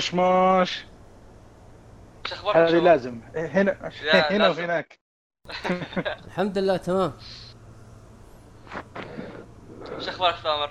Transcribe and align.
مش 0.00 0.14
مش 0.14 0.84
شو 2.26 2.34
أخباركم 2.34 2.60
هذه؟ 2.60 2.78
لازم. 2.80 3.20
هنا 3.36 3.90
لا، 4.02 4.32
هنا 4.32 4.42
لازم. 4.42 4.60
وهناك 4.62 5.00
الحمد 6.26 6.58
لله 6.58 6.76
تمام. 6.76 7.12
شو 10.00 10.10
أخبارك 10.10 10.36
سامر؟ 10.36 10.70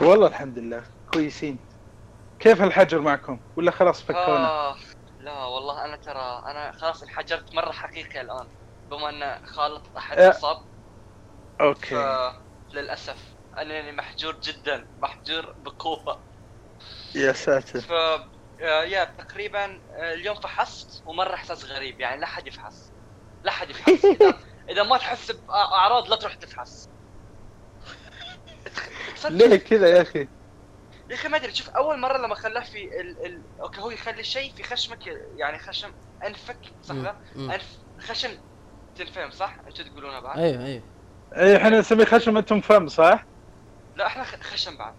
والله 0.00 0.26
الحمد 0.26 0.58
لله 0.58 0.84
كويسين. 1.12 1.58
كيف 2.38 2.62
الحجر 2.62 3.00
معكم؟ 3.00 3.38
ولا 3.56 3.70
خلاص 3.70 4.02
فكونا؟ 4.02 4.48
آه 4.48 4.76
لا 5.20 5.44
والله 5.44 5.84
أنا 5.84 5.96
ترى 5.96 6.42
أنا 6.46 6.72
خلاص 6.72 7.02
انحجرت 7.02 7.54
مرة 7.54 7.72
حقيقي 7.72 8.20
الآن 8.20 8.46
بما 8.90 9.08
أن 9.10 9.46
خالط 9.46 9.82
أحد 9.96 10.18
أه. 10.18 10.30
أصاب 10.30 10.56
أوكي. 11.60 12.30
فللأسف 12.72 13.34
أنني 13.58 13.92
محجور 13.92 14.36
جدا 14.40 14.86
محجور 15.02 15.54
بقوة. 15.58 16.33
يا 17.16 17.32
ساتر. 17.32 17.80
ف 17.80 17.92
آه، 18.62 18.84
يا 18.84 19.04
تقريبا 19.04 19.64
آه، 19.64 20.14
اليوم 20.14 20.34
فحصت 20.36 21.02
ومره 21.06 21.34
احساس 21.34 21.64
غريب 21.64 22.00
يعني 22.00 22.20
لا 22.20 22.26
حد 22.26 22.46
يفحص. 22.46 22.92
لا 23.44 23.50
حد 23.50 23.70
يفحص. 23.70 24.04
إذا, 24.04 24.38
إذا 24.70 24.82
ما 24.82 24.98
تحس 24.98 25.30
باعراض 25.30 26.08
لا 26.08 26.16
تروح 26.16 26.34
تفحص. 26.34 26.90
ليه 29.30 29.56
كذا 29.56 29.88
يا 29.88 30.02
أخي؟ 30.02 30.28
يا 31.10 31.14
أخي 31.14 31.28
ما 31.28 31.36
أدري 31.36 31.52
شوف 31.52 31.68
أول 31.68 32.00
مرة 32.00 32.18
لما 32.18 32.34
خلاه 32.34 32.62
في 32.62 32.78
ال... 33.00 33.26
ال... 33.26 33.44
أوكي 33.62 33.80
هو 33.80 33.90
يخلي 33.90 34.24
شيء 34.24 34.52
في 34.54 34.62
خشمك 34.62 34.98
يعني 35.38 35.58
خشم 35.58 35.92
أنفك 36.26 36.60
صح 36.82 36.94
لا؟ 36.94 37.16
أنف 37.36 37.78
خشم 38.00 38.38
تنفهم 38.94 39.30
صح؟ 39.30 39.62
أنتوا 39.66 39.84
تقولونها 39.84 40.20
بعد؟ 40.20 40.38
أيوه 40.38 40.64
أيوه. 40.66 40.82
اي 41.36 41.56
إحنا 41.56 41.78
نسميه 41.78 42.04
خشم 42.04 42.36
أنتم 42.36 42.60
فم 42.60 42.88
صح؟ 42.88 43.28
لا 43.96 44.06
إحنا 44.06 44.24
خ- 44.24 44.42
خشم 44.42 44.76
بعد. 44.76 44.94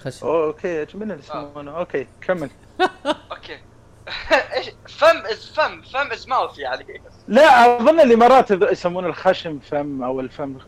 خشم 0.00 0.26
أوه، 0.26 0.46
okay 0.46 0.82
أجمل 0.82 1.18
يسمونه 1.18 1.78
okay 1.78 2.06
كمل. 2.20 2.50
okay. 3.32 3.58
إيش؟ 4.56 4.70
فم 4.88 5.26
is 5.26 5.46
فم. 5.54 5.82
فم 5.82 6.12
is 6.12 6.28
mouth 6.28 6.58
يعني. 6.58 6.84
لا 7.28 7.76
أظن 7.76 8.00
الامارات 8.00 8.50
يسمون 8.50 9.06
الخشم 9.06 9.58
فم 9.58 10.02
أو 10.02 10.20
الفم 10.20 10.58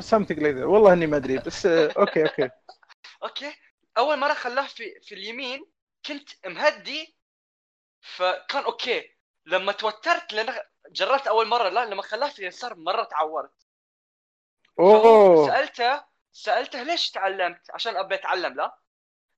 something 0.00 0.40
like 0.40 0.56
والله 0.56 0.92
إني 0.92 1.06
ما 1.06 1.16
أدري 1.16 1.38
بس 1.38 1.66
آه، 1.66 1.92
okay 1.98 2.22
okay. 2.22 2.50
okay. 3.22 3.52
أول 3.98 4.18
مرة 4.18 4.34
خلاه 4.34 4.66
في 4.66 5.00
في 5.02 5.14
اليمين 5.14 5.66
كنت 6.06 6.30
مهدي 6.46 7.16
فكان 8.00 8.62
okay. 8.64 9.16
لما 9.46 9.72
توترت 9.72 10.32
لأن 10.32 10.54
جربت 10.90 11.26
أول 11.26 11.48
مرة 11.48 11.68
لا 11.68 11.84
لما 11.84 12.02
خلاه 12.02 12.28
في 12.28 12.38
اليسار 12.38 12.74
مرة 12.74 13.04
تعورت. 13.04 13.66
أوه. 14.80 15.46
سالته 15.46 16.11
سألته 16.32 16.82
ليش 16.82 17.10
تعلمت؟ 17.10 17.70
عشان 17.70 17.96
أبي 17.96 18.14
أتعلم 18.14 18.54
لا؟ 18.54 18.78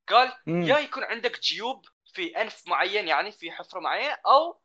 قال 0.09 0.33
مم. 0.47 0.63
يا 0.63 0.79
يكون 0.79 1.05
عندك 1.05 1.41
جيوب 1.41 1.85
في 2.15 2.41
أنف 2.43 2.63
معين 2.67 3.09
يعني 3.09 3.33
في 3.33 3.53
حفرة 3.53 3.81
معينة 3.81 4.17
أو 4.27 4.61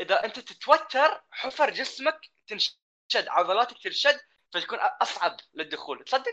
إذا 0.00 0.24
أنت 0.24 0.38
تتوتر 0.38 1.22
حفر 1.30 1.70
جسمك 1.70 2.20
تنشد 2.48 3.28
عضلاتك 3.28 3.82
تنشد 3.82 4.20
فتكون 4.52 4.78
أصعب 4.78 5.36
للدخول. 5.54 6.04
تصدق؟ 6.04 6.32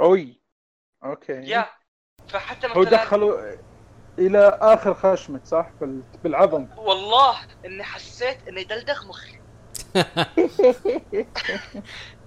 أوي. 0.00 0.42
أوكي. 1.04 1.32
يا. 1.32 1.70
فحتى 2.28 2.66
هو 2.66 2.80
مثلا 2.80 2.90
دخلوا 3.04 3.56
إلى 4.18 4.58
آخر 4.62 4.94
خشمك 4.94 5.46
صح؟ 5.46 5.70
بال- 5.80 6.02
بالعظم 6.24 6.68
والله 6.78 7.46
إني 7.64 7.84
حسيت 7.84 8.48
إني 8.48 8.64
دلدغ 8.64 9.06
مخي. 9.06 9.42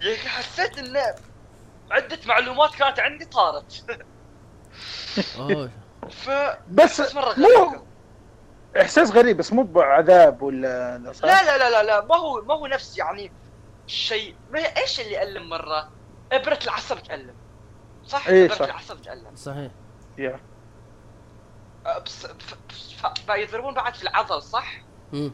يا 0.02 0.14
أخي 0.14 0.28
حسيت 0.30 0.78
ان 0.78 0.98
عدة 1.92 2.20
معلومات 2.26 2.76
كانت 2.76 3.00
عندي 3.00 3.26
طارت 3.26 3.86
أوه 5.40 5.70
ف 6.24 6.30
بس 6.70 7.16
مو 7.16 7.22
غريب 7.22 7.82
إحساس 8.82 9.12
غريب 9.12 9.38
بس 9.38 9.54
مو 9.54 9.64
بعذاب 9.64 10.42
ولا 10.42 10.98
لا؟ 10.98 11.12
لا 11.24 11.44
لا 11.44 11.58
لا 11.58 11.70
لا 11.70 11.84
لا 11.84 12.06
ما 12.06 12.16
هو 12.16 12.42
ما 12.42 12.54
هو 12.54 12.68
نفس 12.68 12.98
يعني 12.98 13.32
شيء 13.88 14.36
ما 14.52 14.60
هي 14.60 14.74
إيش 14.78 15.00
اللي 15.00 15.12
يألم 15.12 15.50
مرة؟ 15.50 15.90
إبرة 16.32 16.60
العصب 16.64 16.98
تألم 17.04 17.36
صح؟ 18.06 18.28
إيه، 18.28 18.46
إبرة 18.46 18.56
صح. 18.56 18.66
العصب 18.66 19.02
تألم 19.02 19.36
صحيح 19.36 19.72
يا 20.18 20.40
أه، 21.86 22.00
بس 22.00 22.28
فيضربون 23.28 23.74
بعد 23.74 23.96
في 23.96 24.04
العضل 24.04 24.42
صح؟ 24.42 24.82
مم. 25.14 25.32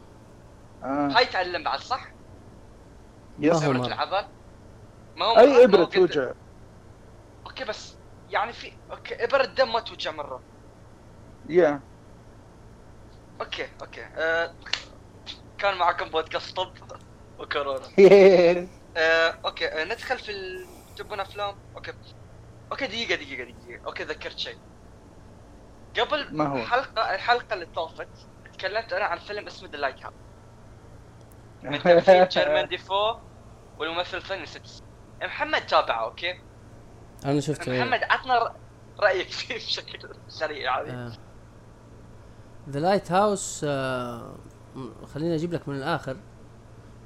آه. 0.84 1.08
هاي 1.16 1.26
تعلم 1.26 1.64
بعد 1.64 1.80
صح؟ 1.80 2.08
yes 3.38 3.62
إبرة. 3.62 3.86
العضل 3.86 4.26
ما 5.16 5.26
هو 5.26 5.38
أي 5.38 5.64
إبرة 5.64 5.84
توجع 5.84 6.32
okay 7.52 7.64
بس 7.64 7.96
يعني 8.30 8.52
في 8.52 8.72
okay 8.90 9.24
ابره 9.24 9.42
الدم 9.42 9.72
ما 9.72 9.80
توجع 9.80 10.10
مرة. 10.10 10.42
yeah 11.48 11.80
okay 13.40 13.68
okay. 13.82 14.04
أه... 14.04 14.54
كان 15.58 15.76
معكم 15.76 16.08
بودكاست 16.08 16.56
طب 16.56 16.72
وكورونا. 17.38 17.86
أه... 18.96 19.38
okay 19.44 19.68
أه... 19.68 19.84
ندخل 19.84 20.18
في 20.18 20.30
ال... 20.32 20.66
تبون 20.96 21.20
أفلام؟ 21.20 21.54
okay. 21.76 21.92
okay 22.72 22.86
دقيقة 22.86 23.14
دقيقة 23.14 23.50
دقيقة. 23.50 23.86
okay 23.86 24.04
ذكرت 24.04 24.38
شيء. 24.38 24.58
قبل 25.98 26.36
ما 26.36 26.48
هو؟ 26.48 26.66
حلقة 26.66 27.14
الحلقة 27.14 27.54
اللي 27.54 27.66
طافت 27.66 28.08
تكلمت 28.52 28.92
أنا 28.92 29.04
عن 29.04 29.18
فيلم 29.18 29.46
اسمه 29.46 29.68
The 29.68 29.76
Lighthouse 29.76 30.14
من 31.62 31.82
تمثيل 31.82 32.68
Dafoe 32.68 33.14
والممثل 33.78 34.16
الثاني 34.16 34.42
اسمه. 34.42 34.86
محمد 35.22 35.66
تابعه 35.66 36.04
okay؟ 36.04 36.51
أنا 37.24 37.40
شفته 37.40 37.80
محمد 37.84 38.00
عطنا 38.02 38.54
رأيك 39.00 39.28
فيه 39.28 39.54
بشكل 39.66 40.08
سريع 40.28 40.82
يعني 40.82 41.12
The 42.68 42.80
Lighthouse 42.80 43.64
خليني 45.14 45.34
أجيب 45.34 45.52
لك 45.52 45.68
من 45.68 45.76
الآخر. 45.76 46.16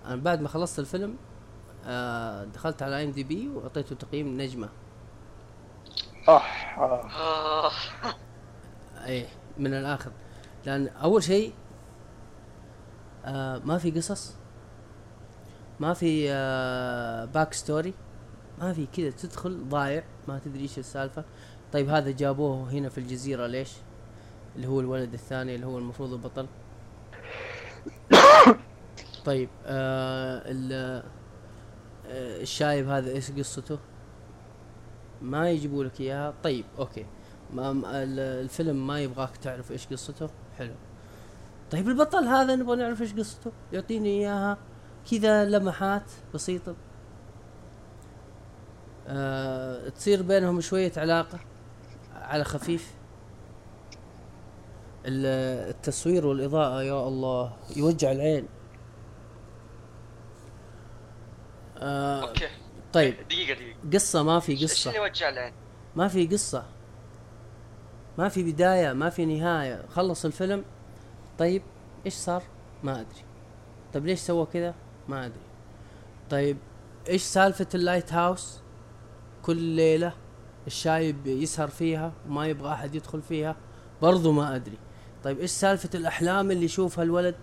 أنا 0.04 0.16
بعد 0.16 0.40
ما 0.40 0.48
خلصت 0.48 0.78
الفيلم 0.78 1.16
آه 1.86 2.44
دخلت 2.44 2.82
على 2.82 3.04
IMDb 3.04 3.48
وأعطيته 3.48 3.96
تقييم 3.96 4.40
نجمة. 4.40 4.68
اح 6.28 6.78
آه. 6.78 7.10
آه. 7.10 7.70
إيه 9.06 9.26
من 9.58 9.74
الآخر. 9.74 10.10
لأن 10.66 10.88
أول 10.88 11.22
شيء 11.22 11.52
آه 13.24 13.58
ما 13.58 13.78
في 13.78 13.90
قصص 13.90 14.34
ما 15.80 15.94
في 15.94 16.26
آه 16.32 17.24
back 17.24 17.52
story 17.54 17.94
ما 18.58 18.72
في 18.72 18.86
كذا 18.86 19.10
تدخل 19.10 19.68
ضايع 19.68 20.04
ما 20.28 20.38
تدري 20.38 20.62
إيش 20.62 20.78
السالفة. 20.78 21.24
طيب 21.72 21.88
هذا 21.88 22.10
جابوه 22.10 22.70
هنا 22.72 22.88
في 22.88 22.98
الجزيرة 22.98 23.46
ليش؟ 23.46 23.72
اللي 24.56 24.66
هو 24.68 24.80
الولد 24.80 25.12
الثاني 25.12 25.54
اللي 25.54 25.66
هو 25.66 25.78
المفروض 25.78 26.12
البطل. 26.12 26.46
طيب 29.24 29.48
آه 29.66 30.42
ال- 30.46 31.02
آه، 32.08 32.40
الشايب 32.42 32.88
هذا 32.88 33.10
إيش 33.10 33.30
قصته؟ 33.32 33.78
ما 35.22 35.50
يجيبوا 35.50 35.84
لك 35.84 36.00
إياها. 36.00 36.34
طيب 36.42 36.64
أوكي. 36.78 37.06
ما 37.52 37.72
ما- 37.72 38.02
ال- 38.02 38.18
الفيلم 38.20 38.86
ما 38.86 39.00
يبغاك 39.00 39.36
تعرف 39.36 39.72
إيش 39.72 39.86
قصته. 39.86 40.28
حلو. 40.58 40.74
طيب 41.70 41.88
البطل 41.88 42.24
هذا 42.24 42.54
نبغى 42.56 42.76
نعرف 42.76 43.02
إيش 43.02 43.14
قصته؟ 43.14 43.52
يعطيني 43.72 44.08
إياها. 44.08 44.58
كذا 45.10 45.44
لمحات 45.44 46.10
بسيطة. 46.34 46.74
آه 49.08 49.88
تصير 49.88 50.22
بينهم 50.22 50.60
شوية 50.60 50.92
علاقة 50.96 51.38
على 52.14 52.44
خفيف. 52.44 52.94
ال- 55.06 55.70
التصوير 55.70 56.26
والإضاءة 56.26 56.82
يا 56.82 57.08
الله 57.08 57.56
يوجع 57.76 58.12
العين. 58.12 58.48
آه 61.78 62.20
okay. 62.28 62.48
طيب. 62.92 63.14
دقيقة 63.28 63.54
دقيقة. 63.54 63.76
قصة 63.92 64.22
ما 64.22 64.40
في 64.40 64.52
إيش 64.52 64.64
قصة. 64.64 64.90
اللي 64.90 65.00
وجع 65.00 65.28
العين؟ 65.28 65.52
ما 65.96 66.08
في 66.08 66.26
قصة. 66.26 66.64
ما 68.18 68.28
في 68.28 68.52
بداية 68.52 68.92
ما 68.92 69.10
في 69.10 69.24
نهاية. 69.24 69.86
خلص 69.88 70.24
الفيلم. 70.24 70.64
طيب 71.38 71.62
إيش 72.06 72.14
صار؟ 72.14 72.42
ما 72.82 73.00
أدري. 73.00 73.24
طيب 73.94 74.06
ليش 74.06 74.18
سوى 74.20 74.46
كذا؟ 74.46 74.74
ما 75.08 75.26
أدري. 75.26 75.40
طيب 76.30 76.56
إيش 77.08 77.22
سالفة 77.22 77.66
ال 77.74 78.12
lighthouse 78.12 78.60
كل 79.46 79.56
ليلة 79.56 80.12
الشايب 80.66 81.26
يسهر 81.26 81.69
فيها 81.69 82.12
وما 82.28 82.46
يبغى 82.46 82.72
أحد 82.72 82.94
يدخل 82.94 83.22
فيها 83.22 83.56
برضو 84.02 84.32
ما 84.32 84.56
أدري. 84.56 84.78
طيب 85.25 85.40
إيش 85.40 85.50
سالفة 85.50 85.90
الأحلام 85.94 86.50
اللي 86.50 86.64
يشوفها 86.64 87.04
الولد؟ 87.04 87.34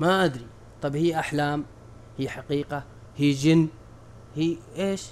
ما 0.00 0.24
أدري. 0.24 0.46
طيب 0.82 0.96
هي 0.96 1.18
أحلام 1.18 1.64
هي 2.18 2.28
حقيقة 2.28 2.84
هي 3.16 3.30
جن 3.30 3.68
هي 4.34 4.56
إيش؟ 4.76 5.06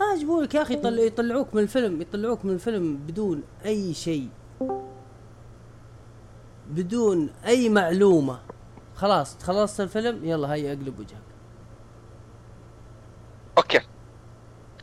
ما 0.00 0.14
يجيبوا 0.14 0.42
لك 0.42 0.54
يا 0.54 0.62
أخي 0.62 0.74
يطلع 0.74 1.02
يطلعوك 1.02 1.54
من 1.54 1.62
الفيلم 1.62 2.00
يطلعوك 2.00 2.44
من 2.44 2.52
الفيلم 2.52 2.96
بدون 2.96 3.42
أي 3.64 3.94
شيء. 3.94 4.28
بدون 6.70 7.30
أي 7.46 7.68
معلومة. 7.68 8.40
خلاص 8.94 9.42
خلصت 9.42 9.80
الفيلم؟ 9.80 10.24
يلا 10.24 10.52
هيا 10.52 10.72
أقلب 10.72 10.98
وجهك. 10.98 11.22
okay. 13.58 13.80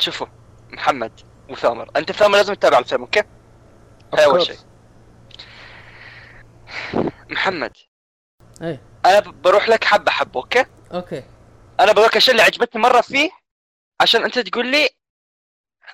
شوفوا 0.02 0.28
محمد 0.70 1.12
وثامر. 1.50 1.90
أنت 1.96 2.12
ثامر 2.12 2.38
لازم 2.38 2.54
تتابع 2.54 2.80
الفيلم 2.80 3.02
okay؟ 3.02 3.24
هاي 4.14 4.26
أول 4.26 4.42
شيء. 4.42 4.58
محمد. 7.30 7.72
إيه. 8.62 8.82
أنا 9.06 9.20
بروح 9.20 9.70
لك 9.70 9.84
حبة 9.84 10.12
حبة 10.12 10.40
okay؟ 10.40 10.66
okay. 10.94 11.24
أنا 11.80 11.92
بقول 11.92 12.06
لك 12.06 12.12
الاشياء 12.12 12.32
اللي 12.32 12.44
عجبتني 12.44 12.82
مرة 12.82 13.02
فيه 13.02 13.30
عشان 14.02 14.24
أنت 14.24 14.40
تقول 14.40 14.68
لي 14.72 14.90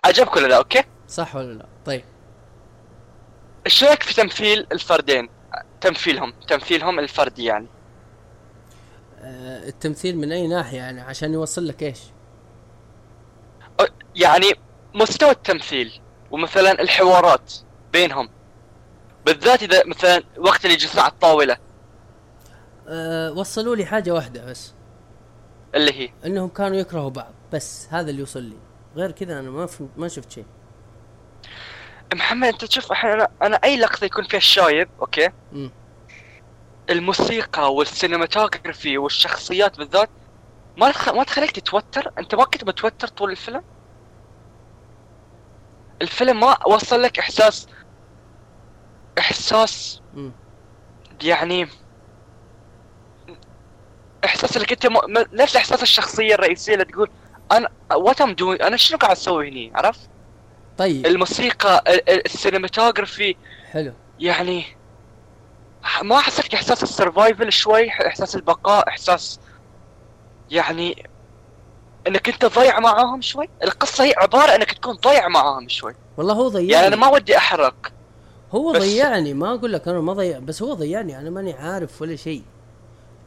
عجبك 0.06 0.36
ولا 0.36 0.48
لا 0.48 0.58
okay؟ 0.58 0.84
صح 1.08 1.36
ولا 1.36 1.54
لا؟ 1.54 1.66
طيب. 1.86 2.04
إيش 3.66 3.84
رأيك 3.84 4.04
في 4.04 4.14
تمثيل 4.14 4.68
الفردين؟ 4.72 5.30
تمثيلهم 5.82 6.32
تمثيلهم 6.48 7.00
الفردي 7.00 7.44
يعني. 7.44 7.68
آه 9.20 9.68
التمثيل 9.68 10.18
من 10.18 10.32
أي 10.32 10.48
ناحية 10.48 10.78
يعني؟ 10.78 11.02
عشان 11.02 11.34
يوصل 11.34 11.68
لك 11.68 11.84
إيش؟ 11.84 12.00
يعني 14.15 14.54
مستوى 14.94 15.31
التمثيل 15.31 16.01
ومثلا 16.31 16.81
الحوارات 16.81 17.54
بينهم. 17.94 18.30
بالذات 19.25 19.63
إذا 19.63 19.86
مثلا 19.86 20.24
وقت 20.38 20.65
اللي 20.65 20.74
يجلسون 20.74 21.01
على 21.01 21.12
الطاولة. 21.12 21.57
آه 22.88 23.31
وصلوا 23.31 23.75
لي 23.75 23.86
حاجة 23.86 24.12
واحدة 24.12 24.45
بس. 24.45 24.74
اللي 25.75 25.94
هي؟ 26.00 26.10
إنهم 26.25 26.50
كانوا 26.50 26.77
يكرهوا 26.77 27.10
بعض 27.10 27.33
بس 27.54 27.88
هذا 27.92 28.10
اللي 28.10 28.21
وصل 28.21 28.44
لي. 28.44 28.57
غير 28.95 29.12
كذا 29.12 29.39
أنا 29.39 29.50
ما 29.50 29.65
فهمت 29.65 29.92
ما 29.98 30.07
شفت 30.07 30.31
شيء. 30.31 30.45
محمد 32.13 32.48
أنت 32.48 32.65
تشوف 32.65 32.92
أحيانا 32.92 33.27
أنا 33.42 33.56
أي 33.63 33.77
لقطة 33.77 34.06
يكون 34.06 34.24
فيها 34.24 34.38
الشايب 34.38 34.89
okay؟ 35.00 35.30
امم 35.54 35.71
الموسيقى 36.89 37.74
وال 37.74 37.89
cinematography 37.89 38.98
والشخصيات 38.98 39.77
بالذات 39.77 40.10
ما 40.77 40.92
تخ... 40.92 41.10
ما 41.10 41.24
تخليك 41.24 41.51
تتوتر؟ 41.51 42.12
أنت 42.18 42.36
ما 42.36 42.44
كنت 42.44 42.63
متوتر 42.63 43.07
طول 43.07 43.31
الفيلم؟ 43.31 43.63
الفيلم 46.01 46.40
ما 46.40 46.68
وصل 46.68 47.01
لك 47.01 47.19
إحساس 47.19 47.68
إحساس 49.19 50.01
يعني 51.24 51.68
إحساس 54.25 54.57
إنك 54.57 54.72
أنت 54.72 54.86
م... 54.88 54.98
نفس 55.34 55.56
إحساس 55.56 55.84
الشخصية 55.84 56.36
الرئيسية 56.36 56.74
اللي 56.74 56.86
تقول 56.86 57.10
أنا 57.51 57.69
what 57.94 58.22
am 58.22 58.34
doing 58.34 58.62
أنا 58.62 58.78
شنو 58.78 58.98
قاعد 58.98 59.12
أسوي 59.16 59.50
هني؟ 59.50 59.72
عرفت؟ 59.75 60.10
طيب. 60.78 61.06
الموسيقى 61.06 61.84
ال- 61.88 62.10
ال- 62.10 62.25
ال 62.25 62.33
cinematography 62.33 63.36
حلو. 63.72 63.94
يعني 64.19 64.66
ما 66.04 66.19
حسيت 66.19 66.54
إحساس 66.54 66.84
السرفايفل 66.84 67.51
شوي 67.51 67.89
إحساس 67.89 68.36
البقاء 68.36 68.88
إحساس 68.89 69.39
يعني 70.51 71.10
انك 72.08 72.30
انت 72.30 72.46
ضيع 72.46 72.80
معاهم 72.80 73.22
شوي؟ 73.22 73.50
القصة 73.64 74.04
هي 74.04 74.14
عبارة 74.18 74.56
انك 74.56 74.72
تكون 74.72 74.96
ضيع 74.96 75.28
معاهم 75.28 75.70
شوي. 75.70 75.96
والله 76.18 76.34
هو 76.34 76.48
ضيعني. 76.48 76.70
يعني 76.72 76.88
أنا 76.88 76.96
ما 76.96 77.08
ودي 77.08 77.38
أحرق. 77.38 77.92
هو 78.52 78.72
ضيعني 78.72 79.34
ما 79.34 79.54
أقول 79.56 79.74
لك 79.74 79.88
أنا 79.88 80.02
ما 80.02 80.14
ضيع 80.14 80.40
بس 80.40 80.62
هو 80.62 80.74
ضيعني 80.74 81.20
أنا 81.20 81.30
ماني 81.30 81.54
عارف 81.54 82.02
ولا 82.02 82.16
شيء. 82.16 82.44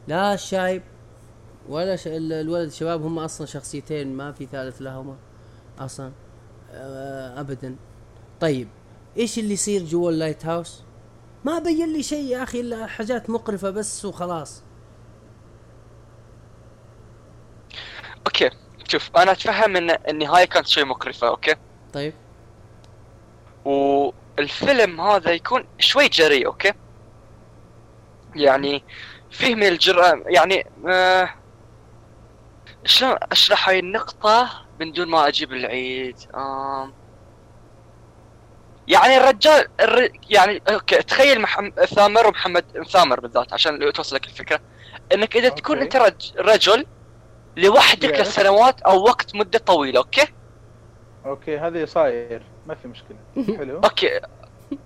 لا 0.07 0.33
الشايب 0.33 0.83
ولا 1.69 1.95
ش... 1.95 2.07
ال- 2.07 2.33
الولد 2.33 2.67
الشباب 2.67 3.01
هم 3.05 3.19
أصلا 3.19 3.47
شخصيتين 3.47 4.13
ما 4.13 4.31
في 4.31 4.45
ثالث 4.45 4.81
لهما 4.81 5.15
أصلا 5.79 6.11
آه 6.71 7.39
ابدا. 7.39 7.75
طيب 8.39 8.67
إيش 9.17 9.39
اللي 9.39 9.53
يصير 9.53 9.83
جوا 9.83 10.11
ال 10.11 10.45
lighthouse؟ 10.45 10.81
ما 11.45 11.59
بين 11.59 11.93
لي 11.93 12.03
شيء 12.03 12.23
يا 12.25 12.43
أخي 12.43 12.59
إلا 12.61 12.87
حاجات 12.87 13.29
مقرفة 13.29 13.69
بس 13.69 14.05
وخلاص. 14.05 14.63
okay. 18.27 18.49
شوف 18.87 19.17
أنا 19.17 19.31
أتفهم 19.31 19.75
إن 19.75 19.97
النهاية 20.09 20.45
كانت 20.45 20.67
شيء 20.67 20.85
مقرفة 20.85 21.27
okay؟ 21.27 21.55
طيب. 21.93 22.13
والفيلم 23.65 25.01
هذا 25.01 25.31
يكون 25.31 25.65
شوي 25.79 26.07
جريء 26.07 26.45
okay؟ 26.45 26.73
يعني 28.35 28.83
فيه 29.31 29.55
من 29.55 29.67
الجرأة 29.67 30.23
يعني 30.25 30.65
آه 30.87 31.29
شلون 32.85 33.15
أشرح 33.31 33.69
هاي 33.69 33.79
النقطة 33.79 34.49
من 34.79 34.91
دون 34.91 35.07
ما 35.07 35.27
أجيب 35.27 35.53
العيد؟ 35.53 36.17
آم 36.35 36.93
يعني 38.87 39.17
الرجال 39.17 39.67
الر... 39.79 40.09
يعني 40.29 40.61
okay 40.69 40.95
تخيل 40.95 41.41
محمد 41.41 41.85
ثامر 41.85 42.27
ومحمد 42.27 42.65
ثامر 42.89 43.19
بالذات 43.19 43.53
عشان 43.53 43.93
توصلك 43.93 44.25
الفكرة 44.25 44.59
إنك 45.13 45.35
إذا 45.37 45.49
تكون. 45.49 45.79
أنت 45.79 45.95
رج... 45.95 46.31
رجل 46.37 46.85
لوحدك 47.57 48.17
Yes. 48.17 48.19
لسنوات 48.21 48.81
أو 48.81 49.03
وقت 49.03 49.35
مدة 49.35 49.59
طويلة 49.59 49.99
okay؟ 49.99 50.27
okay 51.25 51.57
هذه 51.57 51.85
صاير. 51.85 52.41
ما 52.67 52.75
في 52.75 52.87
مشكلة. 52.87 53.17
حلو. 53.57 53.79
okay. 53.83 54.19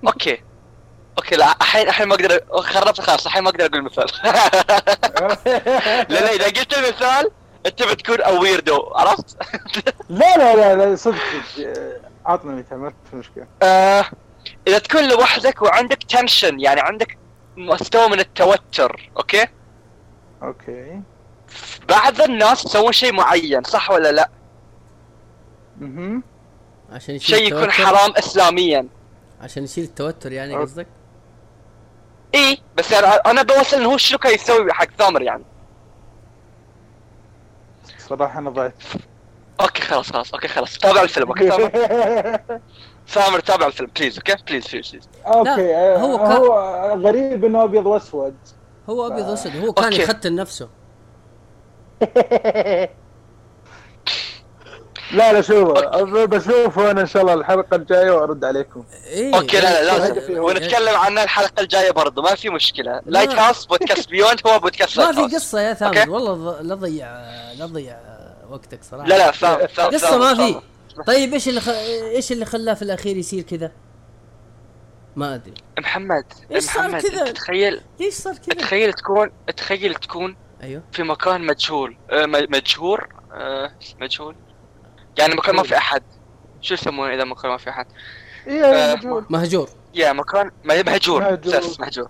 okay. 0.08 0.44
okay 1.18 1.36
لا 1.36 1.51
الحين 1.62 1.88
الحين 1.88 2.08
ما 2.08 2.16
أقدر 2.16 2.40
خربت 2.62 3.01
خلاص 3.01 3.25
الحين 3.25 3.44
ما 3.44 3.50
أقدر 3.50 3.66
أقول 3.66 3.82
مثال. 3.84 4.06
لا 6.10 6.22
لا 6.22 6.32
إذا 6.34 6.46
قلت 6.46 6.78
المثال 6.78 7.32
أنت 7.66 7.84
بتكون 7.84 8.22
weirdo 8.22 8.91
عرفت؟ 8.96 9.38
لا 10.10 10.38
لا 10.38 10.56
لا 10.56 10.75
لا 10.90 10.96
صدق. 10.96 11.16
صدق. 11.56 12.01
عطنا 12.25 12.51
مثال 12.56 12.78
ما 12.78 12.94
في 13.10 13.16
مشكلة. 13.16 13.48
آه 13.63 14.06
إذا 14.68 14.80
تكون 14.80 15.10
لوحدك 15.10 15.62
وعندك 15.62 16.04
tension 16.03 16.60
يعني 16.60 16.82
عندك 16.82 17.18
مستوى 17.58 18.08
من 18.08 18.20
التوتر 18.20 19.12
okay؟ 19.18 19.48
okay. 20.44 21.01
بعض 21.89 22.22
الناس 22.22 22.65
يسوون 22.65 22.91
شيء 22.91 23.13
معين 23.13 23.63
صح 23.63 23.91
ولا 23.91 24.12
لا؟ 24.12 24.29
أها 25.81 26.22
عشان 26.91 27.15
يشيل 27.15 27.36
شيء 27.38 27.48
يكون 27.48 27.63
التوتر- 27.63 27.72
حرام 27.86 28.12
اسلاميا. 28.17 28.88
عشان 29.41 29.63
يشيل 29.63 29.84
التوتر 29.84 30.31
يعني 30.31 30.53
okay. 30.53 30.63
قصدك؟ 30.65 30.88
إي 32.36 32.58
بس 32.77 32.91
يعني 32.91 33.05
أنا 33.08 33.41
بوصل 33.43 33.77
إنه 33.77 33.93
هو 33.93 33.98
شنو 33.98 34.17
كان 34.20 34.34
يسوي 34.34 34.74
حق 34.74 34.88
ثامر 34.98 35.22
يعني. 35.22 35.43
صراحة 38.10 38.39
أنا 38.39 38.50
ضعت 38.50 38.74
okay 39.62 39.82
خلاص 39.81 40.12
خلاص 40.12 40.34
okay 40.34 40.48
خلاص. 40.48 40.77
تابع 40.77 41.01
الفيلم 41.01 41.27
okay 41.27 41.50
ثامر 41.50 41.70
ثامر 43.10 43.39
تابع 43.39 43.67
الفيلم 43.67 43.89
please 44.00 44.18
okay؟ 44.18 44.36
please 44.48 44.68
please 44.68 44.89
please 44.91 45.10
okay 45.25 45.75
آه، 45.75 45.98
هو 45.98 46.15
هو, 46.15 46.17
كان- 46.17 46.38
هو 46.38 47.08
غريب 47.08 47.46
إنه 47.46 47.63
أبيض 47.63 47.86
وأسود. 47.86 48.36
هو 48.89 49.08
أبيض 49.08 49.29
اسود 49.29 49.55
هو 49.55 49.74
كان. 49.74 49.93
يختن 49.93 50.36
نفسه. 50.36 50.70
لا 55.12 55.34
لا 55.34 55.41
شوفوا 55.41 56.25
بشوفه 56.25 56.91
أنا 56.91 57.01
إن 57.01 57.05
شاء 57.05 57.22
الله 57.22 57.34
الحلقة 57.34 57.75
الجاية 57.75 58.12
وأرد 58.12 58.46
عليكم. 58.46 58.84
إيه. 59.08 59.36
okay 59.36 59.60
لا 59.60 59.84
لا 59.84 59.98
لازم 59.98 60.39
ونتكلم 60.39 60.96
عنها 60.96 61.24
الحلقة 61.24 61.62
الجاية 61.62 61.91
برضه 61.91 62.22
ما 62.22 62.36
في 62.36 62.50
مشكلة. 62.50 63.01
Lighthouse 63.06 63.65
podcast 63.65 64.10
beyond 64.10 64.39
هو 64.48 64.60
بودكاست 64.60 65.00
ما 65.00 65.12
في 65.12 65.36
قصة 65.36 65.62
يا 65.62 65.74
ثامر 65.74 65.98
okay. 65.98 66.10
والله 66.10 66.62
لا 66.62 66.75
تضيع 66.75 67.08
لا 67.53 67.67
تضيع 67.67 68.00
وقتك 68.50 68.84
صراحة. 68.84 69.08
لا 69.08 69.17
لا 69.17 69.31
فاهم 69.31 69.91
قصة 69.91 70.17
ما 70.17 70.36
في. 70.36 70.62
طيب 71.08 71.34
إيش 71.34 71.48
اللي 71.48 71.62
خ... 71.62 71.70
إيش 72.15 72.31
اللي 72.31 72.46
خلاه 72.46 72.74
في 72.74 72.81
الأخير 72.81 73.17
يصير 73.17 73.43
كذا؟ 73.43 73.72
ما 75.15 75.36
أدري. 75.36 75.53
محمد 75.79 76.25
إيش 76.51 76.63
صار 76.63 77.00
كذا؟ 77.00 77.31
تخيل 77.31 77.81
ليش 78.00 78.13
صار 78.13 78.36
كذا؟ 78.38 78.55
تخيل 78.55 78.93
تكون 78.93 79.31
تخيل 79.58 79.96
تكون 79.96 80.36
أيوه. 80.63 80.84
في 80.91 81.03
مكان 81.03 81.46
مجهول. 81.46 81.98
آه، 82.12 82.25
م- 82.25 82.32
مجهور. 82.32 83.10
آه، 83.34 83.72
مجهول. 84.01 84.36
يعني 85.20 85.36
مكان 85.36 85.56
ما 85.56 85.63
في 85.63 85.77
أحد. 85.77 86.03
شو 86.62 86.74
يسمونه 86.74 87.13
إذا 87.13 87.24
مكان 87.24 87.51
ما 87.51 87.58
في 87.58 87.70
أحد؟ 87.70 87.86
إيه 88.48 88.63
آه، 88.65 88.96
مجهول. 88.96 89.25
مهجور. 89.30 89.70
يا 89.94 90.13
مكان 90.13 90.51
مهجور. 90.63 91.22
مهجور. 91.22 91.58
بس 91.58 91.80
مهجور. 91.80 92.10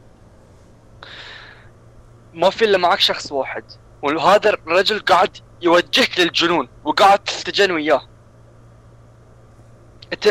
ما 2.33 2.49
في 2.49 2.65
إلا 2.65 2.77
معك 2.77 2.99
شخص 2.99 3.31
واحد. 3.31 3.63
وهذا 4.01 4.49
الرجل 4.49 4.99
قاعد 4.99 5.37
يوجهك 5.61 6.19
للجنون 6.19 6.69
وقاعد 6.83 7.19
تستجن 7.19 7.71
وياه. 7.71 8.01
أنت 10.13 10.27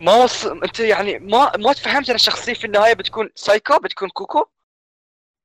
ما 0.00 0.14
وص... 0.14 0.46
أنت 0.46 0.80
يعني 0.80 1.18
ما 1.18 1.52
ما 1.58 1.72
تفهمت 1.72 2.08
أن 2.10 2.14
الشخصيه 2.14 2.54
في 2.54 2.64
النهاية 2.64 2.94
بتكون 2.94 3.28
psycho 3.34 3.78
بتكون 3.78 4.08
cuckoo؟ 4.08 4.44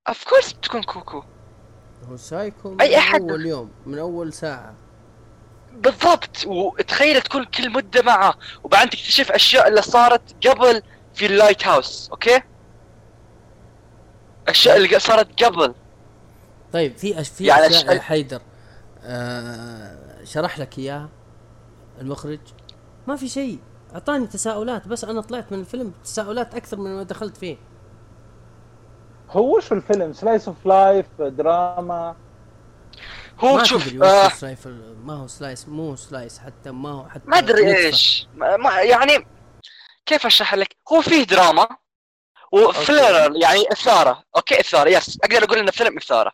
of 0.08 0.24
course 0.30 0.54
بتكون 0.54 0.84
cuckoo. 0.84 1.24
هو 2.10 2.18
سايكو 2.18 2.72
من 2.72 2.82
أي 2.82 2.98
أحد. 2.98 3.22
أول 3.22 3.46
يوم 3.46 3.72
من 3.86 4.00
أول 4.00 4.34
ساعة. 4.34 4.74
بالضبط 5.74 6.46
وتخيل 6.46 7.22
تكون 7.22 7.46
كل 7.46 7.70
مدة 7.70 8.02
معه 8.02 8.34
وبعدين 8.64 8.90
تكتشف 8.90 9.32
أشياء 9.32 9.68
اللي 9.68 9.82
صارت 9.82 10.48
قبل 10.48 10.82
في 11.14 11.26
ال 11.26 11.68
Lighthouse 11.68 12.10
okay؟ 12.12 12.42
أشياء 14.48 14.78
اللي 14.78 15.00
صارت 15.00 15.44
قبل. 15.44 15.74
طيب 16.74 16.98
في 16.98 17.22
أش... 17.22 17.30
في 17.30 17.46
يعني 17.46 17.68
أشياء 17.68 17.98
أش- 17.98 18.02
حيدر. 18.02 18.42
آه... 19.04 20.24
شرح 20.24 20.60
لك 20.60 20.80
إياها 20.80 21.10
المخرج؟ 22.02 22.40
ما 23.08 23.16
في 23.16 23.30
شيء. 23.30 23.60
أعطاني 23.94 24.28
تساؤلات 24.28 24.88
بس 24.88 25.04
أنا 25.04 25.22
طلعت 25.22 25.52
من 25.52 25.60
الفيلم 25.60 25.94
تساؤلات 26.04 26.56
أكثر 26.56 26.78
من 26.78 26.96
ما 26.96 27.04
دخلت 27.04 27.38
فيه. 27.38 27.58
هو 29.32 29.58
وش 29.58 29.72
الفيلم؟ 29.72 30.14
slice 30.14 30.48
of 30.48 30.66
life 30.66 31.06
drama؟ 31.22 32.16
هو 33.40 33.58
ما 33.58 33.64
شوف 33.64 34.04
آه 34.04 34.30
slice 34.30 34.68
ما 35.04 35.14
هو 35.14 35.28
slice 35.28 35.68
مو 35.68 35.96
slice 35.96 36.40
حتى 36.40 36.72
ما 36.72 36.90
هو 36.90 37.10
حتى 37.10 37.24
ما 37.26 37.38
أدري. 37.38 37.78
إيش. 37.78 38.28
ما 38.36 38.82
يعني 38.82 39.28
كيف 40.06 40.26
أشرح 40.26 40.54
لك؟ 40.54 40.76
هو 40.92 41.02
فيه 41.02 41.24
دراما 41.24 41.68
و 42.52 42.61
thriller 42.61 43.36
يعني 43.36 43.72
إثارة. 43.72 44.24
okay 44.36 44.60
إثارة 44.60 44.90
yes 44.90 45.20
أقدر 45.24 45.44
أقول 45.44 45.58
انه 45.58 45.72
فيلم 45.72 45.98
إثارة. 45.98 46.32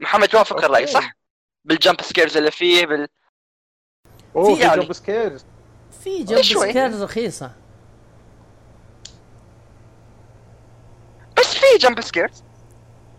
محمد 0.00 0.28
توافق 0.28 0.64
الراي. 0.64 0.86
صح؟ 0.86 1.16
بال 1.64 1.76
jump 1.76 2.00
scares 2.00 2.36
اللي 2.36 2.50
فيه 2.50 2.86
بال 2.86 3.08
أوه 4.36 4.54
في 4.54 4.62
يعني. 4.62 4.82
jump 4.82 4.92
scares. 4.92 5.44
في 6.04 6.24
jump 6.24 6.40
شوي. 6.40 6.70
scare 6.70 7.02
رخيصة. 7.02 7.52
فيه 11.72 11.88
jump 11.88 12.00
scares 12.00 12.44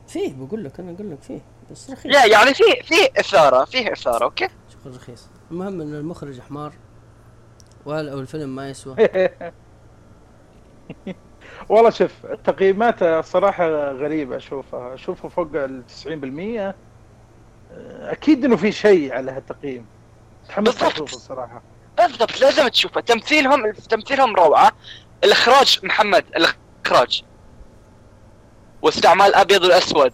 فيه 0.07 0.33
بقول 0.37 0.63
لك 0.63 0.79
أنا 0.79 0.91
أقول 0.91 1.11
لك 1.11 1.21
فيه 1.21 1.39
بس 1.71 1.89
رخيص. 1.91 2.15
يا 2.15 2.25
يعني 2.25 2.53
فيه 2.53 2.81
فيه 2.83 3.09
إثارة 3.19 3.65
فيه 3.65 3.91
إثارة 3.93 4.23
okay؟ 4.23 4.47
شغل 4.83 4.95
رخيص. 4.95 5.27
المهم 5.51 5.81
إن 5.81 5.93
المخرج 5.95 6.41
حمار 6.41 6.73
ولا 7.85 8.11
أو 8.13 8.19
الفيلم 8.19 8.55
ما 8.55 8.69
يسوى. 8.69 8.95
والله 11.69 11.89
شوف 11.89 12.11
التقييمات 12.25 13.25
صراحة 13.25 13.91
غريبة 13.91 14.37
أشوفها. 14.37 14.93
أشوفه 14.93 15.29
فوق 15.29 15.49
ال 15.53 15.83
90% 15.87 16.75
أكيد 18.01 18.45
إنه 18.45 18.55
في 18.55 18.71
شيء 18.71 19.13
على 19.13 19.31
هالتقييم. 19.31 19.85
تحمست 20.47 20.79
بالضبط. 20.83 20.93
أشوفه 20.93 21.15
الصراحة 21.15 21.61
بالضبط 21.97 22.39
لازم 22.41 22.67
تشوفه. 22.67 23.01
تمثيلهم 23.01 23.71
تمثيلهم 23.71 24.35
روعة. 24.35 24.71
الإخراج 25.23 25.79
محمد 25.83 26.25
الإخراج. 26.35 27.23
واستعمال 28.81 29.27
الابيض 29.27 29.63
والأسود. 29.63 30.13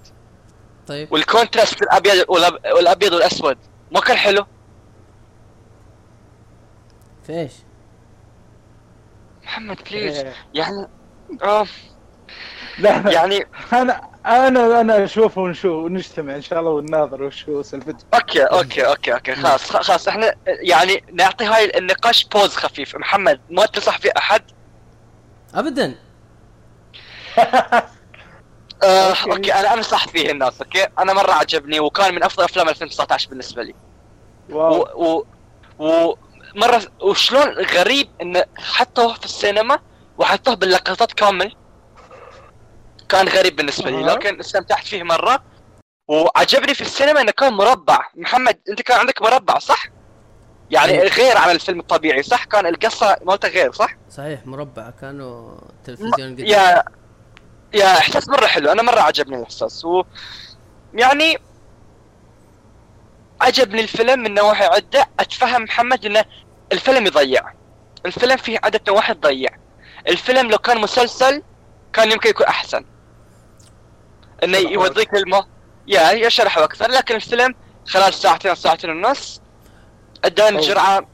طيب. 0.88 1.12
وال 1.12 1.26
contrast 1.26 1.82
الأبيض 1.82 2.26
والأبيض 2.76 3.14
والأسود. 3.14 3.58
ما 3.92 4.00
كان 4.00 4.18
حلو؟ 4.18 4.46
في 7.28 7.34
إيش؟ 7.34 7.52
محمد 9.44 9.78
please 9.92 10.18
إيه. 10.18 10.34
يعني 10.54 10.88
آه. 11.44 11.66
لا 12.80 13.12
يعني 13.12 13.48
أنا 13.74 14.02
أنا 14.26 14.82
أنا 14.82 15.04
أشوفه 15.04 15.42
ونشوف 15.42 15.86
ونجتمع 15.86 16.36
إن 16.36 16.42
شاء 16.42 16.60
الله 16.60 16.72
ونناظر 16.72 17.24
وش 17.24 17.50
هو 17.50 17.62
سالفته 17.62 18.06
okay 18.14 18.44
okay 18.44 18.88
okay. 18.88 19.14
okay 19.14 19.36
خلاص 19.36 19.72
خلاص. 19.72 20.08
إحنا 20.08 20.36
يعني 20.46 21.04
نعطي 21.14 21.46
هاي 21.46 21.78
النقاش 21.78 22.24
pause 22.24 22.56
خفيف. 22.56 22.96
محمد 22.96 23.40
ما 23.50 23.66
تنصح 23.66 23.98
في 23.98 24.10
أحد؟ 24.18 24.42
ابدا. 25.54 25.96
آه 28.84 29.10
okay. 29.10 29.32
okay 29.32 29.54
أنا 29.54 29.74
انصح 29.74 30.08
فيه 30.08 30.32
الناس 30.32 30.62
okay 30.62 30.88
أنا 31.00 31.14
مرة 31.14 31.32
عجبني 31.32 31.80
وكان 31.80 32.16
من 32.16 32.24
أفضل 32.24 32.44
أفلام 32.44 32.70
2019 32.70 33.30
بالنسبة 33.30 33.64
لي 33.64 33.76
و 34.50 34.58
wow 34.58 35.26
و 35.80 35.86
و 35.86 36.16
مرة 36.56 36.82
وشلون 37.02 37.50
غريب 37.50 38.10
انه 38.22 38.46
حطوه 38.58 39.14
في 39.14 39.26
السينما 39.26 39.80
وحطوه 40.18 40.54
باللقطات 40.54 41.14
كامل 41.14 41.56
كان 43.10 43.28
غريب 43.28 43.56
بالنسبة 43.56 43.90
لي. 43.90 44.04
لكن 44.04 44.40
استمتعت 44.40 44.84
فيه 44.86 45.04
مرة 45.04 45.44
وعجبني 46.08 46.74
في 46.74 46.82
السينما 46.82 47.22
إنه 47.22 47.32
كان 47.32 47.54
مربع 47.54 48.00
محمد 48.16 48.60
أنت 48.70 48.82
كان 48.82 49.00
عندك 49.00 49.22
مربع 49.22 49.60
صح؟ 49.60 49.86
يعني 50.72 50.92
أيوة. 50.92 51.08
غير 51.08 51.38
عن 51.38 51.50
الفيلم 51.50 51.80
الطبيعي 51.80 52.24
صح؟ 52.24 52.44
كان 52.44 52.66
القصة 52.66 53.18
مالته 53.26 53.48
غير 53.48 53.72
صح؟ 53.72 53.96
صحيح 54.10 54.46
مربع 54.46 54.90
كانوا 54.90 55.58
تلفزيون 55.86 56.34
قديم 56.34 56.46
يا 56.46 56.84
يا 57.74 57.98
إحساس 57.98 58.30
مرة 58.30 58.46
حلو. 58.48 58.72
أنا 58.72 58.82
مرة 58.82 59.00
عجبني 59.00 59.36
الإحساس. 59.38 59.86
و 59.86 60.04
يعني 60.94 61.38
عجبني 63.42 63.82
الفيلم 63.82 64.20
من 64.20 64.34
نواحي 64.34 64.66
عدة. 64.66 65.08
أتفهم 65.20 65.64
محمد 65.64 66.06
إنه 66.06 66.26
الفيلم 66.72 67.06
يضيع. 67.06 67.54
الفيلم 68.06 68.38
فيه 68.38 68.60
عده 68.64 68.82
نواحي 68.88 69.14
تضيع 69.14 69.50
الفيلم 70.08 70.52
لو 70.52 70.58
كان 70.58 70.82
مسلسل 70.82 71.44
كان 71.94 72.12
يمكن 72.12 72.30
يكون 72.30 72.46
أحسن. 72.46 72.86
إنه 74.44 74.58
شرحوا 74.58 74.74
يوديك 74.74 75.14
المو 75.14 75.44
يا 75.88 76.12
يشرحه 76.12 76.64
أكثر. 76.64 76.92
لكن 76.92 77.16
الفيلم 77.16 77.56
خلال 77.88 78.14
ساعتين 78.14 78.56
ساعتين 78.56 78.90
ونص 78.90 79.42
اداني. 80.26 80.60
جرعة 80.60 81.08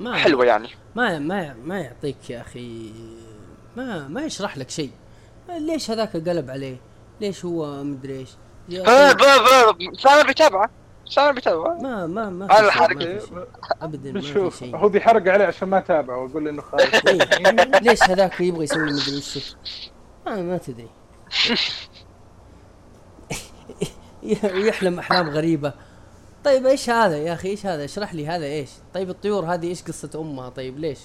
ما 0.00 0.16
حلوة 0.16 0.44
يعني. 0.44 0.68
ما 0.94 1.18
ما 1.18 1.54
ما 1.64 1.80
يعطيك 1.80 2.30
يا 2.30 2.40
أخي 2.40 2.92
ما 3.76 4.08
ما 4.08 4.22
يشرح 4.22 4.58
لك 4.58 4.70
شيء. 4.70 4.90
ليش 5.48 5.90
هذاك 5.90 6.16
قلب 6.28 6.50
عليه؟ 6.50 6.76
ليش 7.20 7.44
هو 7.44 7.82
مدري 7.84 8.18
إيش؟ 8.18 8.30
ب- 8.68 9.96
سامر 9.98 10.26
بيتابعه. 10.26 10.70
سامر 11.10 11.32
بيتابعه. 11.32 11.74
ما 11.74 12.06
ما 12.06 12.30
ما 12.30 12.46
في 12.46 13.00
شيء. 13.00 13.20
ابدا 13.82 14.12
ما 14.12 14.20
في 14.20 14.28
بنشوف 14.28 14.58
شيء. 14.58 14.76
هو 14.76 14.88
بيحرق 14.88 15.32
عليه 15.32 15.44
عشان 15.44 15.68
ما 15.68 15.80
تابع 15.80 16.16
واقول 16.16 16.44
له 16.44 16.50
انه 16.50 16.62
خايف. 16.62 17.04
ليش 17.82 18.02
هذاك 18.02 18.40
يبغى 18.40 18.64
يسوي 18.64 18.82
مدري 18.82 19.16
وش 19.16 19.56
ما 20.26 20.42
ما 20.42 20.58
تدري. 20.58 20.88
ويحلم 24.54 24.98
أحلام 24.98 25.28
غريبة. 25.30 25.72
طيب 26.44 26.66
إيش 26.66 26.90
هذا 26.90 27.16
يا 27.18 27.32
أخي؟ 27.32 27.48
إيش 27.48 27.66
هذا؟ 27.66 27.84
اشرح 27.84 28.14
لي 28.14 28.26
هذا 28.26 28.44
إيش؟ 28.44 28.70
طيب 28.94 29.10
الطيور 29.10 29.44
هذه 29.44 29.66
إيش 29.68 29.82
قصة 29.82 30.10
أمها؟ 30.14 30.48
طيب 30.48 30.78
ليش؟ 30.78 30.98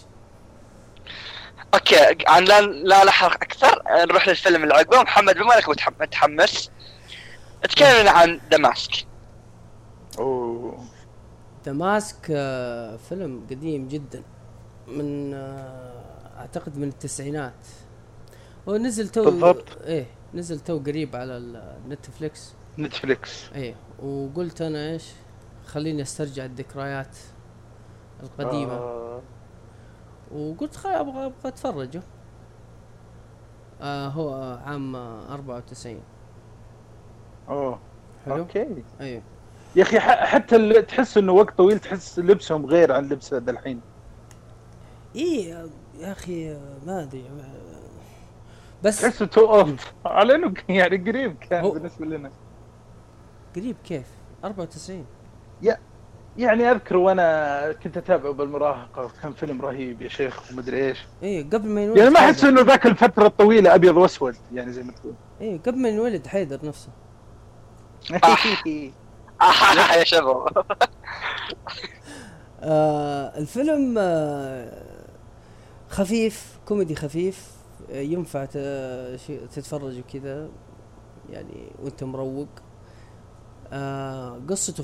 okay 1.74 2.17
عن 2.27 2.44
لا 2.44 2.62
لا 2.62 3.06
نحرق 3.06 3.34
أكثر 3.44 3.84
نروح 3.89 4.27
للفيلم 4.27 4.63
اللي 4.63 4.74
عقبه 4.74 5.01
محمد 5.01 5.36
بما 5.36 5.56
إنك 5.56 5.70
متحم- 5.70 6.01
متحمس 6.01 6.72
تكلمنا 7.63 8.12
عن 8.12 8.39
The 8.51 8.58
Mask 8.58 8.91
أوه. 10.20 10.84
The 11.65 11.72
Mask 11.72 12.27
آه، 12.32 12.98
فيلم 13.10 13.46
قديم 13.50 13.88
جدا 13.88 14.24
من 14.88 15.34
آه، 15.34 16.03
أعتقد 16.39 16.77
من 16.77 16.88
التسعينات. 16.88 17.53
هو 18.70 18.77
نزل 18.77 19.10
تو 19.10 19.24
بالضبط. 19.25 19.65
إيه 19.86 20.06
نزل 20.34 20.60
تو 20.60 20.77
قريب 20.77 21.15
على 21.15 21.38
ال 21.38 21.52
Netflix 21.52 22.53
Netflix. 22.79 23.46
إيه 23.56 23.75
وقلت 24.00 24.62
أنا 24.62 24.92
إيش 24.92 25.03
خليني 25.68 26.01
أسترجع 26.01 26.46
الذكريات 26.46 27.18
القديمة. 28.24 28.74
آه. 28.74 29.02
وقلت 30.32 30.75
خلاص 30.75 30.96
أبغى 30.96 31.25
أبغى 31.25 31.34
أتفرجه. 31.46 32.01
آه 33.82 34.08
هو 34.08 34.60
عام 34.65 34.96
آه، 34.96 35.34
94 35.34 36.01
أوه 37.50 37.80
حلو؟ 38.25 38.36
okay. 38.36 38.84
أيوه. 39.01 39.22
يا 39.75 39.84
أخي 39.84 40.00
حتى 40.00 40.56
اللي 40.56 40.82
تحس 40.82 41.18
إنه 41.18 41.32
وقت 41.32 41.58
طويل 41.58 41.80
تحس 41.80 42.20
لبسهم 42.20 42.65
غير 42.65 42.92
عن 42.92 43.10
لبس 43.10 43.34
ذا 43.34 43.51
الحين. 43.51 43.82
آه، 45.15 45.20
يا 46.00 46.12
أخي 46.12 46.58
ما 46.86 47.03
أدري. 47.03 47.30
بس 48.84 49.01
تحسه 49.01 49.25
تو 49.25 49.46
اولد 49.46 49.80
على 50.06 50.36
إنه 50.36 50.53
يعني 50.70 50.98
قريب 50.98 51.38
كان 51.38 51.63
هو- 51.63 51.72
بالنسبة 51.72 52.06
لنا. 52.06 52.32
قريب 53.56 53.75
كيف؟ 53.84 54.08
94 54.44 55.06
يعني 56.38 56.72
أذكر 56.72 56.98
وأنا 56.98 57.72
كنت 57.72 57.98
أتابعه 57.98 58.34
بالمراهقة 58.34 59.06
وكان 59.06 59.34
فيلم 59.34 59.62
رهيب 59.62 60.02
يا 60.02 60.10
شيخ 60.10 60.52
ومدري 60.52 60.88
إيش. 60.90 61.00
إيه 61.24 61.50
قبل 61.50 61.70
ما 61.70 61.82
ينولد 61.84 61.98
يعني 61.98 62.10
ما 62.10 62.20
حيدر. 62.20 62.32
احس 62.32 62.44
إنه 62.44 62.62
ذاك 62.62 62.86
الفترة 62.86 63.25
الطويلة 63.28 63.75
أبيض 63.75 63.98
وأسود 63.98 64.36
يعني 64.54 64.72
زي 64.72 64.84
ما 64.84 64.92
تقول. 64.92 65.13
إيه 65.42 65.60
قبل 65.62 65.78
ما 65.78 65.90
ينولد 65.90 66.28
حيدر 66.28 66.60
نفسه. 66.63 66.90
آه. 68.13 68.38
يا 69.98 70.04
شباب. 70.04 70.48
آه 72.62 73.38
الفيلم 73.38 73.96
آه 73.98 74.84
خفيف 75.90 76.60
كوميدي 76.66 76.96
خفيف 76.96 77.52
آه 77.92 78.00
ينفع 78.02 78.46
تتفرج 79.56 80.00
وكذا 80.00 80.50
يعني 81.30 81.72
وأنت 81.84 82.04
مروق. 82.04 82.48
آه 83.74 84.42
قصته 84.50 84.84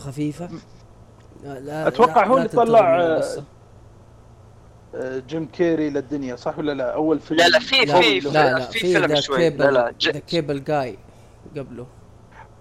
لا 1.43 1.88
أتوقع 1.88 2.25
هو 2.25 2.38
اللي 2.38 2.48
طلع، 2.48 2.81
من 2.81 3.01
آه،. 3.01 3.43
آه، 4.96 5.22
جيم 5.27 5.46
كيري 5.46 5.89
للدنيا 5.89 6.36
صح 6.36 6.60
ولا 6.60 6.72
لا 6.72 6.93
أول 6.93 7.19
فيلم 7.19 7.39
لا 7.39 7.50
لا 7.50 7.60
في 7.60 7.86
في 7.86 8.19
لا 8.29 8.53
لا 8.53 8.60
في 8.60 8.79
في 8.79 8.93
فيلم 8.93 9.22
شوي 9.22 9.38
كيبل 9.38 9.74
لا 9.74 9.93
لا 10.01 10.19
كيبل 10.19 10.63
جاي 10.63 10.98
قبله 11.58 11.88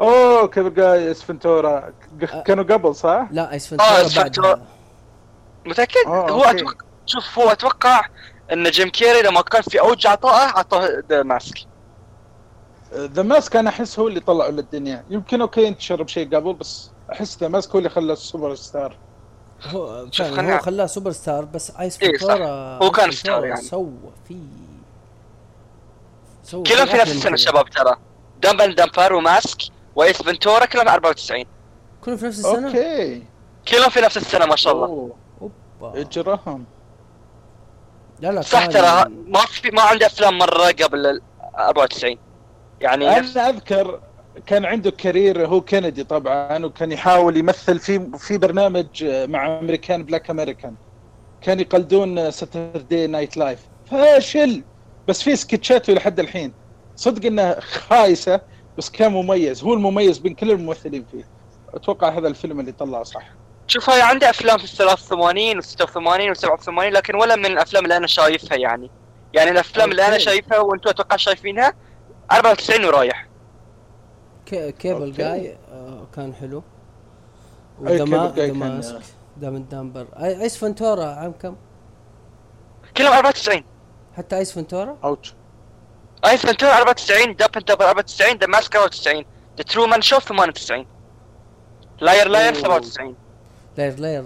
أوه 0.00 0.48
كيف 0.48 0.66
جاي 0.66 1.10
اسفنتورا 1.10 1.92
آه. 2.22 2.42
كانوا 2.42 2.64
قبل 2.64 2.94
صح؟ 2.94 3.28
لا 3.30 3.52
Ace 3.52 3.72
آه، 3.72 3.76
Ventura 3.76 3.98
Ace 3.98 4.18
Ventura. 4.18 4.48
بعدها 4.54 4.66
متاكد 5.66 6.06
هو. 6.06 6.24
أتوقع 6.44 6.74
شوف 7.06 7.38
هو 7.38 7.48
أتوقع 7.48 8.06
إن 8.52 8.64
جيم 8.70 8.88
كيري 8.88 9.22
لما 9.22 9.42
كان 9.42 9.62
في 9.62 9.80
أوج 9.80 10.06
عطائه 10.06 10.58
عطاه 10.58 11.02
The 11.10 11.22
Mask 11.22 11.58
The 12.94 13.22
Mask 13.22 13.56
أنا 13.56 13.70
أحس 13.70 13.98
هو 13.98 14.08
اللي 14.08 14.20
طلعه 14.20 14.48
للدنيا 14.48 15.04
يمكن 15.10 15.40
okay 15.40 15.68
انتشر 15.68 16.02
بشيء 16.02 16.36
قبل 16.36 16.52
بس 16.52 16.90
أحس 17.12 17.42
Mask 17.42 17.70
هو 17.70 17.78
اللي 17.78 17.90
خلى 17.90 18.12
السوبر 18.12 18.54
ستار 18.54 18.96
هو 19.66 20.06
فعلا 20.12 20.54
هو 20.54 20.58
خلاه 20.58 20.86
سوبر 20.86 21.10
ستار 21.10 21.44
بس 21.44 21.70
Ace 21.70 22.02
إيه 22.02 22.12
Ventura 22.12 22.78
هو 22.82 22.90
كان 22.90 23.10
star 23.10 23.44
يعني. 23.44 23.60
سوى 23.60 23.92
فيه. 24.28 24.36
سوى 26.42 26.62
كلهم 26.62 26.86
في 26.86 26.96
نفس 26.96 27.12
السنة 27.12 27.34
الشباب 27.34 27.70
ترى. 27.70 27.96
Dumb 28.42 28.60
and 28.60 28.80
Dumber 28.80 29.12
و 29.12 29.22
Mask 29.22 29.62
و 29.96 30.03
Ace 30.03 30.22
Ventura 30.22 30.64
كلهم 30.64 30.88
94 30.88 31.44
كلهم 32.04 32.16
في 32.16 32.26
نفس 32.26 32.38
السنة؟ 32.38 32.68
okay. 32.68 33.22
كلهم 33.68 33.90
في 33.90 34.00
نفس 34.00 34.16
السنة 34.16 34.46
ما 34.46 34.56
شاء 34.56 34.72
الله. 34.72 35.12
أوبا. 35.40 36.00
اجرهم 36.00 36.64
لا 38.20 38.32
لا 38.32 38.40
صح 38.40 38.66
ترى 38.66 39.04
ما 39.08 39.40
في 39.40 39.70
ما 39.70 39.82
عنده 39.82 40.06
أفلام 40.06 40.38
مرة 40.38 40.66
قبل 40.66 41.20
94 41.58 42.18
يعني 42.80 43.18
أنا 43.18 43.48
أذكر 43.48 44.00
كان 44.46 44.64
عنده 44.64 44.90
career 44.90 45.46
هو 45.46 45.60
كندي 45.60 46.04
طبعا 46.04 46.66
وكان 46.66 46.92
يحاول 46.92 47.36
يمثل 47.36 47.78
في 47.78 48.18
في 48.18 48.38
برنامج 48.38 49.04
مع 49.04 49.58
American 49.58 50.04
Black 50.04 50.30
American 50.30 50.74
كان 51.42 51.60
يقلدون 51.60 52.30
Saturday 52.30 53.06
Night 53.06 53.36
Live 53.36 53.60
فاشل. 53.90 54.62
بس 55.08 55.22
في 55.22 55.36
سكتشاته 55.36 55.92
لحد 55.92 56.20
الحين. 56.20 56.52
صدق 56.96 57.26
إنه 57.26 57.60
خايسة 57.60 58.40
بس 58.78 58.90
كان 58.90 59.12
مميز. 59.12 59.64
هو 59.64 59.74
المميز 59.74 60.18
بين 60.18 60.34
كل 60.34 60.50
الممثلين 60.50 61.04
فيه. 61.10 61.24
أتوقع 61.74 62.08
هذا 62.08 62.28
الفيلم 62.28 62.60
اللي 62.60 62.72
طلعه 62.72 63.02
صح. 63.02 63.22
شوف 63.66 63.90
هاي 63.90 64.02
عنده 64.02 64.30
أفلام 64.30 64.58
في 64.58 64.64
ال 64.64 64.68
83 64.68 65.58
و 65.58 65.60
86 65.60 66.30
و 66.30 66.34
87 66.34 66.92
لكن 66.92 67.14
ولا 67.16 67.36
من 67.36 67.46
الأفلام 67.46 67.84
اللي 67.84 67.96
أنا 67.96 68.06
شايفها 68.06 68.58
يعني. 68.58 68.90
يعني 69.34 69.50
الأفلام 69.50 69.90
اللي 69.90 70.06
أنا 70.06 70.18
شايفها 70.18 70.58
وأنتم 70.58 70.90
أتوقع 70.90 71.16
شايفينها 71.16 71.74
94 72.32 72.84
ورايح. 72.84 73.27
كيبل 74.50 75.12
جاي 75.12 75.58
آه 75.72 76.06
كان 76.14 76.34
حلو. 76.34 76.62
ودما 77.80 78.26
دماسك 78.28 79.00
Dumb 79.36 79.56
Dumber 79.58 80.06
Ace 80.16 80.56
Ventura 80.56 81.04
عام 81.04 81.32
كم؟ 81.32 81.56
كلهم 82.96 83.12
94 83.12 83.64
حتى 84.16 84.36
Ace 84.36 84.52
Ventura؟ 84.52 84.96
ouch 85.04 85.34
Ace 86.24 86.46
Ventura 86.46 86.72
94 86.78 87.36
Dumb 87.36 87.50
Dumber 87.50 87.84
94 87.88 88.38
The 88.38 88.54
Mask 88.54 88.76
94 88.76 89.24
The 89.58 89.62
Truman 89.64 90.02
Show 90.02 90.18
98 90.18 90.86
Liar 92.00 92.28
Liar 92.28 92.54
97 92.54 93.14
Liar 93.78 93.98
Liar 94.00 94.24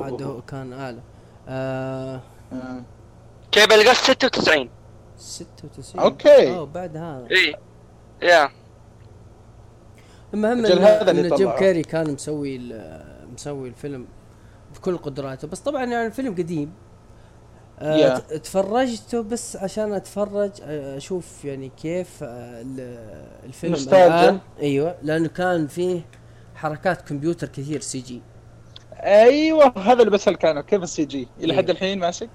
عاد 0.00 0.42
كان 0.48 0.72
أعلى. 0.72 1.00
آه 1.48 2.20
Cable 3.52 3.84
Guy 3.84 3.96
96 3.96 4.68
96 5.18 6.04
okay. 6.04 6.54
أوه 6.54 6.66
بعد 6.66 6.96
هذا. 6.96 7.26
اي 7.30 7.54
yeah 8.22 8.50
المهم 10.34 10.66
ان 10.66 11.36
جيم 11.36 11.50
كاري 11.50 11.82
كان 11.82 12.10
مسوي 12.10 12.60
مسوي 13.34 13.68
الفيلم 13.68 14.06
بكل 14.74 14.96
قدراته. 14.96 15.48
بس 15.48 15.60
طبعا 15.60 15.84
يعني 15.84 16.06
الفيلم 16.06 16.34
قديم. 16.34 16.72
آه 17.78 18.18
yeah. 18.18 18.20
تفرجته 18.38 19.20
بس 19.20 19.56
عشان 19.56 19.92
أتفرج 19.92 20.50
آه، 20.62 20.96
أشوف 20.96 21.44
يعني 21.44 21.70
كيف 21.82 22.22
آه 22.22 22.64
الفيلم 23.44 23.74
الآن. 23.74 24.38
أيوه 24.60 24.96
لأنه 25.02 25.28
كان 25.28 25.66
فيه 25.66 26.06
حركات 26.54 27.08
كمبيوتر 27.08 27.48
كثير 27.48 27.80
CG. 27.80 28.22
أيوه 28.92 29.72
هذا 29.78 30.00
اللي 30.00 30.10
بسالك 30.10 30.44
عنه 30.44 30.60
كيف 30.60 30.82
ال 30.82 31.04
CG؟ 31.04 31.28
إلى 31.38 31.52
أيوة. 31.52 31.56
حد 31.56 31.70
الحين 31.70 31.98
Mask؟ 31.98 32.30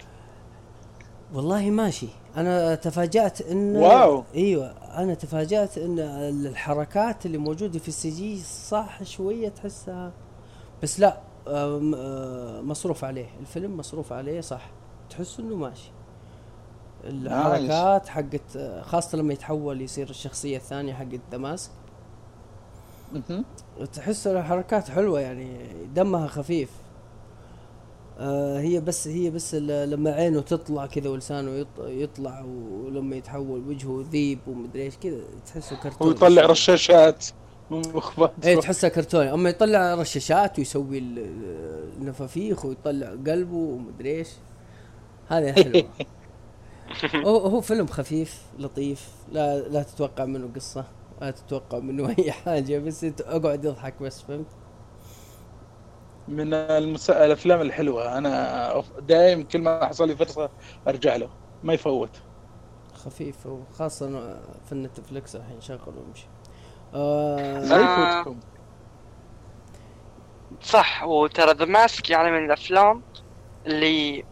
والله 1.34 1.70
ماشي. 1.70 2.08
أنا 2.38 2.76
تفاجأت 2.76 3.42
إن 3.42 3.76
wow. 3.76 4.24
إيوه 4.36 4.68
أنا 4.98 5.14
تفاجأت 5.14 5.78
إن 5.78 6.00
الحركات 6.00 7.26
اللي 7.26 7.38
موجودة 7.38 7.80
في 7.80 7.88
السي 7.88 8.10
جي 8.10 8.38
صح 8.68 9.04
شوية 9.04 9.50
تحسها 9.50 10.12
بس 10.84 11.00
لا 11.00 11.18
آه، 11.48 12.62
مصروف 12.62 13.04
عليه. 13.04 13.28
الفيلم 13.40 13.78
مصروف 13.78 14.14
عليه 14.14 14.42
صح. 14.42 14.70
تحس 15.10 15.40
إنه 15.40 15.56
ماشي. 15.56 15.92
الحركات 17.04 18.08
حقت 18.08 18.58
خاصة 18.82 19.18
لما 19.18 19.34
يتحول 19.34 19.82
يصير 19.82 20.10
الشخصية 20.10 20.58
الثانية 20.58 20.94
حقت 20.94 21.20
دماسك. 21.32 21.72
تحس 23.94 24.28
الحركات 24.28 24.90
حلوة 24.90 25.20
يعني 25.20 25.58
دمها 25.96 26.28
خفيف. 26.28 26.70
آه 26.70 26.89
هي 28.60 28.80
بس 28.82 29.08
هي 29.08 29.30
بس 29.30 29.56
لما 29.56 30.12
عينه 30.12 30.42
تطلع 30.42 30.86
كذا 30.86 31.10
ولسانه 31.10 31.66
يطلع 31.80 32.42
ولما 32.42 33.16
يتحول 33.16 33.68
وجهه 33.68 34.06
ذيب 34.12 34.40
ومدري 34.48 34.84
إيش 34.84 34.98
كذا 34.98 35.22
تحسه 35.46 35.76
كرتون. 35.76 36.08
ويطلع 36.08 36.46
رشاشات. 36.46 37.26
اي 38.44 38.58
تحسه 38.58 38.88
كرتوني 38.88 39.34
أما 39.34 39.50
يطلع 39.50 39.94
رشاشات 39.96 40.60
ويسوي 40.60 40.98
النفافيخ 41.98 42.66
ويطلع 42.66 43.10
قلبه 43.10 43.56
ومدري 43.56 44.18
إيش. 44.18 44.30
هذا 45.28 45.54
حلو 45.54 45.84
هو 47.26 47.38
هو 47.38 47.62
فيلم 47.62 47.88
خفيف 47.88 48.42
لطيف. 48.60 49.10
لا 49.32 49.60
لا 49.60 49.84
تتوقع 49.84 50.26
منه 50.26 50.50
قصة 50.56 50.86
لا 51.22 51.32
تتوقع 51.32 51.80
منه 51.80 52.16
أي 52.20 52.32
حاجة 52.32 52.80
بس 52.80 53.04
أقعد 53.22 53.66
اضحك 53.66 54.02
بس 54.04 54.22
فهمت؟ 54.22 54.46
من 56.30 56.54
المس... 56.54 57.10
الأفلام 57.10 57.62
الحلوة. 57.62 58.18
أنا 58.18 58.84
دائم 59.00 59.44
كل 59.44 59.60
ما 59.62 59.86
حصل 59.86 60.08
لي 60.08 60.16
فرصة 60.16 60.50
أرجع 60.88 61.16
له. 61.16 61.30
ما 61.64 61.74
يفوت. 61.74 62.22
خفيف 62.94 63.46
وخاصة 63.46 64.08
في 64.66 64.72
النتفلكس 64.72 65.36
الحين 65.36 65.62
شغل 65.62 65.98
ويمشي 65.98 66.28
آه... 66.94 67.60
آه... 67.60 68.36
صح 70.62 71.04
وترى 71.04 71.52
The 71.54 71.66
Mask 71.66 72.10
يعني 72.10 72.32
من 72.32 72.46
الأفلام 72.46 73.04
اللي 73.66 74.26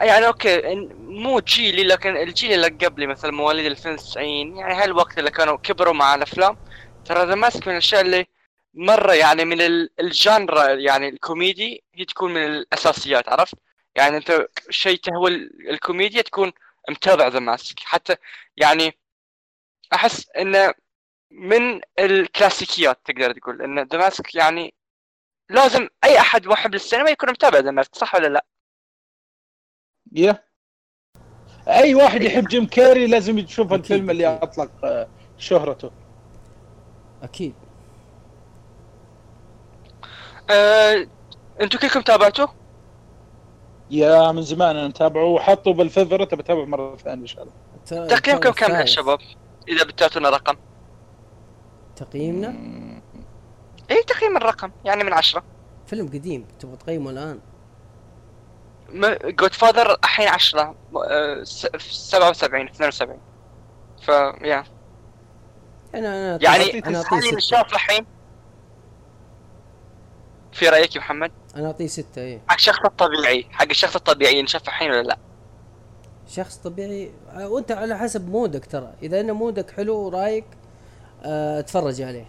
يعني 0.00 0.26
okay 0.26 0.62
مو 0.98 1.40
جيلي 1.40 1.84
لكن 1.84 2.16
الجيل 2.16 2.52
اللي 2.52 2.86
قبلي 2.86 3.06
مثلا 3.06 3.30
مواليد 3.30 3.66
2090 3.66 4.56
يعني 4.56 4.74
هالوقت 4.74 5.18
اللي 5.18 5.30
كانوا 5.30 5.56
كبروا 5.56 5.94
مع 5.94 6.14
الأفلام 6.14 6.56
ترى 7.04 7.26
The 7.26 7.34
Mask 7.34 7.68
من 7.68 7.72
الأشياء 7.72 8.00
اللي 8.00 8.26
مرة 8.74 9.12
يعني 9.14 9.44
من 9.44 9.60
ال 10.00 10.11
genre 10.11 10.68
يعني 10.74 11.08
الكوميدي 11.08 11.84
هي 11.94 12.04
تكون 12.04 12.34
من 12.34 12.46
الأساسيات 12.46 13.28
عرفت؟ 13.28 13.54
يعني 13.94 14.16
أنت 14.16 14.48
شيء 14.70 14.98
تهوى 14.98 15.30
الكوميديا 15.70 16.22
تكون 16.22 16.52
متابع 16.90 17.28
The 17.28 17.38
Mask 17.38 17.80
حتى 17.80 18.16
يعني 18.56 18.98
أحس 19.92 20.28
إنه 20.30 20.74
من 21.30 21.80
الكلاسيكيات 21.98 23.00
تقدر 23.04 23.32
تقول 23.32 23.62
إن 23.62 23.82
The 23.82 23.98
Mask 23.98 24.34
يعني 24.34 24.74
لازم 25.50 25.88
أي 26.04 26.20
أحد 26.20 26.46
محب 26.46 26.72
للسينما 26.74 27.10
يكون 27.10 27.30
متابع 27.30 27.58
The 27.58 27.70
Mask 27.70 27.94
صح 27.94 28.14
ولا 28.14 28.28
لا؟ 28.28 28.46
yeah 30.12 30.32
yeah. 30.32 30.50
أي 31.68 31.94
واحد 31.94 32.22
يحب 32.22 32.48
جيم 32.48 32.66
كاري 32.66 33.06
لازم 33.06 33.38
يشوف 33.38 33.72
الفيلم 33.72 34.10
اللي 34.10 34.26
اطلق 34.26 34.84
آه، 34.84 35.08
شهرته 35.38 35.90
أكيد 37.22 37.54
أه... 40.50 41.06
أنتوا 41.60 41.80
كلكم 41.80 42.00
تابعتوه؟ 42.00 42.54
يا 43.90 44.32
من 44.32 44.42
زمان 44.42 44.76
أنا 44.76 44.88
متابعه 44.88 45.24
وحطه 45.24 45.72
بالفيفورت 45.72 46.34
بتابعه 46.34 46.64
مرة 46.64 46.96
ثانية 46.96 47.22
إن 47.22 47.26
شاء 47.26 47.42
الله. 47.42 48.06
تقييمكم 48.06 48.50
كم 48.50 48.74
يا 48.74 48.84
شباب؟ 48.84 49.18
إذا 49.68 49.84
بتعطونا 49.84 50.30
رقم. 50.30 50.56
تقييمنا؟ 51.96 52.54
اي 53.90 54.02
تقييم 54.02 54.36
الرقم 54.36 54.70
يعني 54.84 55.04
من 55.04 55.12
عشرة. 55.12 55.42
فيلم 55.86 56.06
قديم 56.06 56.46
تبغى 56.60 56.76
تقيمه 56.76 57.10
الآن؟ 57.10 57.40
جود 59.24 59.54
فاذر 59.54 59.96
الحين 60.04 60.28
10 60.28 60.74
77 61.78 62.68
72 62.68 63.18
ف 64.02 64.08
يا 64.08 64.64
أنا 65.94 66.34
أنا 66.34 66.38
يعني 66.42 66.86
أنا 66.86 66.98
أعطيه 66.98 67.38
شاف 67.38 67.72
الحين 67.72 68.06
في 70.52 70.68
رأيك 70.68 70.94
يا 70.96 71.00
محمد؟ 71.00 71.32
أنا 71.56 71.66
أعطيه 71.66 71.86
ستة 71.86 72.22
إيه. 72.22 72.40
حق 72.48 72.54
الشخص 72.54 72.84
الطبيعي 72.84 73.46
حق 73.50 73.68
الشخص 73.70 73.96
الطبيعي 73.96 74.42
نشوف 74.42 74.68
الحين 74.68 74.90
ولا 74.90 75.02
لا؟ 75.02 75.18
شخص 76.28 76.56
طبيعي 76.56 77.12
آه، 77.30 77.48
وأنت 77.48 77.72
على 77.72 77.98
حسب 77.98 78.28
mood 78.30 78.59
ك 78.59 78.66
ترى. 78.66 78.94
إذا 79.02 79.20
إن 79.20 79.32
mood 79.32 79.62
ك 79.62 79.70
حلو 79.70 79.96
ورايق 79.96 80.44
آه 81.22 81.60
تفرج 81.60 82.02
عليه. 82.02 82.26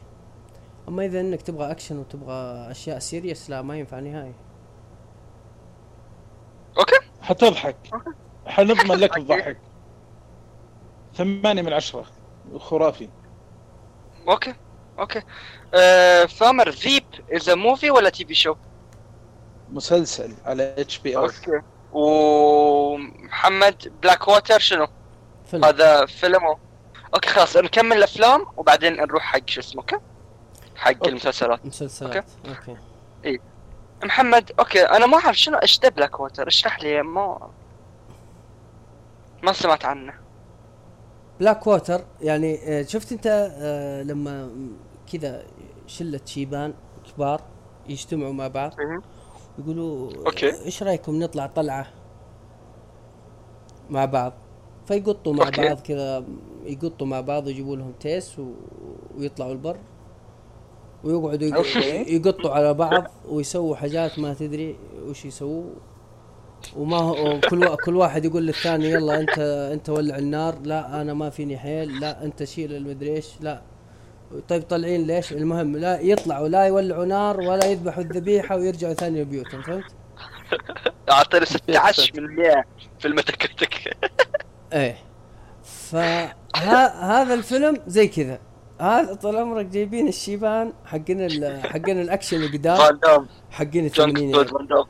أما 0.87 1.05
إذا 1.05 1.19
إنك 1.19 1.41
تبغى 1.41 1.71
أكشن 1.71 1.97
وتبغى 1.97 2.71
أشياء 2.71 2.99
serious 2.99 3.49
لا 3.49 3.61
ما 3.61 3.77
ينفع 3.77 3.99
نهائي. 3.99 4.33
okay. 6.77 6.99
حتضحك. 7.21 7.75
حنضمن 8.45 8.95
لك 8.95 9.17
الضحك. 9.17 9.57
ثمانية 11.15 11.61
من 11.61 11.73
عشرة. 11.73 12.05
خرافي. 12.57 13.09
okay 14.29 14.53
okay. 14.99 15.21
آه 15.73 16.25
ثامر 16.25 16.69
ذيب 16.69 17.00
is 17.31 17.49
movie 17.49 17.91
ولا 17.91 18.09
TV 18.09 18.33
show؟ 18.33 18.55
مسلسل 19.71 20.33
على 20.45 20.75
HBO 20.77 21.17
okay 21.17 21.61
ومحمد 21.93 23.93
Black 24.03 24.27
Water 24.27 24.59
شنو؟ 24.59 24.87
فيلم. 25.45 25.65
هذا 25.65 26.05
فيلم 26.05 26.55
okay 27.13 27.29
خلاص 27.29 27.57
نكمل 27.57 27.97
الأفلام 27.97 28.45
وبعدين 28.57 28.93
نروح 28.93 29.23
حق 29.23 29.49
شو 29.49 29.59
اسمه 29.59 29.81
okay؟ 29.81 29.97
حق 30.75 30.91
okay. 30.91 31.09
المسلسلات 31.09 31.65
مسلسلات 31.65 32.15
okay, 32.15 32.27
okay. 32.49 32.77
اي 33.25 33.39
محمد 34.03 34.51
okay 34.59 34.81
أنا 34.81 35.05
ما 35.05 35.17
أعرف 35.17 35.37
شنو 35.37 35.57
إيش 35.57 35.79
Black 35.79 36.19
Water 36.19 36.47
اشرح 36.47 36.79
لي 36.79 37.01
ما 37.01 37.49
ما 39.43 39.53
سمعت 39.53 39.85
عنه 39.85 40.13
Black 41.39 41.67
Water 41.67 42.01
يعني 42.21 42.79
آه، 42.79 42.83
شفت 42.83 43.11
أنت 43.11 43.51
آه، 43.61 44.03
لما 44.03 44.49
كذا 45.13 45.43
شلة 45.87 46.19
شيبان 46.25 46.73
كبار 47.21 47.41
يجتمعوا 47.89 48.33
مع 48.33 48.47
بعض. 48.47 48.71
يقولوا 49.59 50.11
okay. 50.25 50.65
إيش 50.65 50.83
رأيكم 50.83 51.23
نطلع 51.23 51.45
طلعة 51.45 51.87
مع 53.89 54.05
بعض؟ 54.05 54.33
فيقطوا 54.85 55.33
مع 55.33 55.45
okay. 55.45 55.61
بعض 55.61 55.79
كذا 55.79 56.23
يقطوا 56.65 57.07
مع 57.07 57.21
بعض 57.21 57.47
ويجيبوا 57.47 57.75
لهم 57.75 57.91
تيس 57.99 58.39
و... 58.39 58.51
ويطلعوا 59.17 59.51
البر. 59.51 59.77
ويقعدوا 61.03 61.47
يق-. 61.47 62.07
يقطوا 62.07 62.51
على 62.51 62.73
بعض 62.73 63.03
ويسووا 63.29 63.75
حاجات 63.75 64.19
ما 64.19 64.33
تدري 64.33 64.75
وش 65.07 65.25
يسووا. 65.25 65.69
وما 66.77 66.97
هو 66.97 67.39
كل 67.49 67.63
وا... 67.63 67.75
كل 67.75 67.95
واحد 67.95 68.25
يقول 68.25 68.47
للثاني 68.47 68.89
يلا 68.89 69.19
أنت 69.19 69.39
أنت 69.73 69.89
ولع 69.89 70.17
النار. 70.17 70.55
لا 70.63 71.01
أنا 71.01 71.13
ما 71.13 71.29
فيني 71.29 71.57
حيل. 71.57 71.99
لا 71.99 72.25
أنت 72.25 72.43
شيل 72.43 72.73
المدري 72.73 73.15
إيش. 73.15 73.41
لا 73.41 73.61
طيب 74.49 74.61
طالعين 74.63 75.07
ليش؟ 75.07 75.31
المهم 75.31 75.77
لا 75.77 75.99
يطلعوا 75.99 76.47
لا 76.47 76.63
يولعوا 76.67 77.05
نار 77.05 77.39
ولا 77.39 77.65
يذبحوا 77.65 78.03
الذبيحة 78.03 78.55
ويرجعوا 78.55 78.93
ثاني 78.93 79.21
لبيوتهم 79.21 79.61
فهمت؟ 79.61 79.83
أعطيني 81.11 81.45
16 81.45 82.21
من 82.21 82.35
100 82.35 82.63
في 82.99 83.07
المتكتك 83.07 83.97
إيه. 84.73 84.97
فهذا 85.63 87.33
الفيلم 87.33 87.77
زي 87.87 88.07
كذا. 88.07 88.39
هذا 88.79 89.13
طول 89.13 89.37
عمرك 89.37 89.65
جايبين 89.65 90.07
الشيبان 90.07 90.73
حقين 90.85 91.21
ال- 91.25 91.61
حقين 91.63 92.01
الأكشن 92.01 92.43
القدام 92.43 92.77
فان 92.77 92.99
دام 92.99 93.27
حقين 93.51 93.87
دام 94.67 94.85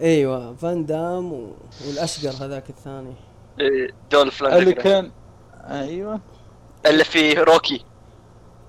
أيوه 0.00 0.54
فان 0.54 0.86
دام 0.86 1.32
و... 1.32 1.56
والأشقر 1.86 2.44
هذاك 2.44 2.70
الثاني. 2.70 3.14
إيه، 3.60 3.88
دولف 4.10 4.42
اللي 4.42 4.50
لاندجرين. 4.54 4.82
كان 4.82 5.10
أيوه. 5.70 6.20
اللي 6.86 7.04
في 7.04 7.32
روكي. 7.34 7.84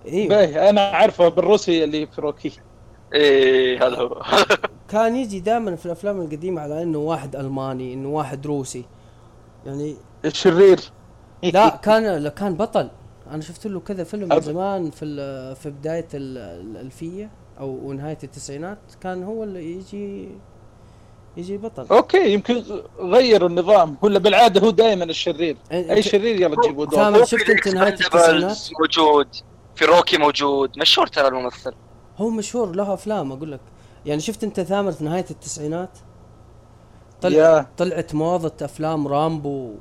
إيوه. 0.08 0.28
باهي 0.30 0.70
أنا 0.70 0.82
عارفه 0.82 1.28
بالروسي 1.28 1.84
اللي 1.84 2.08
في 2.08 2.22
روكي 2.22 2.52
إيه 3.14 3.88
هذا 3.88 3.96
هو. 3.96 4.22
كان 4.92 5.16
يجي 5.16 5.40
دائما 5.40 5.76
في 5.76 5.86
الأفلام 5.86 6.22
القديمة 6.22 6.62
على 6.62 6.84
إنه 6.84 6.98
واحد 6.98 7.36
ألماني 7.36 7.94
إنه 7.94 8.10
واحد 8.10 8.48
روسي. 8.48 8.86
يعني 9.66 9.96
الشرير. 10.26 10.80
لا 11.44 11.70
كان 11.70 12.28
كان 12.28 12.56
بطل. 12.56 12.90
أنا 13.32 13.42
شفت 13.42 13.68
له 13.68 13.80
كذا 13.80 14.04
فيلم 14.04 14.30
من 14.30 14.42
زمان 14.42 14.92
في 14.92 15.06
ال- 15.06 15.56
في 15.56 15.70
بداية 15.70 16.08
ال- 16.14 16.38
الألفية 16.38 17.30
أو 17.60 17.94
نهاية 17.94 18.18
التسعينات. 18.24 18.78
كان 19.02 19.24
هو 19.24 19.44
اللي 19.44 19.72
يجي 19.72 20.30
يجي 21.38 21.58
بطل. 21.58 21.86
okay 21.92 22.34
يمكن 22.34 22.64
غيروا 23.00 23.50
النظام. 23.50 23.98
ولا 24.02 24.20
بالعادة 24.20 24.62
هو 24.62 24.70
دائما 24.70 25.04
الشرير. 25.04 25.58
أي 25.72 26.02
شرير 26.02 26.42
يلا 26.42 26.56
جيبوا 26.68 26.86
دور. 26.86 27.26
شفت 27.26 27.50
أنت 27.50 27.68
نهاية 27.68 27.94
التسعينات؟ 27.94 28.58
موجود. 28.80 29.28
في 29.76 29.86
روكي 29.86 30.18
موجود 30.18 30.78
مشهور 30.80 31.08
ترى 31.08 31.28
الممثل 31.28 31.74
هو 32.18 32.30
مشهور 32.30 32.76
له 32.76 32.94
أفلام 32.94 33.32
أقول 33.32 33.52
لك 33.52 33.60
يعني 34.06 34.22
شفت 34.22 34.44
أنت 34.44 34.60
ثامر 34.62 34.92
في 34.92 35.04
نهاية 35.04 35.26
التسعينات 35.32 35.98
طلع 37.22 37.36
yeah. 37.38 37.68
طلعت 37.78 38.16
موضة 38.16 38.54
أفلام 38.62 39.08
رامبو 39.08 39.50
و... 39.50 39.76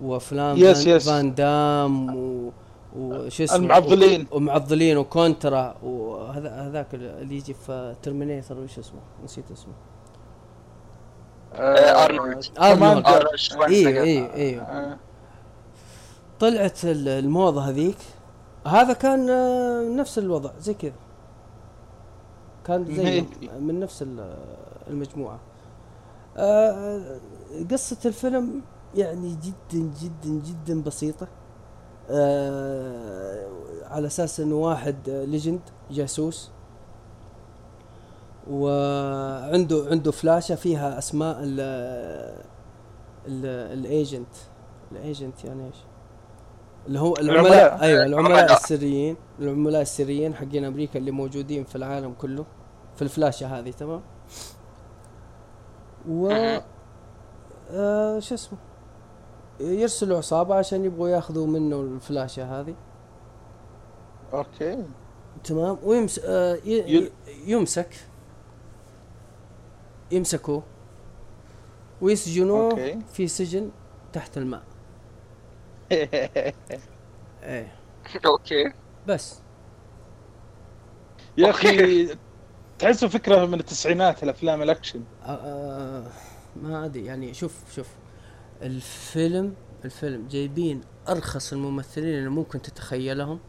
وأفلام 0.00 0.56
yes 0.56 0.84
فان, 0.84 0.96
yes. 0.96 1.08
فان 1.08 1.34
دام 1.34 2.16
و... 2.16 2.52
وش 2.96 3.40
اسمه 3.40 3.56
المعضلين. 3.56 4.26
و... 4.30 4.36
ومعضلين 4.36 4.96
وكونترا 4.98 5.76
وهذا 5.82 6.50
هذاك 6.50 6.94
اللي 6.94 7.36
يجي 7.36 7.54
في 7.54 7.94
Terminator 8.02 8.58
وش 8.58 8.78
اسمه 8.78 9.00
نسيت 9.24 9.50
اسمه. 9.50 9.72
ارنولد 11.54 12.40
شوارزنيجر. 13.34 14.02
أيوه 14.02 14.34
أيوه 14.34 14.34
أيوه. 14.34 14.98
طلعت 16.40 16.84
ال- 16.84 17.08
الموضة 17.08 17.60
هذيك 17.68 17.96
هذا 18.66 18.92
كان 18.92 19.30
آه، 19.30 19.82
نفس 19.88 20.18
الوضع 20.18 20.50
زي 20.60 20.74
كذا. 20.74 20.92
كان 22.64 22.84
زي. 22.96 23.24
من 23.60 23.80
نفس 23.80 24.02
ال- 24.02 24.36
المجموعة. 24.90 25.38
آه، 26.36 27.18
قصة 27.70 27.96
الفيلم 28.04 28.62
يعني 28.94 29.34
جدا 29.42 29.90
جدا 30.02 30.40
جدا 30.46 30.82
بسيطة. 30.82 31.26
آه، 32.10 33.46
على 33.84 34.06
أساس 34.06 34.40
إنه 34.40 34.54
واحد 34.54 34.96
legend 35.10 35.60
جاسوس. 35.90 36.50
وعنده 38.50 39.86
عنده 39.90 40.10
فلاشة 40.10 40.54
فيها 40.54 40.98
أسماء 40.98 41.36
ال 41.40 41.60
ال 43.26 43.46
ال 43.78 43.86
agent 43.86 44.28
ال 44.92 45.01
agent 45.01 45.44
يعني 45.44 45.66
إيش؟ 45.66 45.76
اللي 46.86 47.00
هو 47.00 47.14
العملاء 47.16 47.42
العملاء. 47.42 47.82
أيوه 47.82 48.04
العملاء. 48.06 48.52
السريين 48.56 49.16
العملاء 49.40 49.82
السريين 49.82 50.34
حقين 50.34 50.64
أمريكا 50.64 50.98
اللي 50.98 51.10
موجودين 51.10 51.64
في 51.64 51.76
العالم 51.76 52.12
كله 52.12 52.46
في 52.96 53.02
الفلاشة 53.02 53.58
هذه 53.58 53.70
تمام 53.70 54.02
و. 56.08 56.28
آه 57.70 58.18
شو 58.18 58.34
اسمه 58.34 58.58
يرسلوا 59.60 60.18
عصابة 60.18 60.54
عشان 60.54 60.84
يبغوا 60.84 61.08
ياخذوا 61.08 61.46
منه 61.46 61.80
الفلاشة 61.80 62.60
هذه 62.60 62.74
okay 64.32 64.84
تمام 65.44 65.78
ويمس 65.84 66.20
آه 66.24 66.54
ي... 66.54 67.10
يمسك 67.46 67.94
يمسكوه 70.10 70.62
ويسجنوه 72.02 72.70
okay. 72.70 72.98
في 73.12 73.28
سجن 73.28 73.70
تحت 74.12 74.38
الماء 74.38 74.62
إيه. 77.42 77.78
okay. 78.26 78.72
بس. 79.06 79.42
يا 81.38 81.50
أخي 81.50 82.08
تحسه 82.78 83.08
فكرة 83.08 83.46
من 83.46 83.60
التسعينات 83.60 84.22
الأفلام 84.22 84.62
الأكشن. 84.62 85.04
آه 85.22 85.28
آه 85.30 86.12
ما 86.56 86.84
أدري 86.84 87.04
يعني 87.04 87.34
شوف 87.34 87.74
شوف. 87.74 87.88
الفيلم 88.62 89.56
الفيلم 89.84 90.28
جايبين 90.28 90.80
أرخص 91.08 91.52
الممثلين 91.52 92.18
اللي 92.18 92.28
ممكن 92.30 92.62
تتخيلهم. 92.62 93.40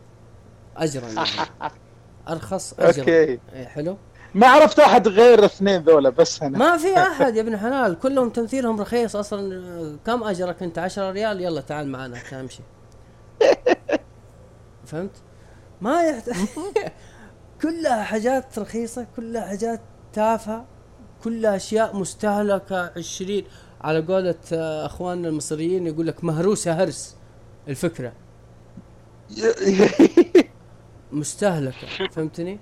أجرا 0.77 1.09
يعني. 1.09 1.29
أرخص 2.29 2.73
أجرا. 2.79 3.09
okay. 3.09 3.39
إيه 3.53 3.65
حلو؟ 3.67 3.97
ما 4.35 4.47
عرفت 4.47 4.79
أحد 4.79 5.07
غير 5.07 5.39
الاثنين 5.39 5.81
ذولا 5.81 6.09
بس 6.09 6.41
أنا 6.43 6.57
ما 6.57 6.77
في 6.77 6.97
أحد 7.07 7.35
يا 7.35 7.41
ابن 7.41 7.57
حلال 7.57 7.99
كلهم 7.99 8.29
تمثيلهم 8.29 8.81
رخيص 8.81 9.15
أصلا. 9.15 9.97
كم 10.05 10.23
أجرك 10.23 10.63
أنت؟ 10.63 10.79
10 10.79 11.11
ريال؟ 11.11 11.41
يلا 11.41 11.61
تعال 11.61 11.87
معنا 11.87 12.17
عشان 12.17 12.39
امشي. 12.39 12.61
فهمت؟ 14.85 15.11
ما 15.81 16.03
يحتاج 16.03 16.35
كلها 17.61 18.03
حاجات 18.03 18.59
رخيصة 18.59 19.07
كلها 19.15 19.45
حاجات 19.47 19.81
تافهة 20.13 20.65
كلها 21.23 21.55
أشياء 21.55 21.95
مستهلكة 21.97 22.91
20 22.97 23.43
على 23.81 23.99
قولة 24.01 24.35
آه، 24.53 24.85
أخواننا 24.85 25.27
المصريين 25.27 25.87
يقول 25.87 26.07
لك 26.07 26.23
مهروسة 26.23 26.83
هرس 26.83 27.15
الفكرة. 27.67 28.13
مستهلكة 31.11 31.87
فهمتني؟ 32.11 32.59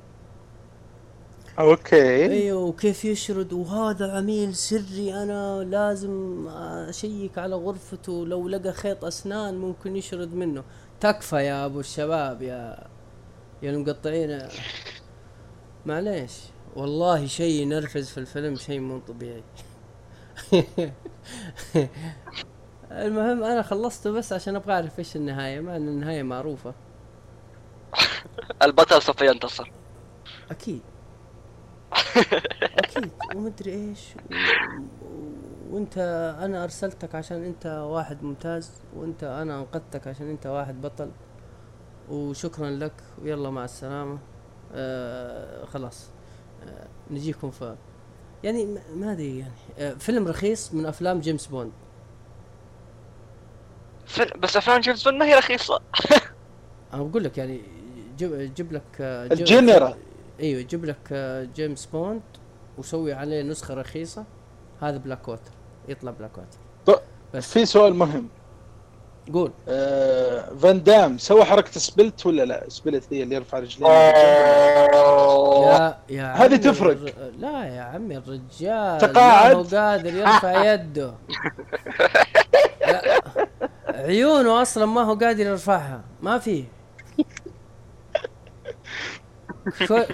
أوكي. 1.60 2.26
إيوه 2.32 2.64
وكيف 2.64 3.06
يشرد. 3.06 3.54
وهذا 3.54 4.18
عميل 4.18 4.56
سري 4.56 5.14
أنا 5.24 5.64
لازم 5.64 6.48
أشيك 6.90 7.38
على 7.38 7.56
غرفته. 7.56 8.26
لو 8.26 8.48
لقى 8.50 8.74
خيط 8.74 9.06
أسنان 9.06 9.58
ممكن 9.58 9.96
يشرد 9.96 10.34
منه. 10.34 10.64
تكفى 11.00 11.36
يا 11.36 11.66
أبو 11.66 11.80
الشباب 11.80 12.42
يا 12.42 12.88
يا 13.62 13.72
المقطعين. 13.72 14.48
معليش. 15.86 16.34
والله 16.76 17.26
شيء 17.28 17.62
ينرفز 17.62 18.10
في 18.10 18.18
الفيلم 18.18 18.56
شيء 18.56 18.80
مو 18.80 19.00
طبيعي. 19.00 19.44
المهم 22.92 23.44
أنا 23.44 23.62
خلصته 23.62 24.12
بس 24.12 24.34
عشان 24.34 24.56
أبغى 24.56 24.74
أعرف 24.74 25.00
إيش 25.00 25.16
النهاية 25.16 25.60
مع 25.60 25.76
إن 25.76 25.88
النهاية 25.88 26.24
معروفة. 26.24 26.74
البطل 28.64 29.02
سوف 29.02 29.22
ينتصر. 29.22 29.72
أكيد. 30.52 30.93
أكيد 32.64 33.12
ومدري 33.36 33.72
إيش. 33.74 34.00
و... 34.32 35.14
وأنت 35.72 35.98
أنا 36.42 36.64
أرسلتك 36.64 37.16
عشان 37.16 37.44
أنت 37.44 37.66
واحد 37.66 38.24
ممتاز 38.24 38.72
وأنت 38.96 39.24
أنا 39.24 39.60
أنقذتك 39.60 40.08
عشان 40.08 40.30
أنت 40.30 40.46
واحد 40.48 40.82
بطل. 40.82 41.10
وشكرا 42.10 42.70
لك 42.70 42.94
ويلا 43.22 43.50
مع 43.50 43.66
السلامة. 43.66 44.18
آه 44.74 45.66
خلاص. 45.66 46.10
آه 46.68 46.88
نجيكم 47.12 47.52
في 47.52 47.76
يعني 48.44 48.66
ما- 48.96 49.12
أدري 49.12 49.40
يعني. 49.40 49.52
آه 49.80 49.94
فيلم 49.94 50.28
رخيص 50.28 50.74
من 50.74 50.86
أفلام 50.86 51.20
جيمس 51.20 51.48
بوند. 51.48 51.72
بس 54.40 54.58
أفلام 54.58 54.82
جيمس 54.82 55.04
بوند 55.04 55.18
ما 55.20 55.26
هي 55.26 55.36
رخيصة. 55.36 55.80
أنا 56.94 57.04
بقول 57.04 57.24
لك 57.24 57.38
يعني 57.38 57.62
جيب, 58.18 58.54
جيب 58.56 58.72
لك 58.74 58.82
آه، 59.02 59.28
جيب- 59.28 59.40
الجنرال. 59.40 59.96
إيوه 60.40 60.62
جيب 60.62 60.86
لك 60.86 60.98
آه، 61.12 61.48
جيمس 61.56 61.86
بوند 61.86 62.22
وسوي 62.78 63.14
عليه 63.14 63.42
نسخة 63.42 63.74
رخيصة. 63.74 64.24
هذا 64.82 64.98
Black 64.98 65.28
Water 65.28 65.52
يطلع 65.88 66.12
Black 66.12 66.38
Water 66.38 66.58
طيب، 66.86 66.96
بس. 67.34 67.54
في 67.54 67.66
سؤال 67.66 67.96
مهم. 67.96 68.28
قول. 69.34 69.52
آه 69.70 70.50
فان 70.62 70.84
دام 70.84 71.18
سوى 71.18 71.44
حركة 71.46 71.80
split 71.80 72.26
ولا 72.26 72.46
لا؟ 72.46 72.64
split 72.70 73.04
هي 73.12 73.24
اللي 73.24 73.36
يرفع 73.36 73.60
رجليه 73.60 73.88
يا 73.88 74.14
يا 76.10 76.34
هذه 76.34 76.56
تفرق. 76.56 76.92
الر- 76.92 77.14
لا 77.40 77.64
يا 77.66 77.82
عمي 77.82 78.18
الرجال 78.18 78.98
تقاعد. 79.02 79.56
ما 79.56 79.62
هو 79.62 79.78
قادر 79.78 80.14
يرفع 80.14 80.64
يده. 80.74 81.14
لا. 82.82 83.22
عيونه 83.88 84.62
أصلا 84.62 84.86
ما 84.86 85.02
هو 85.02 85.14
قادر 85.14 85.46
يرفعها. 85.46 86.02
ما 86.22 86.40
في 86.40 86.62
كوي- 86.62 86.68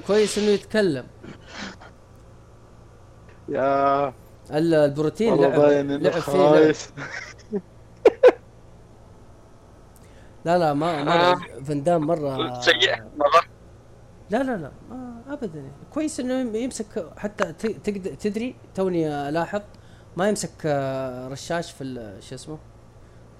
كويس 0.07 0.38
إنه 0.38 0.47
يتكلم. 0.47 1.05
يا 3.49 4.07
ال- 4.51 4.73
البروتين 4.73 5.35
لعب 5.41 5.59
لعب 5.89 6.13
فيه 6.19 6.31
لعب. 6.51 6.75
لا 10.45 10.57
لا 10.57 10.73
ما 10.73 11.03
ما 11.03 11.35
فان 11.63 11.83
دام 11.83 12.07
مره 12.07 12.59
سيء 12.62 12.95
مرة. 13.17 13.41
لا 14.29 14.43
لا 14.43 14.57
لا 14.57 14.71
ما 14.89 15.21
ابدا. 15.29 15.71
كويس 15.93 16.19
إنه 16.19 16.57
يمسك 16.57 17.05
حتى 17.17 17.53
ت- 17.53 17.89
تقدر 17.89 18.13
تدري 18.13 18.55
توني 18.75 19.29
ألاحظ 19.29 19.62
ما 20.17 20.29
يمسك 20.29 20.51
آه، 20.65 21.27
رشاش 21.27 21.71
في 21.71 21.83
ال- 21.83 22.23
شو 22.23 22.35
اسمه؟ 22.35 22.57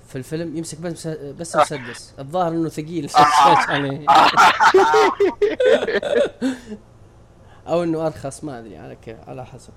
في 0.10 0.16
الفيلم 0.16 0.58
يمسك 0.58 0.80
بس 0.80 1.08
بس 1.08 1.56
مسدس. 1.56 2.14
الظاهر 2.20 2.52
إنه 2.52 2.70
ثقيل. 2.70 3.06
الرشاش 3.06 3.70
عليه 3.70 4.06
أو 7.68 7.84
إنه 7.84 8.08
أرخص 8.08 8.44
ما 8.44 8.60
أدري 8.60 8.78
على 8.78 8.96
كيف 8.96 9.30
على 9.30 9.46
حسب. 9.46 9.74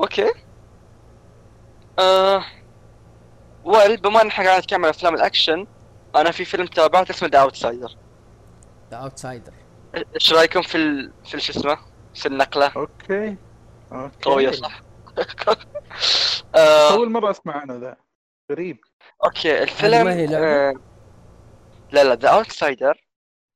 okay. 0.00 0.32
آه. 1.98 2.44
well 3.64 3.96
بما 3.96 4.22
إن 4.22 4.26
إحنا 4.28 4.44
قاعد 4.44 4.58
نتكلم 4.62 4.84
عن 4.84 4.88
أفلام 4.90 5.14
الأكشن 5.14 5.66
أنا 6.16 6.30
في 6.30 6.44
فيلم 6.44 6.66
تابعته 6.66 7.10
اسمه 7.10 7.28
The 7.28 7.38
Outsider 7.38 7.96
The 8.90 8.96
Outsider 8.96 9.52
إيش 10.14 10.32
رأيكم 10.32 10.62
في 10.62 10.74
ال... 10.76 11.12
في 11.24 11.34
ال- 11.34 11.42
شو 11.42 11.52
اسمه؟ 11.60 11.76
في 12.14 12.26
النقلة. 12.26 12.66
okay. 12.76 13.36
okay. 13.92 14.30
قوية 14.30 14.50
صح؟ 14.50 14.82
آه 16.54 16.92
أول 16.92 17.10
مرة 17.10 17.30
أسمع 17.30 17.56
عنه 17.60 17.74
ذا. 17.74 17.96
غريب. 18.52 18.78
okay 19.24 19.62
الفيلم 19.62 20.04
ما 20.04 20.14
هي 20.14 20.26
لعبة؟ 20.26 20.46
آه 20.46 20.74
لا 21.92 22.04
لا 22.04 22.14
The 22.14 22.28
Outsider 22.28 23.06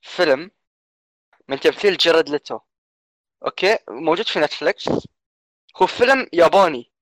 فيلم 0.01 0.51
من 1.49 1.61
تمثيل 1.61 1.97
جيرد 1.97 2.29
ليتو. 2.29 2.59
okay 3.47 3.79
موجود 3.89 4.27
في 4.27 4.39
Netflix 4.39 4.89
هو 5.77 5.87
فيلم 5.87 6.27
ياباني 6.33 6.93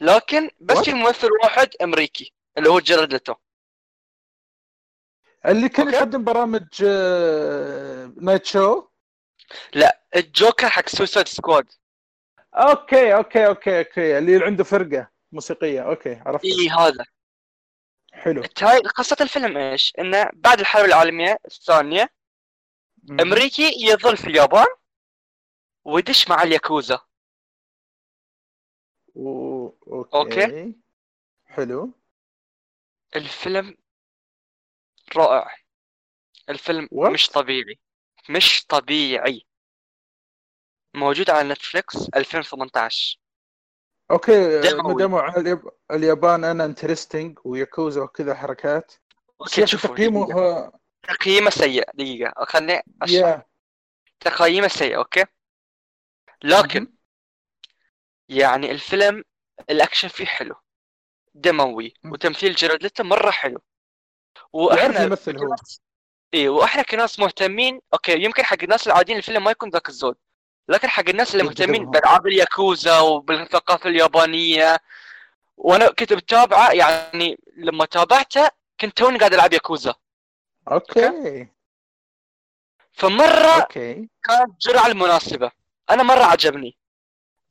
لكن 0.00 0.50
بس? 0.60 0.78
في 0.78 0.92
ممثل 0.92 1.28
واحد 1.42 1.68
أمريكي 1.82 2.34
اللي 2.58 2.68
هو 2.68 2.80
جيرد 2.80 3.12
ليتو. 3.12 3.34
اللي 5.46 5.68
كان 5.68 5.86
okay. 5.86 5.96
يقدم 5.96 6.24
برامج 6.24 6.84
آه، 6.86 8.12
night 8.16 8.46
show 8.46 8.88
لا 9.74 10.02
الجوكر 10.16 10.68
حق 10.68 10.88
Suicide 10.88 11.28
Squad 11.28 11.72
okay 12.54 13.14
okay 13.14 13.46
okay 13.46 13.78
okay. 13.78 14.18
اللي 14.18 14.44
عنده 14.44 14.64
فرقة 14.64 15.10
موسيقية. 15.32 15.80
أوكي 15.80 16.14
عرفت. 16.14 16.44
اي 16.44 16.68
هذا. 16.68 17.04
حلو. 18.12 18.42
قصة 18.96 19.16
الفيلم 19.20 19.56
إيش؟ 19.56 19.92
إنه 19.98 20.30
بعد 20.34 20.60
الحرب 20.60 20.84
العالمية 20.84 21.38
الثانية 21.46 22.08
مم. 23.02 23.20
أمريكي 23.20 23.86
يظل 23.86 24.16
في 24.16 24.26
اليابان 24.26 24.66
ويدش 25.84 26.28
مع 26.28 26.42
الياكوزا. 26.42 27.00
و... 29.14 29.66
okay. 29.66 30.44
okay. 30.44 30.74
حلو. 31.44 31.94
الفيلم 33.16 33.76
رائع. 35.16 35.56
الفيلم 36.48 36.88
What? 36.94 37.10
مش 37.10 37.28
طبيعي. 37.28 37.78
مش 38.30 38.66
طبيعي. 38.66 39.46
موجود 40.94 41.30
على 41.30 41.48
Netflix 41.48 42.08
2018 42.16 43.18
okay. 44.10 44.60
ما 44.72 44.94
دام 44.98 45.14
على 45.14 45.40
الياب... 45.40 45.70
اليابان 45.90 46.44
أنا 46.44 46.64
interesting 46.64 47.38
وياكوزا 47.44 48.02
وكذا 48.02 48.34
حركات. 48.34 48.92
okay 49.40 49.66
شوفوا 49.66 49.94
تقييمه. 49.94 50.72
تقييمه 51.02 51.50
سيء 51.50 51.90
دقيقة. 51.94 52.44
خليني 52.44 52.82
أشرح. 53.02 53.18
يا 53.18 53.46
تقييمه 54.20 54.68
سيء 54.68 54.96
okay؟ 54.96 55.24
لكن 56.44 56.92
يعني 58.28 58.70
الفيلم 58.70 59.24
الأكشن 59.70 60.08
فيه 60.08 60.24
حلو. 60.24 60.54
دموي. 61.34 61.94
مم. 62.02 62.12
وتمثيل 62.12 62.54
جيرارد 62.54 62.82
ليتو 62.82 63.04
مرة 63.04 63.30
حلو. 63.30 63.60
وإحنا 64.52 65.02
يمثل 65.02 65.38
هو. 65.38 65.54
اي 66.34 66.48
وإحنا 66.48 66.82
كناس 66.82 67.18
مهتمين. 67.18 67.80
okay 67.92 68.24
يمكن 68.24 68.42
حق 68.42 68.62
الناس 68.62 68.86
العاديين 68.86 69.18
الفيلم 69.18 69.44
ما 69.44 69.50
يكون 69.50 69.70
ذاك 69.70 69.88
الزود. 69.88 70.16
لكن 70.68 70.88
حق 70.88 71.08
الناس 71.08 71.32
اللي 71.32 71.42
مهتمين. 71.44 71.90
بألعاب 71.90 72.26
الياكوزا 72.26 73.00
وبالثقافة 73.00 73.88
اليابانية 73.90 74.78
وأنا 75.56 75.86
كنت 75.92 76.12
بتابعه 76.12 76.70
يعني 76.72 77.38
لما 77.56 77.84
تابعته 77.84 78.50
كنت 78.80 78.96
توني 78.96 79.18
قاعد 79.18 79.34
ألعب 79.34 79.52
ياكوزا. 79.52 79.94
okay. 80.72 81.48
فمرة 82.92 83.60
okay. 83.62 84.08
كانت 84.24 84.60
جرعه 84.60 84.86
المناسبة. 84.86 85.50
أنا 85.90 86.02
مرة 86.02 86.22
عجبني. 86.24 86.76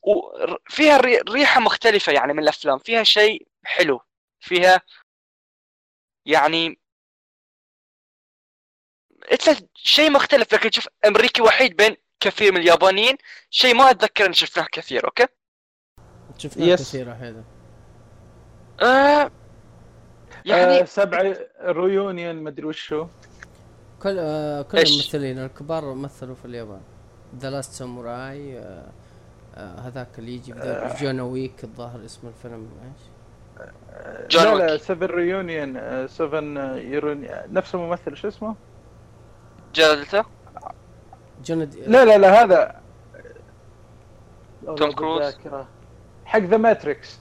وفيها 0.02 0.96
ري- 0.96 1.20
ريحة 1.28 1.60
مختلفة 1.60 2.12
يعني 2.12 2.32
من 2.32 2.42
الأفلام. 2.42 2.78
فيها 2.78 3.02
شيء 3.02 3.46
حلو. 3.64 4.00
فيها 4.40 4.80
يعني 6.26 6.78
شيء 9.74 10.10
مختلف. 10.10 10.54
لكن 10.54 10.70
تشوف 10.70 10.88
أمريكي 11.04 11.42
وحيد 11.42 11.76
بين 11.76 11.96
كثير 12.22 12.52
من 12.52 12.58
اليابانيين 12.60 13.16
شيء 13.50 13.74
ما 13.74 13.90
أتذكر 13.90 14.26
ان 14.26 14.32
شفناه 14.32 14.66
كثير 14.72 15.04
أوكي 15.04 15.26
شفناه 16.38 16.76
Yes. 16.76 16.80
كثير 16.80 17.12
هذا 17.12 17.44
آه 18.82 19.30
يعني 20.44 20.80
آه 20.80 20.84
سبع 20.84 21.34
ريونيون 21.62 22.36
مدري 22.36 22.66
وش 22.66 22.92
هو 22.92 23.06
كل 24.02 24.16
آه 24.18 24.62
كل؟ 24.62 24.78
الممثلين 24.78 25.38
الكبار 25.38 25.94
مثلوا 25.94 26.34
في 26.34 26.44
اليابان 26.44 26.80
ذا 27.38 27.50
لاست 27.50 27.72
ساموراي 27.72 28.58
آه 28.58 28.90
آه 29.54 29.80
هذاك 29.80 30.08
اللي 30.18 30.34
يجي 30.34 30.54
في 30.54 30.96
جون 31.00 31.20
ويك 31.20 31.64
الظاهر 31.64 32.04
اسم 32.04 32.28
الفيلم 32.28 32.70
إيش؟ 32.84 33.02
جون 34.30 34.58
لا. 34.58 34.76
7 34.76 35.06
ريونيون 35.06 36.06
7 36.08 36.40
يورون 36.76 37.26
نفس 37.52 37.74
الممثل 37.74 38.16
شو 38.16 38.28
اسمه؟ 38.28 38.54
جلدته 39.74 40.24
جون 41.44 41.68
دي... 41.68 41.80
لا 41.80 42.04
لا 42.04 42.18
لا 42.18 42.42
هذا 42.42 42.80
توم 44.76 44.92
كروز. 44.92 45.36
حق 46.24 46.38
ذا 46.38 46.56
ماتريكس 46.56 47.18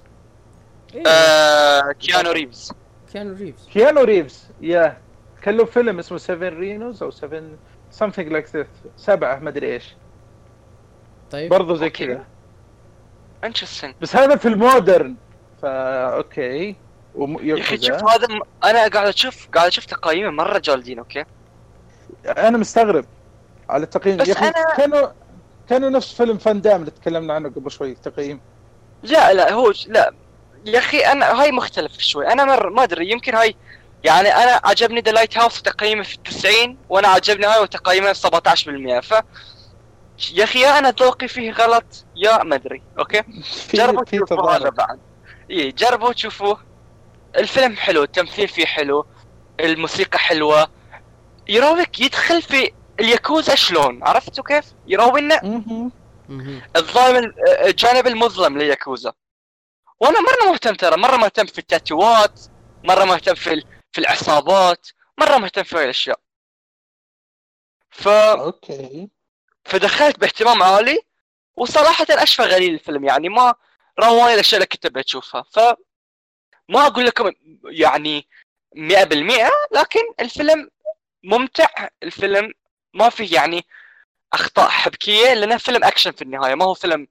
إيه. 0.95 1.03
آه 1.07 1.91
كيانو 1.91 2.31
ريفز. 2.31 2.71
كيانو 3.13 3.33
ريفز. 3.33 3.67
كيانو 3.73 4.01
ريفز 4.03 4.47
يا. 4.61 4.97
كان 5.41 5.57
له 5.57 5.65
فيلم 5.65 5.99
اسمه 5.99 6.17
7 6.17 6.49
Ronins 6.49 7.03
أو 7.03 7.11
7 7.11 7.41
something 7.99 8.29
like 8.31 8.51
that 8.53 8.67
سبعة 8.97 9.39
ما 9.39 9.49
أدري 9.49 9.73
إيش. 9.73 9.95
طيب 11.31 11.49
برضو 11.49 11.75
زي. 11.75 11.89
كذا. 11.89 12.25
interesting 13.43 13.93
بس 14.01 14.15
هذا 14.15 14.35
في 14.35 14.47
ال 14.47 14.56
modern. 14.56 15.15
فا 15.61 16.15
okay. 16.15 16.75
يا 17.41 17.59
أخي 17.59 17.77
شوف 17.77 18.03
هذا 18.09 18.27
م- 18.27 18.41
أنا 18.63 18.87
قاعد 18.87 19.07
أشوف 19.07 19.47
قاعد 19.53 19.67
أشوف 19.67 19.85
تقييمه 19.85 20.29
مرة 20.29 20.57
جالدين 20.59 20.99
okay؟ 20.99 21.25
أنا 22.25 22.57
مستغرب. 22.57 23.05
على 23.71 23.83
التقييم. 23.83 24.17
بس 24.17 24.29
أنا- 24.31 24.75
كانوا 24.77 25.07
كانوا 25.69 25.89
نفس 25.89 26.13
فيلم 26.13 26.37
فان 26.37 26.61
دام 26.61 26.79
اللي 26.79 26.91
تكلمنا 26.91 27.33
عنه 27.33 27.49
قبل 27.49 27.71
شوي 27.71 27.95
تقييم 27.95 28.41
لا 29.03 29.33
لا 29.33 29.51
هو 29.53 29.73
لا. 29.87 30.13
يا 30.65 30.79
أخي 30.79 30.97
أنا 30.99 31.41
هاي 31.41 31.51
مختلف 31.51 31.97
شوي. 31.99 32.27
أنا 32.27 32.45
مر 32.45 32.69
ما 32.69 32.83
أدري 32.83 33.11
يمكن 33.11 33.35
هاي 33.35 33.55
يعني 34.03 34.29
أنا 34.35 34.61
عجبني 34.63 34.99
The 35.01 35.11
Lighthouse 35.11 35.61
تقييمه 35.61 36.03
في 36.03 36.17
90 36.17 36.77
وأنا 36.89 37.07
عجبني 37.07 37.45
هاي 37.45 37.61
وتقييمه 37.61 38.13
17% 38.13 38.99
ف 38.99 39.11
يا 40.33 40.43
أخي 40.43 40.59
يا 40.61 40.79
أنا 40.79 40.89
ذوقي 41.01 41.27
فيه 41.27 41.51
غلط 41.51 42.05
يا 42.15 42.43
ما 42.43 42.55
أدري. 42.55 42.81
أوكي؟ 42.99 43.23
جربوا 43.73 44.03
تشوفوا 44.03 44.51
هذا 44.51 44.69
بعد. 44.69 44.99
اي 45.51 45.71
جربوا 45.71 46.13
تشوفوه. 46.13 46.57
الفيلم 47.37 47.75
حلو 47.75 48.03
التمثيل 48.03 48.47
فيه 48.47 48.65
حلو 48.65 49.05
الموسيقى 49.59 50.19
حلوة. 50.19 50.67
يراويك 51.49 51.99
يدخل 51.99 52.41
في 52.41 52.71
الياكوزا 53.01 53.55
شلون؟ 53.55 54.03
عرفتوا 54.03 54.43
كيف؟ 54.43 54.65
يراوينا. 54.87 55.41
الظالم 56.75 57.33
الجانب 57.65 58.07
المظلم 58.07 58.57
لياكوزا 58.57 59.13
وأنا 59.99 60.19
مرة 60.21 60.51
مهتم 60.51 60.75
ترى 60.75 60.97
مرة 60.97 61.17
مهتم 61.17 61.45
في 61.45 61.59
التاتوات 61.59 62.39
مرة 62.83 63.03
مهتم 63.05 63.35
في 63.35 63.53
ال- 63.53 63.65
في 63.91 63.97
العصابات 64.01 64.87
مرة 65.17 65.37
مهتم 65.37 65.63
في 65.63 65.75
هاي 65.77 65.83
الأشياء. 65.83 66.19
ف 67.89 68.07
أوكي. 68.07 69.09
فدخلت 69.65 70.19
باهتمام 70.19 70.63
عالي 70.63 70.99
وصراحة 71.55 72.05
أشفى 72.09 72.41
غليل 72.43 72.73
الفيلم 72.73 73.05
يعني 73.05 73.29
ما 73.29 73.55
رواية 73.99 74.33
الأشياء 74.33 74.55
اللي 74.57 74.67
كنت 74.67 74.87
بتشوفها 74.87 75.41
ف 75.41 75.59
ما 76.69 76.87
أقول 76.87 77.05
لكم 77.05 77.31
يعني 77.65 78.27
100% 78.75 79.51
لكن 79.71 79.99
الفيلم 80.19 80.69
ممتع 81.23 81.87
الفيلم 82.03 82.53
ما 82.93 83.09
فيه 83.09 83.35
يعني 83.35 83.65
أخطاء 84.33 84.69
حبكية 84.69 85.33
لأنه 85.33 85.57
فيلم 85.57 85.83
أكشن 85.83 86.11
في 86.11 86.21
النهاية 86.21 86.55
ما 86.55 86.65
هو 86.65 86.73
فيلم 86.73 87.07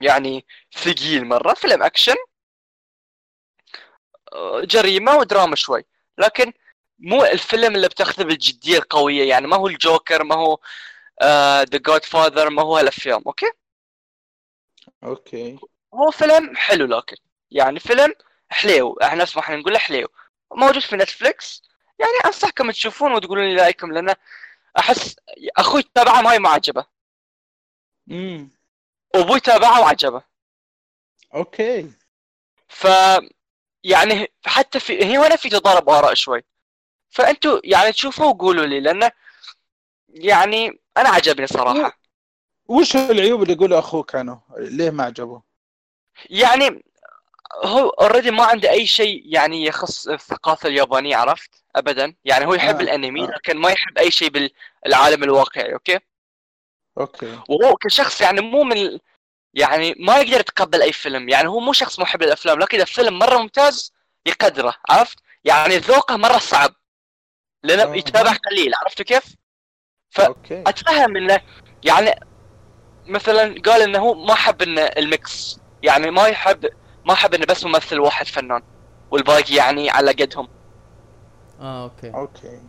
يعني 0.00 0.46
ثقيل 0.72 1.26
مرة 1.26 1.54
فيلم 1.54 1.82
أكشن 1.82 2.14
جريمة 4.62 5.16
ودراما 5.16 5.56
شوي. 5.56 5.84
لكن 6.18 6.52
مو 6.98 7.24
الفيلم 7.24 7.76
اللي 7.76 7.88
بتاخذه 7.88 8.22
بالجدية 8.24 8.78
القوية 8.78 9.28
يعني 9.28 9.46
ما 9.46 9.56
هو 9.56 9.66
الجوكر 9.66 10.24
ما 10.24 10.34
هو 10.34 10.58
The 11.64 11.78
Godfather 11.78 12.50
ما 12.50 12.62
هو 12.62 12.76
هالأفلام 12.76 13.22
أوكي؟ 13.26 13.52
أوكي. 15.04 15.58
هو 15.94 16.10
فيلم 16.10 16.56
حلو 16.56 16.86
لكن 16.86 17.16
يعني 17.50 17.80
فيلم 17.80 18.14
حليو 18.50 18.98
إحنا 19.02 19.22
نفس 19.22 19.36
ما 19.36 19.42
إحنا 19.42 19.56
نقول 19.56 19.78
حليو. 19.78 20.08
موجود 20.54 20.82
في 20.82 20.96
نتفليكس 20.96 21.62
يعني 22.00 22.12
أنصحكم 22.26 22.70
تشوفون 22.70 23.12
وتقولون 23.12 23.44
لي 23.44 23.62
رأيكم 23.62 23.92
لأن 23.92 24.14
أحس 24.78 25.16
أخوي 25.56 25.82
تابعه 25.82 26.20
ما 26.22 26.32
هي 26.32 26.38
معجبة. 26.38 26.84
امم 28.10 28.50
وابوي 29.14 29.40
تابعه 29.40 29.80
وعجبه 29.80 30.22
أوكي. 31.34 31.92
ف 32.68 32.86
يعني 33.84 34.32
حتى 34.46 34.80
في 34.80 35.04
هي 35.04 35.18
هنا 35.18 35.36
في 35.36 35.48
تضارب 35.48 35.88
آراء 35.88 36.14
شوي. 36.14 36.44
فأنتوا 37.10 37.60
يعني 37.64 37.92
تشوفوا 37.92 38.26
وقولوا 38.26 38.66
لي 38.66 38.80
لأنه 38.80 39.10
يعني 40.08 40.80
أنا 40.96 41.08
عجبني 41.08 41.46
صراحة. 41.46 42.00
وش 42.68 42.96
العيوب 42.96 43.42
اللي 43.42 43.52
يقولوا 43.52 43.78
أخوك 43.78 44.14
عنه؟ 44.14 44.40
ليه 44.58 44.90
ما 44.90 45.04
عجبه؟ 45.04 45.42
يعني 46.30 46.84
هو 47.64 47.88
already 47.88 48.30
ما 48.30 48.44
عنده 48.44 48.70
أي 48.70 48.86
شيء 48.86 49.22
يعني 49.24 49.64
يخص 49.66 50.08
الثقافة 50.08 50.68
اليابانية 50.68 51.16
عرفت؟ 51.16 51.50
ابدا. 51.76 52.14
يعني 52.24 52.46
هو 52.46 52.54
يحب 52.54 52.76
آه. 52.76 52.80
الأنمي 52.80 53.24
آه. 53.24 53.26
لكن 53.30 53.56
ما 53.58 53.70
يحب 53.70 53.98
أي 53.98 54.10
شيء 54.10 54.28
بالعالم 54.84 55.22
الواقعي 55.24 55.72
أوكي؟ 55.72 55.98
أوكي. 56.98 57.38
وهو 57.48 57.76
كشخص 57.76 58.20
يعني 58.20 58.40
مو 58.40 58.62
من 58.64 58.98
يعني 59.54 59.94
ما 59.98 60.16
يقدر 60.18 60.40
يتقبل 60.40 60.82
أي 60.82 60.92
فيلم. 60.92 61.28
يعني 61.28 61.48
هو 61.48 61.60
مو 61.60 61.72
شخص 61.72 62.00
محب 62.00 62.22
للأفلام 62.22 62.58
لكن 62.58 62.76
إذا 62.76 62.84
فيلم 62.84 63.18
مرة 63.18 63.38
ممتاز 63.38 63.92
يقدره 64.26 64.74
عرفت؟ 64.88 65.18
يعني 65.44 65.76
ذوقه 65.76 66.16
مرة 66.16 66.38
صعب 66.38 66.70
لأنه 67.62 67.92
آه. 67.92 67.96
يتابع 67.96 68.32
قليل 68.32 68.72
عرفت 68.74 69.02
كيف؟ 69.02 69.24
ف- 70.10 70.20
أوكي. 70.20 70.62
أتفهم 70.66 71.16
إنه 71.16 71.40
يعني 71.84 72.20
مثلا 73.06 73.60
قال 73.66 73.82
إنه 73.82 73.98
هو 73.98 74.14
ما 74.14 74.34
حب 74.34 74.62
إنه 74.62 74.82
ال 74.82 75.01
mix 75.01 75.58
يعني 75.82 76.10
ما 76.10 76.26
يحب 76.26 76.68
ما 77.10 77.16
حب 77.16 77.34
انه 77.34 77.46
بس 77.46 77.64
ممثل 77.64 77.98
واحد 78.00 78.26
فنان 78.26 78.62
والباقي 79.10 79.54
يعني 79.54 79.90
على 79.90 80.12
قدهم 80.12 80.48
آه 81.60 81.84
أوكي 81.84 82.10
أوكي 82.14 82.60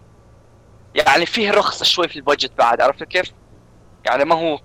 يعني 0.95 1.25
فيه 1.25 1.51
رخصة 1.51 1.85
شوي 1.85 2.07
في 2.07 2.15
ال 2.15 2.21
budget 2.21 2.57
بعد 2.57 2.81
عرفت 2.81 3.03
كيف؟ 3.03 3.31
يعني 4.05 4.25
ما 4.25 4.35
هو 4.35 4.59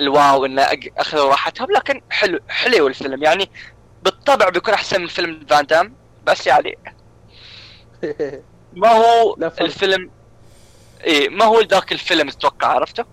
ال 0.00 0.11
wow 0.11 0.44
إنه 0.46 0.66
اخذوا 0.98 1.30
راحتهم 1.30 1.68
لكن 1.70 2.02
حلو 2.10 2.40
حلو 2.48 2.86
الفيلم 2.86 3.22
يعني 3.22 3.50
بالطبع 4.02 4.48
بيكون 4.48 4.74
أحسن 4.74 5.00
من 5.00 5.06
فيلم 5.08 5.46
فان 5.46 5.66
دام 5.66 5.96
بس 6.24 6.46
يعني 6.46 6.78
ما 8.72 8.88
هو. 8.88 9.36
الفيلم 9.60 10.10
إيه 11.04 11.28
ما 11.28 11.44
هو 11.44 11.60
ذاك 11.60 11.92
الفيلم 11.92 12.30
تتوقع 12.30 12.68
عرفته؟ 12.68 13.04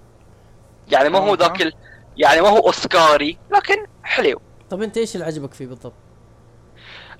يعني 0.87 1.09
ما 1.09 1.19
هو. 1.19 1.35
ذاك 1.35 1.61
ال... 1.61 1.73
يعني 2.17 2.41
ما 2.41 2.49
هو 2.49 2.57
أوسكاري 2.67 3.41
لكن 3.51 3.87
حلو 4.03 4.41
طب 4.69 4.81
انت 4.81 4.97
إيش 4.97 5.15
اللي 5.15 5.25
عجبك 5.25 5.53
فيه 5.53 5.67
بالضبط؟ 5.67 5.93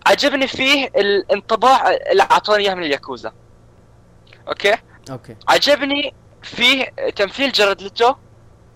عجبني 0.07 0.47
فيه 0.47 0.85
الانطباع 0.85 1.91
اللي 1.91 2.23
اعطوني 2.23 2.63
إياه 2.63 2.73
من 2.75 2.83
الياكوزا. 2.83 3.33
أوكي؟ 4.47 4.75
أوكي. 5.12 5.35
عجبني 5.47 6.13
فيه 6.43 6.85
تمثيل 7.15 7.51
جاريد 7.51 7.82
ليتو. 7.81 8.13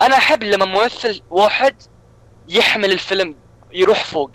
أنا 0.01 0.17
أحب 0.17 0.43
لما 0.43 0.65
ممثل 0.65 1.21
واحد 1.29 1.75
يحمل 2.49 2.91
الفيلم 2.91 3.35
يروح 3.71 4.03
فوق. 4.03 4.31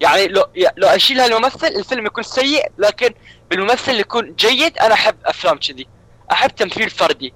يعني 0.00 0.28
لو 0.28 0.44
لو 0.76 0.88
أشيل 0.88 1.20
هالممثل 1.20 1.66
الفيلم 1.66 2.06
يكون 2.06 2.24
سيء 2.24 2.72
لكن 2.78 3.14
بالممثل 3.50 4.00
يكون 4.00 4.34
جيد 4.34 4.78
أنا 4.78 4.94
أحب 4.94 5.16
أفلام 5.24 5.58
كذي. 5.58 5.86
أحب 6.32 6.50
تمثيل 6.50 6.90
فردي. 6.90 7.34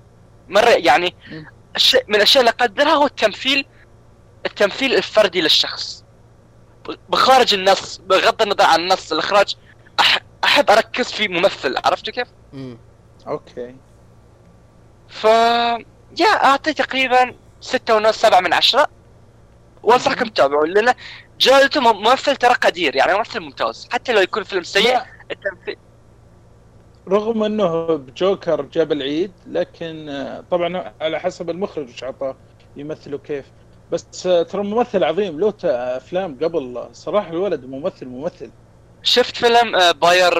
مرة 0.48 0.70
يعني 0.70 1.14
من 2.08 2.14
الأشياء 2.14 2.40
اللي 2.40 2.50
أقدرها 2.50 2.94
هو 2.94 3.06
التمثيل 3.06 3.66
التمثيل 4.46 4.94
الفردي 4.94 5.40
للشخص. 5.40 6.03
بخارج 7.08 7.54
النص 7.54 7.98
بغض 7.98 8.42
النظر 8.42 8.64
عن 8.64 8.80
النص 8.80 9.12
الإخراج 9.12 9.56
أح 10.00 10.18
أحب 10.44 10.70
أركز 10.70 11.12
في 11.12 11.28
ممثل 11.28 11.76
عرفتوا 11.84 12.12
كيف؟ 12.12 12.28
امم 12.54 12.78
أوكي. 13.26 13.76
ف 15.08 15.24
يا 16.20 16.44
أعطي 16.44 16.72
تقريبا 16.72 17.34
ستة 17.60 17.96
ونص 17.96 18.20
سبعة 18.20 18.40
من 18.40 18.52
عشرة. 18.52 18.86
وانصحكم 19.82 20.24
تتابعوا 20.28 20.66
لأن 20.66 20.94
جاريد 21.40 21.60
ليتو 21.60 21.80
ممثل 21.92 22.36
ترى 22.36 22.54
قدير 22.54 22.96
يعني 22.96 23.14
ممثل 23.14 23.40
ممتاز. 23.40 23.88
حتى 23.92 24.12
لو 24.12 24.20
يكون 24.20 24.42
فيلم 24.42 24.62
سيء 24.62 24.98
التمثيل 25.30 25.76
رغم 27.08 27.42
إنه 27.42 27.86
بجوكر 27.86 28.62
جاب 28.62 28.92
العيد 28.92 29.32
لكن 29.46 30.08
آه، 30.08 30.44
طبعا 30.50 30.94
على 31.00 31.20
حسب 31.20 31.50
المخرج 31.50 31.88
وش 31.88 32.04
عطاه 32.04 32.36
يمثله 32.76 33.18
كيف. 33.18 33.44
بس 33.92 34.26
آه، 34.26 34.42
ترى 34.42 34.62
ممثل 34.62 35.04
عظيم. 35.04 35.40
له 35.40 35.50
ت- 35.50 35.64
أفلام 35.64 36.38
قبل 36.42 36.88
صراحة 36.92 37.30
الولد 37.30 37.64
ممثل 37.64 38.06
ممثل. 38.06 38.50
شفت 39.02 39.36
فيلم 39.36 39.76
آه، 39.76 39.90
باير 39.92 40.32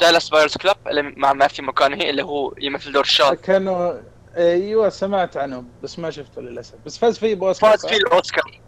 Dallas 0.00 0.28
Buyers 0.28 0.56
Club 0.56 0.76
اللي 0.86 1.02
مع 1.02 1.32
ماثيو 1.32 1.64
ماكونهي 1.64 2.10
اللي 2.10 2.22
هو 2.22 2.54
يمثل 2.58 2.92
دور 2.92 3.04
شاذ. 3.04 3.34
كانوا 3.34 3.92
أيوه 4.36 4.88
سمعت 4.88 5.36
عنه 5.36 5.64
بس 5.82 5.98
ما 5.98 6.10
شفته 6.10 6.42
للأسف. 6.42 6.74
بس 6.86 6.98
فاز 6.98 7.18
فيه 7.18 7.34
بأوسكار 7.34 7.70
فاز؟ 7.70 7.86
فيه 7.86 7.96
الأوسكار. 7.96 8.60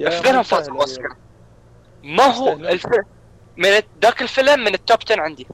مستاهل 0.00 0.44
فازوا 0.44 0.64
أيوة. 0.66 0.76
بأوسكار. 0.76 1.16
ما 2.02 2.24
هو. 2.24 2.52
الفيلم 2.52 3.04
من 3.56 3.68
ذاك 4.02 4.22
الفيلم 4.22 4.60
من 4.60 4.74
ال 4.74 4.80
top 4.80 4.98
10 5.06 5.20
عندي. 5.20 5.46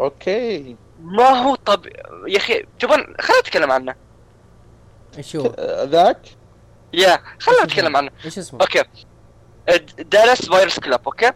أوكي. 0.00 0.76
ما 1.00 1.28
هو 1.28 1.54
طب 1.54 1.86
يا 2.28 2.36
أخي 2.36 2.64
تبون 2.78 2.96
خلينا 3.20 3.40
نتكلم 3.40 3.72
عنه. 3.72 3.94
إيش 5.18 5.36
هو؟ 5.36 5.52
آه، 5.58 5.84
ذاك؟ 5.84 6.18
يا 6.96 7.20
خلينا 7.40 7.62
إيش 7.62 7.70
نتكلم؟ 7.72 7.96
عنه. 7.96 8.10
إيش 8.24 8.38
اسمه؟ 8.38 8.60
أوكي. 8.60 8.82
Dallas 9.98 10.46
Buyers 10.48 10.80
Club 10.80 11.00
أوكي؟ 11.06 11.32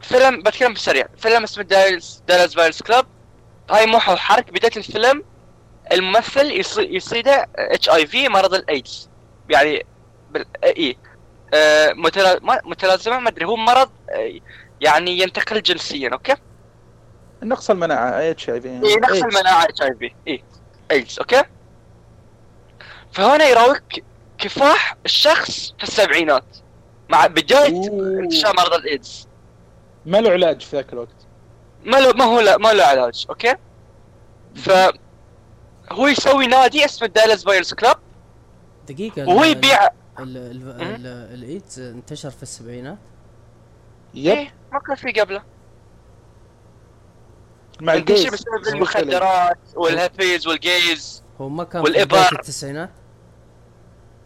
فيلم 0.00 0.42
بتكلم 0.42 0.72
بسريع. 0.72 1.06
فيلم 1.18 1.42
اسمه 1.42 1.64
Dallas 1.64 2.22
Dallas 2.28 2.54
Buyers 2.54 2.82
Club. 2.82 3.06
هاي 3.70 3.86
محو 3.86 4.16
حرك 4.16 4.50
بداية 4.50 4.76
الفيلم 4.76 5.24
الممثل 5.92 6.50
يصي- 6.50 6.94
يصيده 6.96 7.48
اتش 7.56 7.88
اي 7.90 8.06
في 8.06 8.28
مرض 8.28 8.54
الايدز 8.54 9.08
يعني 9.50 9.86
بال 10.30 10.44
اي 10.64 10.96
آه، 11.54 11.92
متلا... 11.92 12.38
ما- 12.42 12.60
متلازمة 12.64 13.18
ما 13.18 13.28
أدري. 13.28 13.44
هو 13.44 13.56
مرض 13.56 13.90
يعني 14.80 15.18
ينتقل 15.18 15.62
جنسيا 15.62 16.10
أوكي؟ 16.12 16.34
نقص 17.42 17.70
المناعة 17.70 18.10
اتش 18.30 18.50
اي 18.50 18.60
في 18.60 18.68
اي 18.68 18.96
نقص 18.96 19.22
المناعة 19.22 19.64
اتش 19.64 19.82
اي 19.82 19.94
في 19.94 20.12
اي 20.28 20.44
ايدز 20.90 21.18
أوكي؟ 21.18 21.42
فهنا 23.12 23.44
يراويك 23.44 24.04
كفاح 24.38 24.96
الشخص 25.04 25.74
في 25.78 25.82
السبعينات. 25.84 26.44
مع 27.08 27.26
بدايه. 27.26 27.82
انتشار 28.20 28.56
مرض 28.56 28.74
الإيدز. 28.74 29.28
ما 30.06 30.20
له 30.20 30.30
علاج 30.30 30.60
في 30.62 30.76
ذاك 30.76 30.92
الوقت. 30.92 31.26
ما 31.84 31.96
له 31.96 32.12
ما 32.12 32.24
هو 32.24 32.40
لا 32.40 32.58
ما 32.58 32.72
له 32.72 32.84
علاج 32.84 33.26
أوكي؟ 33.28 33.54
ف 34.54 34.70
هو 35.92 36.06
يسوي 36.06 36.46
نادي 36.46 36.84
اسمه 36.84 37.08
دالاس 37.08 37.44
بايرز 37.44 37.74
كلاب 37.74 37.96
دقيقة 38.88 39.28
وهو 39.28 39.44
يبيع 39.44 39.86
ال- 39.86 39.92
ال- 40.18 40.82
ال- 40.82 41.06
الإيدز 41.34 41.80
انتشر 41.80 42.30
في 42.30 42.42
السبعينات. 42.42 42.98
يب. 44.14 44.36
إيه 44.36 44.54
ما 44.72 44.78
كان 44.78 44.96
في 44.96 45.12
قبله. 45.20 45.42
مع 47.80 47.94
انتشر 47.94 48.14
الجيز. 48.14 48.34
بسبب 48.34 48.74
المخدرات 48.74 49.58
والهابيز 49.74 50.46
والجيز. 50.46 51.22
هو 51.40 51.48
ما 51.48 51.64
كان 51.64 51.82
والإبر. 51.82 52.22
في 52.22 52.32
التسعينات؟ 52.32 52.90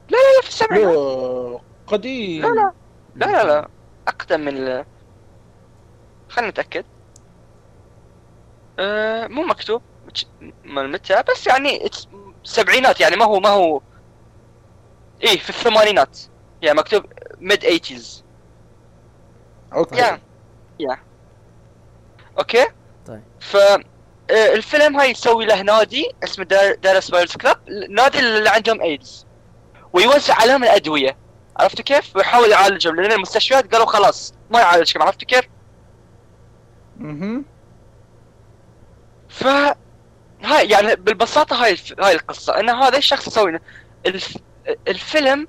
لا 0.08 0.16
لا 0.16 0.36
لا 0.36 0.42
في 0.42 0.48
السبعينات 0.48 1.60
قديم. 1.86 2.42
لا 2.42 2.48
لا. 2.48 2.72
لا 3.14 3.26
لا 3.26 3.44
لا. 3.44 3.68
أقدم 4.08 4.40
من 4.40 4.56
ال... 4.56 4.84
خلينا 6.28 6.50
نتأكد. 6.50 6.84
أه 8.78 9.26
مو 9.26 9.42
مكتوب. 9.42 9.82
من 10.64 10.92
متى؟ 10.92 11.22
بس 11.30 11.46
يعني 11.46 11.78
it's 11.78 12.06
سبعينات 12.44 13.00
يعني 13.00 13.16
ما 13.16 13.24
هو 13.24 13.40
ما 13.40 13.48
هو. 13.48 13.80
إيه 15.22 15.38
في 15.38 15.50
الثمانينات. 15.50 16.18
يعني 16.62 16.78
مكتوب 16.78 17.04
mid 17.40 17.64
80s 17.64 18.22
أوكي. 19.72 19.96
yeah 19.98 20.20
yeah 20.80 20.98
أوكي؟ 22.38 22.66
طيب. 23.06 23.22
ف 23.40 23.56
آه، 24.30 24.54
الفيلم 24.54 24.96
هاي 24.96 25.10
يسوي 25.10 25.46
له 25.46 25.62
نادي 25.62 26.10
اسمه 26.24 26.44
Dallas 26.82 27.10
Buyers 27.10 27.36
Club 27.36 27.68
النادي 27.68 28.18
اللي 28.18 28.48
عندهم 28.48 28.80
ايدز 28.80 29.25
ويوزع 29.96 30.34
عليهم 30.34 30.64
الأدوية 30.64 31.16
عرفتوا 31.56 31.84
كيف؟ 31.84 32.16
ويحاول 32.16 32.50
يعالجهم 32.50 33.00
لأن 33.00 33.12
المستشفيات 33.12 33.72
قالوا 33.72 33.86
خلاص 33.86 34.34
ما 34.50 34.60
يعالجكم 34.60 35.02
عرفتوا 35.02 35.28
كيف؟ 35.28 35.44
أها 37.00 37.42
ف 39.28 39.46
هاي 40.42 40.68
يعني 40.68 40.96
بالبساطة 40.96 41.64
هاي 41.64 41.76
هاي 41.98 42.14
القصة 42.14 42.60
إن 42.60 42.70
هذا 42.70 42.98
الشخص 42.98 43.26
يسوي 43.26 43.58
الف... 44.06 44.36
الفيلم 44.88 45.48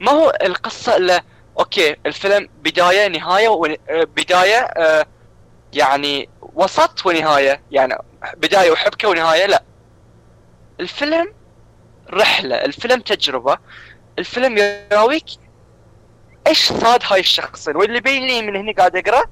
ما 0.00 0.12
هو 0.12 0.32
القصة 0.42 0.96
إلا 0.96 1.22
أوكي 1.58 1.96
الفيلم 2.06 2.48
بداية 2.62 3.08
نهاية 3.08 3.48
و... 3.48 3.76
بداية 3.90 4.58
آه 4.58 5.06
يعني 5.72 6.28
وسط 6.40 7.06
ونهاية 7.06 7.62
يعني 7.70 7.98
بداية 8.36 8.70
وحبكة 8.70 9.08
ونهاية 9.08 9.46
لا 9.46 9.62
الفيلم 10.80 11.32
رحلة 12.10 12.64
الفيلم 12.64 13.00
تجربة. 13.00 13.58
الفيلم 14.18 14.58
يراويك 14.58 15.24
إيش 16.46 16.72
صاد 16.72 17.00
هاي 17.04 17.20
الشخصين؟ 17.20 17.76
واللي 17.76 18.00
بين 18.00 18.26
لي 18.26 18.42
من 18.42 18.56
هنا 18.56 18.72
قاعد 18.72 18.96
أقرأ 18.96 19.24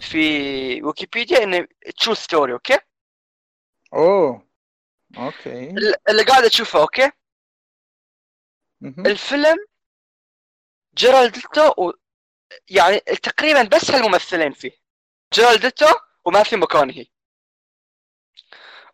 في 0.00 0.82
ويكيبيديا 0.82 1.42
إنه 1.42 1.68
true 2.00 2.14
story 2.14 2.52
أوكي؟ 2.52 2.78
أوه 3.94 4.48
أوكي. 5.18 5.74
اللي 6.08 6.22
قاعد 6.22 6.50
تشوفه 6.50 6.80
أوكي؟ 6.80 7.10
مهم. 8.80 9.06
الفيلم 9.06 9.56
جاريد 10.94 11.33
ليتو 11.33 11.72
و... 11.78 11.92
يعني 12.68 12.98
تقريبا 12.98 13.62
بس 13.62 13.90
هالممثلين 13.90 14.52
فيه. 14.52 14.72
جاريد 15.34 15.60
ليتو 15.60 15.86
وماثيو 16.24 16.58
ماكونهي. 16.58 17.06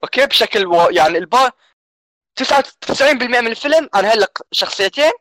okay؟ 0.05 0.27
بشكل 0.27 0.67
و... 0.67 0.91
يعني 0.91 1.19
البا 1.19 1.53
99% 2.37 3.41
من 3.41 3.47
الفيلم 3.47 3.89
عن 3.95 4.05
هالشخصيتين 4.05 5.13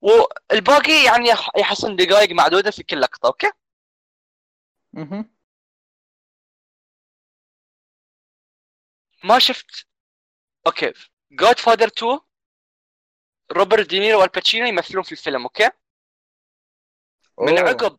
والباقي 0.00 1.04
يعني 1.04 1.28
يح- 1.28 1.50
يحسن 1.58 1.96
دقائق 1.96 2.30
معدودة 2.32 2.70
في 2.70 2.82
كل 2.82 3.00
لقطة 3.00 3.26
okay 3.26 3.50
مهم. 4.92 5.30
ما 9.24 9.38
شفت 9.38 9.86
okay 10.66 10.92
Godfather 11.30 11.86
2 11.86 12.20
روبرت 13.52 13.88
دينيرو 13.90 14.20
والباتشينو 14.20 14.66
يمثلون 14.66 15.02
في 15.02 15.12
الفيلم 15.12 15.42
okay 15.42 15.70
من 17.40 17.58
أوه. 17.58 17.68
عقب 17.68 17.98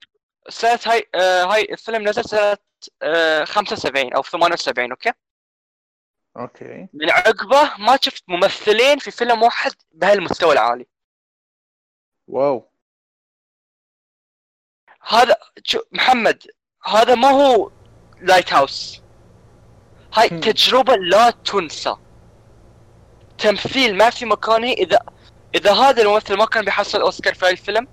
سنة 0.49 0.79
هاي 0.85 1.09
آه 1.15 1.43
هاي 1.43 1.61
الفيلم 1.61 2.07
نزل 2.09 2.25
سنة 2.25 2.57
آه 3.01 3.43
75 3.45 4.13
أو 4.13 4.23
78 4.23 4.91
okay 4.91 5.13
okay. 6.37 6.87
من 6.93 7.09
عقبه 7.09 7.77
ما 7.77 7.97
شفت 8.01 8.23
ممثلين 8.27 8.99
في 8.99 9.11
فيلم 9.11 9.43
واحد 9.43 9.71
بهالمستوى 9.91 10.53
العالي. 10.53 10.87
wow. 12.27 12.69
هذا 15.01 15.37
شو 15.63 15.79
محمد 15.91 16.43
هذا 16.83 17.15
ما 17.15 17.29
هو 17.29 17.71
Lighthouse 18.21 19.01
هاي 20.13 20.29
هم. 20.31 20.39
تجربة 20.39 20.95
لا 20.95 21.29
تنسى. 21.29 21.95
تمثيل 23.37 23.97
ماثيو 23.97 24.25
ماكونهي 24.25 24.67
إذا 24.67 24.99
إذا 25.55 25.73
هذا 25.73 26.01
الممثل 26.01 26.37
ما 26.37 26.45
كان 26.45 26.65
بيحصل 26.65 27.01
أوسكار 27.01 27.33
في 27.33 27.49
الفيلم 27.49 27.87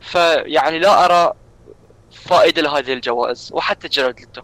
فيعني 0.00 0.78
لا 0.78 1.04
أرى 1.04 1.32
فائدة 2.12 2.62
لهذه 2.62 2.92
الجوائز 2.92 3.52
وحتى 3.52 3.88
جاريد 3.88 4.20
ليتو 4.20 4.42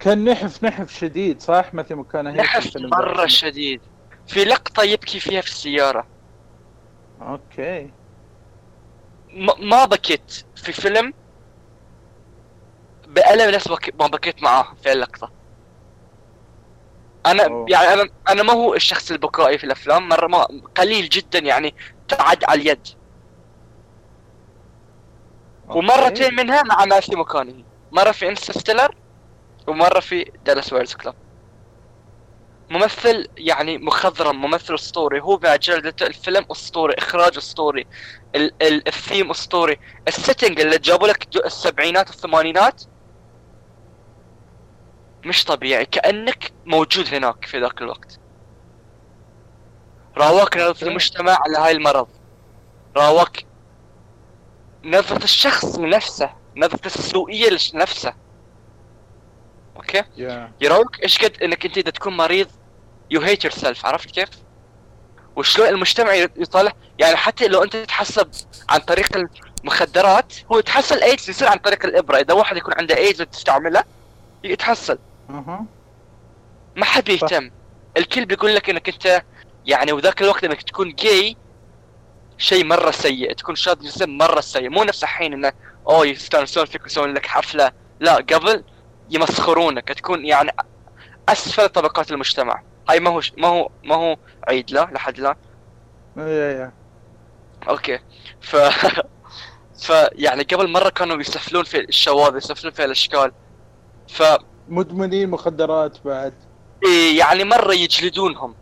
كان 0.00 0.24
نحف 0.24 0.64
نحف 0.64 0.92
شديد 0.92 1.40
صح؟ 1.40 1.74
مثل 1.74 1.94
ما 1.94 2.04
كان 2.04 2.26
هيك 2.26 2.40
نحف. 2.40 2.76
مرة 2.76 3.26
شديد. 3.26 3.80
في 4.26 4.44
لقطة 4.44 4.82
يبكي 4.82 5.20
فيها 5.20 5.40
في 5.40 5.48
السيارة. 5.48 6.06
okay. 7.22 7.90
ما 9.58 9.84
بكيت 9.84 10.44
في 10.56 10.72
فيلم 10.72 11.14
بألم 13.08 13.54
نفس 13.54 13.68
ما 14.00 14.06
بكيت 14.06 14.42
معاه 14.42 14.74
في 14.82 14.92
اللقطة. 14.92 15.32
أنا 17.26 17.46
أوه. 17.46 17.66
يعني 17.68 17.92
أنا 17.92 18.08
أنا 18.28 18.42
ما 18.42 18.52
هو 18.52 18.74
الشخص 18.74 19.10
البكائي 19.10 19.58
في 19.58 19.64
الأفلام 19.64 20.08
مرة 20.08 20.26
ما 20.26 20.42
قليل 20.76 21.08
جدا 21.08 21.38
يعني 21.38 21.74
تعد 22.08 22.44
على 22.44 22.62
اليد. 22.62 22.88
okay. 25.68 25.78
ومرتين 25.78 26.34
منها 26.34 26.62
مع 26.62 26.84
ماثيو 26.84 27.18
ماكونهي 27.18 27.64
مرة 27.92 28.12
في 28.12 28.28
Interstellar 28.28 28.94
ومرة 29.70 30.00
في 30.00 30.32
Dallas 30.44 30.72
Buyers 30.72 30.94
Club 30.94 31.14
ممثل 32.70 33.28
يعني 33.36 33.78
مخضرم 33.78 34.40
ممثل 34.40 34.74
أسطوري. 34.74 35.20
هو 35.20 35.38
مع 35.42 35.56
جلدته 35.56 36.06
الفيلم 36.06 36.46
أسطوري 36.52 36.94
إخراج 36.94 37.36
أسطوري 37.36 37.86
ال- 38.34 38.62
ال- 38.62 38.88
الثيم 38.88 39.30
أسطوري. 39.30 39.80
ال 40.08 40.14
setting 40.14 40.60
اللي 40.60 40.78
جابوا 40.78 41.08
لك 41.08 41.36
السبعينات 41.46 42.08
والثمانينات 42.08 42.82
مش 45.24 45.44
طبيعي. 45.44 45.86
كأنك 45.86 46.52
موجود 46.66 47.14
هناك 47.14 47.44
في 47.44 47.60
ذاك 47.60 47.82
الوقت. 47.82 48.20
راواك 50.16 50.56
نظرة. 50.56 50.88
المجتمع 50.88 51.32
على 51.40 51.58
هاي 51.58 51.72
المرض. 51.72 52.08
راواك 52.96 53.46
نظرة 54.84 55.24
الشخص 55.24 55.78
لنفسه 55.78 56.30
نظرة 56.56 56.86
السوءية 56.86 57.48
لنفسه 57.74 58.14
okay؟ 59.80 60.02
يا 60.16 60.52
يراوك 60.60 61.02
إيش 61.02 61.24
قد 61.24 61.42
إنك 61.42 61.66
أنت 61.66 61.78
إذا 61.78 61.90
تكون 61.90 62.16
مريض 62.16 62.48
you 63.10 63.20
hate 63.20 63.44
yourself 63.44 63.86
عرفت 63.86 64.10
كيف؟ 64.10 64.28
وشلون 65.36 65.68
المجتمع 65.68 66.14
يطالع؟ 66.14 66.72
يعني 66.98 67.16
حتى 67.16 67.48
لو 67.48 67.62
أنت 67.62 67.76
تتحسب 67.76 68.30
عن 68.68 68.80
طريق 68.80 69.28
المخدرات 69.64 70.32
هو 70.52 70.58
يتحصل 70.58 71.02
ايدز 71.02 71.30
يصير 71.30 71.48
عن 71.48 71.58
طريق 71.58 71.86
الإبرة. 71.86 72.16
إذا 72.16 72.34
واحد 72.34 72.56
يكون 72.56 72.74
عنده 72.78 72.96
ايدز 72.96 73.20
وتستعملها 73.20 73.84
يتحصل 74.44 74.98
أها 75.30 75.64
ما 76.76 76.84
حد 76.84 77.04
بيهتم 77.04 77.50
الكل 77.96 78.24
بيقول 78.24 78.54
لك 78.54 78.70
إنك 78.70 78.88
أنت 78.88 79.22
يعني 79.66 79.92
وذاك 79.92 80.22
الوقت 80.22 80.44
إنك 80.44 80.62
تكون 80.62 80.94
جاي 80.94 81.36
شيء 82.38 82.64
مرة 82.64 82.90
سيء. 82.90 83.32
تكون 83.32 83.54
شاب 83.54 83.78
جسم 83.78 84.10
مرة 84.10 84.40
سيء. 84.40 84.68
مو 84.68 84.84
نفس 84.84 85.02
الحين 85.02 85.32
إنه 85.32 85.52
اوه 85.86 86.06
يستانسون 86.06 86.64
فيك 86.64 86.82
ويسوون 86.82 87.14
لك 87.14 87.26
حفلة. 87.26 87.72
لا 88.00 88.14
قبل 88.14 88.64
يمسخرونك 89.10 89.88
تكون 89.88 90.26
يعني 90.26 90.50
أسفل 91.28 91.68
طبقات 91.68 92.12
المجتمع. 92.12 92.62
هاي 92.88 93.00
ما 93.00 93.10
هو 93.10 93.20
ما 93.38 93.48
هو 93.48 93.70
ما 93.84 93.94
هو 93.94 94.16
عيد 94.48 94.70
لا 94.70 94.90
لحد 94.92 95.18
الان 95.18 95.34
yeah 96.16 96.52
yeah 96.52 96.72
okay. 97.68 97.98
ف 98.40 98.56
ف 99.86 99.92
يعني 100.12 100.42
قبل 100.42 100.70
مرة 100.70 100.88
كانوا 100.88 101.20
يسفلون 101.20 101.64
في 101.64 101.80
الشواذ 101.80 102.36
يسفلون 102.36 102.72
في 102.72 102.84
الأشكال. 102.84 103.32
ف 104.08 104.22
مدمنين 104.68 105.30
مخدرات 105.30 105.98
بعد. 106.04 106.34
إيه 106.86 107.18
يعني 107.18 107.44
مرة 107.44 107.74
يجلدونهم. 107.74 108.54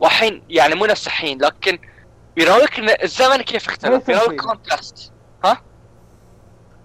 والحين 0.00 0.42
يعني 0.48 0.74
مو 0.74 0.86
نفس 0.86 1.06
الحين 1.06 1.42
لكن 1.42 1.78
يراويك 2.36 2.78
إن 2.78 2.88
الزمن 3.02 3.36
كيف 3.36 3.68
اختلف؟ 3.68 4.08
يراويك. 4.08 4.40
contrast 4.40 5.12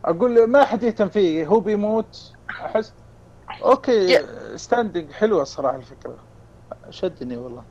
أقول 0.05 0.47
ما 0.47 0.65
حد 0.65 0.83
يهتم 0.83 1.09
فيه 1.09 1.45
هو 1.45 1.59
بيموت 1.59 2.33
أحس؟ 2.49 2.93
okay 3.61 4.25
interesting 4.57 5.11
حلوة 5.11 5.41
الصراحه 5.41 5.75
الفكرة. 5.75 6.17
شدني 6.89 7.37
والله. 7.37 7.63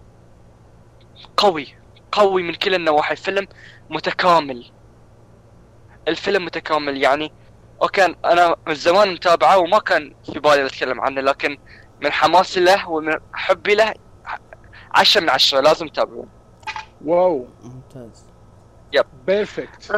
قوي 1.37 1.75
قوي 2.13 2.43
من 2.43 2.55
كل 2.55 2.75
النواحي. 2.75 3.17
فيلم 3.17 3.49
متكامل. 3.91 4.71
الفيلم 6.09 6.45
متكامل 6.45 7.03
يعني. 7.03 7.33
وكان 7.81 8.17
أنا 8.25 8.57
من 8.67 8.75
زمان 8.75 9.13
متابعه 9.13 9.59
وما 9.59 9.79
كان 9.79 10.15
في 10.25 10.39
بالي 10.39 10.67
أتكلم 10.67 11.01
عنه 11.01 11.21
لكن 11.21 11.59
من 12.03 12.13
حماسي 12.13 12.61
له 12.61 12.89
ومن 12.89 13.15
حبي 13.33 13.75
له 13.75 13.95
عشرة 14.95 15.21
من 15.21 15.31
عشرة 15.31 15.61
لازم 15.61 15.89
تتابعون. 15.89 16.29
wow. 17.05 17.47
ممتاز. 17.63 18.25
perfect 19.27 19.93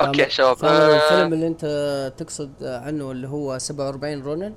okay 0.00 0.30
شباب 0.30 0.64
آه، 0.64 0.96
الفيلم 0.96 1.32
اللي 1.32 1.46
أنت 1.46 1.64
تقصد 2.16 2.64
عنه 2.64 3.10
اللي 3.10 3.28
هو 3.28 3.58
47 3.58 4.22
Ronin؟ 4.22 4.54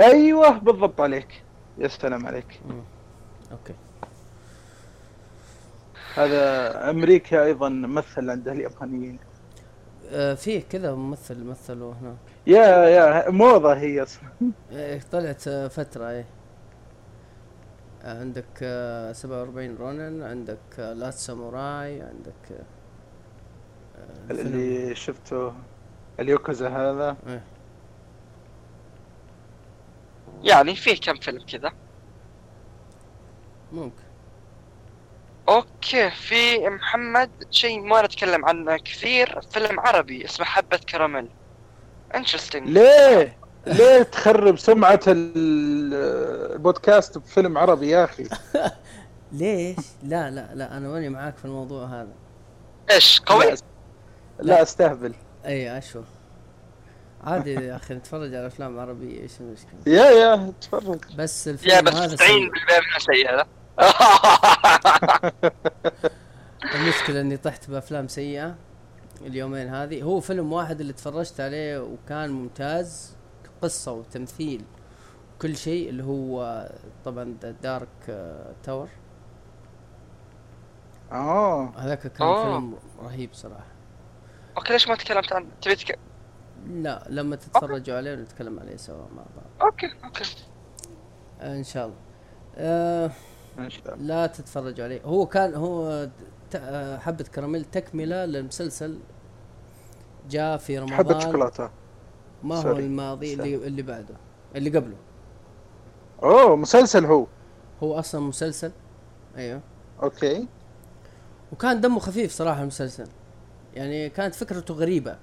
أيوه 0.00 0.50
بالضبط 0.58 1.00
عليك. 1.00 1.42
يا 1.78 1.88
سلام 1.88 2.26
عليك. 2.26 2.60
أوكي. 3.52 3.74
هذا 6.14 6.90
أمريكا 6.90 7.44
أيضا 7.44 7.68
مثل 7.68 8.30
عند 8.30 8.48
اليابانيين. 8.48 9.18
آه 10.10 10.34
فيه 10.34 10.62
كذا 10.70 10.94
ممثل 10.94 11.44
مثلوا 11.44 11.94
هناك. 11.94 12.16
يا 12.46 12.66
يا 12.84 13.30
موضة 13.30 13.74
هي 13.74 14.02
أصلا. 14.02 14.28
إيه 14.72 15.00
طلعت 15.12 15.48
آه، 15.48 15.68
فترة 15.68 16.10
إيه. 16.10 16.26
آه، 18.02 18.20
عندك 18.20 18.58
آه 18.62 19.12
47 19.12 19.76
رونن 19.76 20.22
عندك 20.22 20.78
لات 20.78 21.14
ساموراي 21.14 22.02
عندك 22.02 22.64
اللي 24.30 24.94
شفته 24.94 25.52
اليوكوزا 26.20 26.68
هذا. 26.68 27.16
إيه. 27.28 27.42
يعني 30.42 30.74
فيه 30.76 31.00
كم 31.00 31.14
فيلم 31.16 31.44
كذا. 31.46 31.72
ممكن. 33.72 34.02
okay 35.48 36.10
في 36.10 36.68
محمد 36.68 37.30
شيء 37.50 37.80
ما 37.80 38.02
نتكلم 38.02 38.44
عنه 38.44 38.76
كثير 38.76 39.40
فيلم 39.40 39.80
عربي 39.80 40.24
اسمه 40.24 40.46
حبة 40.46 40.76
كراميل. 40.76 41.28
interesting 42.14 42.68
ليه؟ 42.68 43.36
ليه 43.66 44.02
تخرب 44.02 44.58
سمعة 44.58 45.00
ال- 45.06 45.94
البودكاست 46.52 47.18
بفيلم 47.18 47.58
عربي 47.58 47.88
يا 47.90 48.04
أخي؟ 48.04 48.28
ليش؟ 49.32 49.76
لا 50.02 50.30
لا 50.30 50.54
لا 50.54 50.76
أنا 50.76 50.88
ماني 50.88 51.08
معاك 51.08 51.36
في 51.36 51.44
الموضوع 51.44 51.86
هذا. 51.86 52.12
إيش 52.90 53.20
قوي؟ 53.20 53.54
لا, 54.38 54.44
لا. 54.44 54.62
استهبل. 54.62 55.14
أي 55.46 55.78
أشوف 55.78 56.04
عادي 57.24 57.52
يا 57.54 57.76
أخي 57.76 57.94
نتفرج 57.94 58.34
على 58.34 58.46
أفلام 58.46 58.78
عربية 58.80 59.20
إيش 59.20 59.40
المشكلة؟ 59.40 59.80
يا 59.86 60.04
يا 60.10 60.52
تفرج. 60.60 61.00
بس 61.18 61.46
يا 61.46 61.52
الفيلم 61.52 61.84
بس 61.84 61.94
هذا 61.94 62.16
90% 62.16 62.18
سيء. 62.18 62.40
منه 62.40 62.98
سيء 62.98 63.30
هذا 63.34 63.46
المشكلة 66.74 67.20
إني 67.20 67.36
طحت 67.36 67.70
بأفلام 67.70 68.08
سيئة 68.08 68.54
اليومين 69.20 69.68
هذه. 69.68 70.02
هو 70.02 70.20
فيلم 70.20 70.52
واحد 70.52 70.80
اللي 70.80 70.92
تفرجت 70.92 71.40
عليه 71.40 71.78
وكان 71.78 72.30
ممتاز 72.30 73.16
قصة 73.62 73.92
وتمثيل 73.92 74.64
كل 75.42 75.56
شيء 75.56 75.88
اللي 75.88 76.04
هو 76.04 76.68
طبعا 77.04 77.36
دارك 77.62 77.88
تاور 78.62 78.88
آه. 81.12 81.72
هذاك 81.78 81.98
كان 82.06 82.26
آه. 82.26 82.42
فيلم 82.44 82.74
رهيب 83.02 83.30
صراحة. 83.32 83.75
okay 84.56 84.72
ليش 84.72 84.88
ما 84.88 84.94
تكلمت 84.94 85.32
عنه؟ 85.32 85.46
تبي 85.62 85.76
تك... 85.76 85.98
لا 86.66 87.06
لما 87.08 87.36
تتفرجوا 87.36 87.96
عليه 87.96 88.14
نتكلم 88.14 88.60
عليه 88.60 88.76
سوا 88.76 89.06
مع 89.16 89.22
بعض. 89.36 89.70
okay 89.70 89.86
okay. 90.04 90.24
آه 91.40 91.56
إن 91.56 91.64
شاء 91.64 91.86
الله. 91.86 91.96
آه 92.56 93.10
إن 93.58 93.70
شاء 93.70 93.94
الله. 93.94 94.06
لا 94.06 94.26
تتفرجوا 94.26 94.84
عليه. 94.84 95.02
هو 95.02 95.26
كان 95.26 95.54
هو 95.54 96.08
ت- 96.50 96.56
آه، 96.56 96.98
حبة 96.98 97.24
كراميل 97.24 97.64
تكملة 97.64 98.24
للمسلسل 98.24 98.98
جاء 100.30 100.56
في 100.56 100.78
رمضان. 100.78 100.96
حبة 100.96 101.18
شوكولاتة. 101.18 101.70
ما 102.42 102.56
هو 102.56 102.62
سوري. 102.62 102.84
الماضي 102.84 103.36
سوري. 103.36 103.54
اللي 103.54 103.66
اللي 103.66 103.82
بعده 103.82 104.14
اللي 104.56 104.70
قبله. 104.70 104.96
أوه 106.22 106.56
مسلسل 106.56 107.04
هو. 107.04 107.26
هو 107.82 107.98
أصلا 107.98 108.20
مسلسل. 108.20 108.72
أيوه. 109.36 109.60
okay. 110.02 110.48
وكان 111.52 111.80
دمه 111.80 111.98
خفيف 111.98 112.32
صراحة 112.32 112.62
المسلسل. 112.62 113.06
يعني 113.76 114.08
كانت 114.08 114.34
فكرته 114.34 114.74
غريبة. 114.74 115.16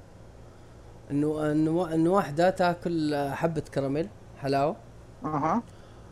إنه 1.11 1.51
إنه 1.51 1.93
إنه 1.93 2.09
واحدة 2.09 2.49
تاكل 2.49 3.27
حبة 3.33 3.63
كراميل 3.73 4.09
حلاوة. 4.41 4.75
أها. 5.25 5.63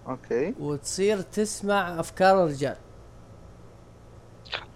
okay. 0.08 0.54
وتصير 0.60 1.22
تسمع 1.22 2.00
أفكار 2.00 2.44
الرجال. 2.44 2.76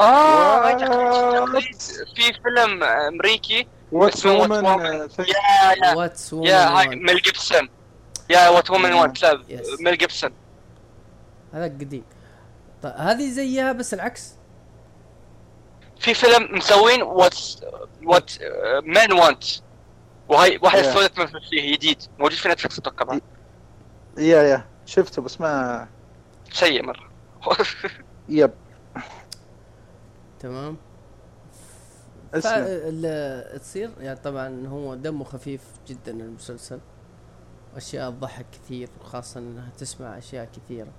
آه? 0.01 0.76
في 2.16 2.34
فيلم 2.43 2.84
أمريكي 2.84 3.68
واتس 3.91 4.26
وومن 4.26 4.61
Woman. 4.61 5.20
yeah 5.19 5.86
yeah. 5.86 5.95
What's 5.95 6.34
yeah 6.34 6.67
هاي 6.68 6.88
ميل 6.88 7.18
جيبسون. 7.18 7.70
yeah 8.30 8.49
What 8.49 8.69
Women. 8.69 8.93
Want. 8.93 9.26
ميل 9.80 9.97
جيبسون. 9.97 10.32
هذا 11.53 11.66
قديم. 11.66 12.03
طيب 12.82 12.93
هذه 12.97 13.30
زيها 13.30 13.72
بس 13.72 13.93
العكس؟ 13.93 14.34
في 15.99 16.13
فيلم 16.13 16.57
مسوين 16.57 17.01
What 17.01 17.38
What 18.03 18.32
Men 18.84 19.11
Want 19.13 19.43
وهي 20.29 20.59
واحدة 20.61 20.93
Yeah. 20.93 21.07
تمثل 21.07 21.41
فيه 21.49 21.73
جديد. 21.75 22.01
موجود 22.19 22.37
في 22.37 22.49
Netflix 22.49 22.80
أتوقع 22.79 23.05
بعد. 23.05 23.21
yeah 24.17 24.43
yeah 24.43 24.65
شفته 24.85 25.21
بس 25.21 25.41
ما 25.41 25.87
سيء 26.51 26.83
مرة. 26.83 27.09
yep 28.30 28.51
تمام. 30.39 30.77
تصير؟ 33.55 33.91
يعني 33.99 34.19
طبعا 34.19 34.67
هو 34.67 34.95
دمه 34.95 35.23
خفيف 35.23 35.61
جدا 35.87 36.11
المسلسل. 36.11 36.79
أشياء 37.75 38.11
تضحك 38.11 38.45
كثير 38.51 38.89
وخاصة 39.01 39.39
إنها 39.39 39.69
تسمع 39.77 40.17
أشياء 40.17 40.49
كثيرة. 40.55 40.91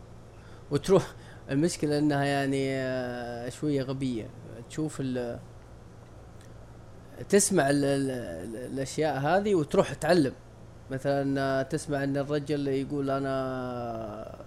وتروح 0.70 1.02
المشكلة 1.50 1.98
إنها 1.98 2.24
يعني 2.24 2.68
آه، 2.72 3.48
شوية 3.48 3.82
غبية. 3.82 4.26
تشوف 4.70 4.96
ال 5.00 5.38
تسمع 7.28 7.70
ال 7.70 7.84
ال 7.84 8.10
الأشياء 8.72 9.18
هذه 9.18 9.54
وتروح 9.54 9.92
تعلم. 9.94 10.32
مثلا 10.90 11.40
آه، 11.40 11.62
تسمع 11.62 12.04
إن 12.04 12.16
الرجل 12.16 12.68
يقول 12.68 13.10
أنا 13.10 14.44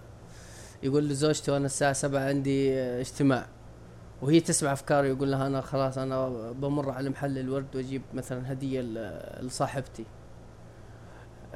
يقول 0.84 1.10
لزوجته 1.10 1.58
أنا 1.58 1.66
الساعة 1.66 1.94
سبعة 1.94 2.22
عندي 2.28 2.74
آه، 2.74 3.02
اجتماع. 3.02 3.46
وهي 4.22 4.40
تسمع 4.40 4.74
أفكاره 4.74 5.08
يقول 5.08 5.32
لها 5.32 5.48
أنا 5.48 5.62
خلاص 5.62 5.98
أنا 5.98 6.30
بمر 6.52 6.92
على 6.92 7.10
محل 7.10 7.38
الورد 7.38 7.76
وأجيب 7.76 8.02
مثلا 8.14 8.52
هدية 8.52 8.82
ل- 8.82 9.46
لصاحبتي. 9.46 10.06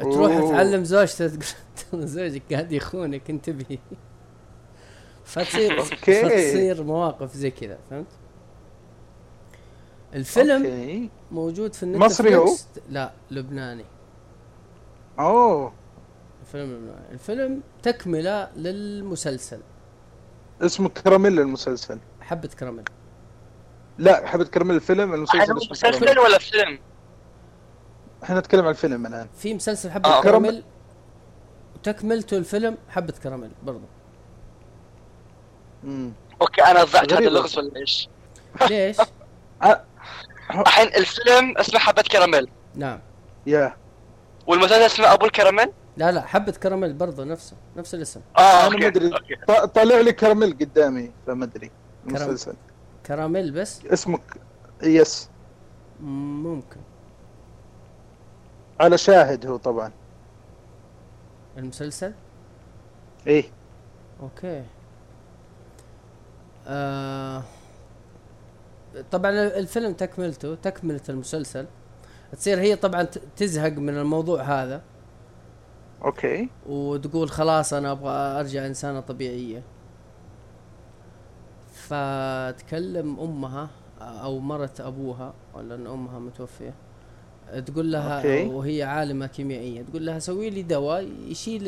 تروح. 0.02 0.52
تعلم 0.52 0.84
زوجته 0.84 1.32
تقول 1.76 2.08
زوجك 2.18 2.42
قاعد 2.54 2.72
يخونك 2.72 3.30
انتبهي. 3.30 3.78
فتصير 5.26 5.72
okay. 5.80 6.24
فتصير 6.24 6.84
مواقف 6.84 7.34
زي 7.34 7.52
كذا 7.52 7.80
فهمت؟ 7.90 8.08
الفيلم 10.14 10.66
okay. 10.66 11.10
موجود 11.32 11.74
في 11.74 11.86
مصري 11.86 12.36
هو؟ 12.36 12.56
لا 12.90 13.12
لبناني. 13.32 13.86
أوه. 15.20 15.74
الفيلم 16.42 16.72
لبناني. 16.72 17.12
الفيلم 17.12 17.62
تكملة 17.84 18.50
للمسلسل. 18.56 19.60
اسمه 20.62 20.90
كراميل 20.90 21.40
المسلسل. 21.40 22.00
حبة 22.22 22.50
كراميل. 22.60 22.84
لا 23.98 24.28
حبة 24.28 24.44
كراميل 24.44 24.76
الفيلم 24.76 25.14
المسلسل 25.14 25.54
مسلسل 25.56 26.20
ولا 26.20 26.38
فيلم؟ 26.38 26.80
إحنا 28.24 28.40
نتكلم 28.40 28.66
عن 28.66 28.72
الفيلم 28.72 29.06
الآن. 29.06 29.28
في 29.38 29.54
مسلسل 29.54 29.92
حبة 29.92 30.10
آه. 30.10 30.22
كراميل. 30.22 30.64
وتكملته 31.76 32.38
الفيلم 32.38 32.78
حبة 32.90 33.14
كراميل 33.24 33.52
امم 33.68 33.80
okay 36.42 36.62
أنا 36.62 36.84
ضعت 36.84 37.14
هذا. 37.14 37.28
اللغز 37.28 37.58
ولا 37.58 37.76
إيش؟ 37.76 38.10
ليش؟ 38.70 38.98
الحين 40.52 40.88
الفيلم 40.88 41.58
اسمه 41.58 41.80
حبة 41.80 42.02
كراميل. 42.02 42.50
نعم. 42.76 43.00
يا. 43.48 43.76
والمسلسل 44.48 44.82
اسمه 44.82 45.14
أبو 45.14 45.26
الكراميل؟ 45.26 45.72
لا 45.98 46.12
لا 46.12 46.22
حبة 46.22 46.52
كراميل 46.52 46.94
برضو 46.94 47.24
نفسه 47.24 47.56
نفس 47.78 47.96
الاسم. 47.96 48.22
آه 48.38 48.68
أنا 48.68 48.78
ما 48.78 48.88
أدري. 48.88 49.06
okay. 49.14 49.36
ط- 49.48 49.52
طالع 49.76 50.00
لي 50.00 50.14
كراميل 50.14 50.58
قدامي 50.62 51.12
فما 51.28 51.46
أدري. 51.46 51.72
المسلسل 52.08 52.54
كراميل 53.06 53.52
بس؟ 53.52 53.86
اسمه 53.86 54.18
ك- 54.18 54.22
yes. 54.84 55.30
ممكن. 56.02 56.80
على 58.80 58.98
شاهد 58.98 59.46
هو 59.46 59.58
طبعا. 59.58 59.92
المسلسل؟ 61.58 62.14
إيه. 63.28 63.46
okay. 64.22 64.64
آه 66.68 67.44
طبعا 69.12 69.32
الفيلم 69.32 69.94
تكملته 69.94 70.56
تكملة 70.56 71.02
المسلسل. 71.10 71.66
تصير 72.32 72.60
هي 72.60 72.76
طبعا 72.76 73.04
تزهق 73.36 73.72
من 73.72 73.98
الموضوع 73.98 74.42
هذا. 74.42 74.82
okay. 76.04 76.50
وتقول 76.70 77.30
خلاص 77.30 77.74
أنا 77.74 77.92
أبغى 77.92 78.40
أرجع 78.40 78.66
إنسانة 78.66 79.00
طبيعية. 79.00 79.64
فتكلم 81.74 83.20
أمها 83.20 83.70
أو 84.02 84.40
مرت 84.40 84.82
أبوها 84.82 85.34
ولا 85.54 85.76
إن 85.76 85.88
أمها 85.88 86.20
متوفية. 86.20 86.74
تقول 87.66 87.92
لها 87.92 88.18
okay. 88.18 88.46
وهي 88.46 88.84
عالمة 88.84 89.28
كيميائية. 89.28 89.82
تقول 89.82 90.06
لها 90.06 90.20
سوي 90.20 90.50
لي 90.50 90.64
دواء 90.64 91.10
يشيل 91.28 91.68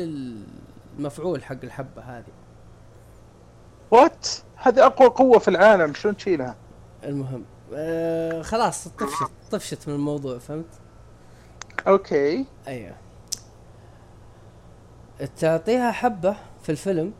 المفعول 0.98 1.44
حق 1.44 1.64
الحبة 1.64 2.02
هذه. 2.02 2.32
what 3.90 4.26
هذه 4.56 4.86
أقوى 4.86 5.08
قوة 5.08 5.38
في 5.38 5.48
العالم 5.48 5.94
شلون 5.94 6.16
تشيلها؟ 6.16 6.56
المهم 7.04 7.44
آه 7.74 8.42
خلاص 8.42 8.88
طفشت 8.88 9.30
طفشت 9.50 9.88
من 9.88 9.94
الموضوع 9.94 10.38
فهمت؟ 10.38 10.66
okay. 11.86 12.46
أيوه. 12.68 12.96
تعطيها 15.36 15.90
حبة 15.90 16.36
في 16.62 16.72
الفيلم 16.72 17.12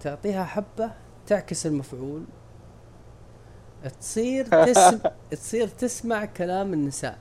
تعطيها 0.00 0.44
حبة 0.44 0.92
تعكس 1.26 1.66
المفعول 1.66 2.24
تصير 4.00 4.44
تسم 4.66 4.98
تصير 5.30 5.68
تسمع 5.68 6.24
كلام 6.24 6.72
النساء. 6.72 7.18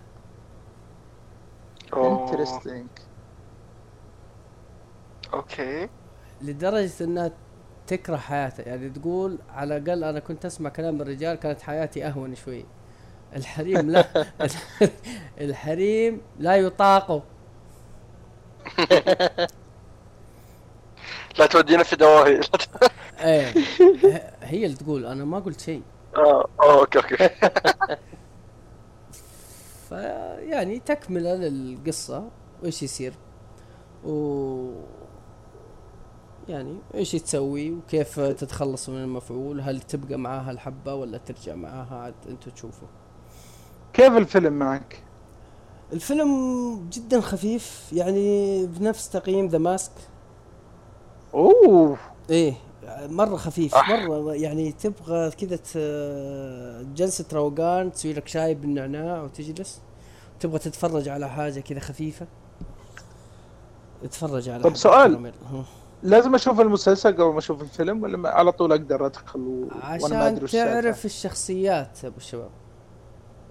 أوه. 1.94 2.30
interesting 2.32 2.88
okay 5.34 5.90
لدرجة 6.42 7.04
إنها 7.04 7.32
تكره 7.90 8.18
حياتها 8.18 8.66
يعني 8.68 8.90
تقول 8.90 9.38
على 9.50 9.78
الأقل 9.78 10.04
أنا 10.04 10.20
كنت 10.20 10.46
أسمع 10.46 10.70
كلام 10.70 11.02
الرجال 11.02 11.36
كانت 11.36 11.62
حياتي 11.62 12.08
أهون 12.08 12.36
شوي. 12.36 12.66
الحريم 13.36 13.92
لا. 13.92 14.06
الحريم 15.42 16.22
لا 16.40 16.56
يطاقوا 16.56 17.22
لا 21.40 21.46
تودينا 21.46 21.84
في 21.84 21.96
دواهي. 21.96 22.40
إيه. 23.20 23.54
هي 24.42 24.66
اللي 24.66 24.78
تقول 24.78 25.06
أنا 25.06 25.26
ما 25.26 25.40
قلت 25.40 25.60
شيء. 25.62 25.82
آه 26.16 26.48
okay 26.62 27.00
okay. 27.00 27.30
فيعني 29.90 30.80
تكملة 30.80 31.36
للقصة. 31.36 32.30
وإيش 32.64 32.84
يصير؟ 32.84 33.14
و 34.04 34.72
يعني 36.50 36.78
إيش 36.94 37.12
تسوي 37.12 37.72
وكيف 37.72 38.20
تتخلص 38.20 38.90
من 38.90 38.98
المفعول؟ 39.04 39.62
هل 39.62 39.82
تبقى 39.82 40.18
معاها 40.18 40.52
الحبة 40.52 40.94
ولا 40.94 41.18
ترجع 41.18 41.56
معاها؟ 41.56 41.96
عاد 41.96 42.14
أنتم 42.30 42.52
تشوفوا 42.52 42.88
كيف 43.94 44.18
الفيلم 44.18 44.54
معك؟ 44.54 45.04
الفيلم 45.94 46.90
جدا 46.90 47.22
خفيف 47.22 47.94
يعني 47.94 48.66
بنفس 48.66 49.10
تقييم 49.10 49.48
ذا 49.48 49.58
ماسك 49.58 49.92
أوه! 51.34 51.98
إيه 52.30 52.54
مرة 53.00 53.36
خفيف 53.36 53.76
مرة 53.76 54.34
يعني 54.34 54.72
تبغى 54.72 55.32
كذا 55.32 55.60
جلسة 56.96 57.26
روقان 57.34 57.92
تسوي 57.92 58.14
لك 58.14 58.28
شاي 58.28 58.54
بالنعناع 58.56 59.22
وتجلس. 59.22 59.82
تبغى 60.40 60.60
تتفرج 60.60 61.08
على 61.10 61.30
حاجة 61.30 61.60
كذا 61.60 61.80
خفيفة. 61.80 62.28
اتفرج 64.04 64.50
على 64.50 64.64
طب 64.64 64.76
سؤال. 64.76 65.34
لازم 66.04 66.36
أشوف 66.36 66.60
المسلسل 66.62 67.14
قبل 67.14 67.34
ما 67.34 67.38
أشوف 67.38 67.62
الفيلم 67.62 68.04
ولا 68.04 68.30
على 68.30 68.52
طول 68.52 68.72
أقدر 68.72 69.06
أدخل 69.06 69.40
و... 69.40 69.68
عشان 69.82 70.04
وأنا 70.04 70.20
ما 70.20 70.28
أدري 70.28 70.48
تعرف 70.48 71.06
الشخصيات 71.06 72.06
أبو 72.06 72.18
الشباب. 72.18 72.50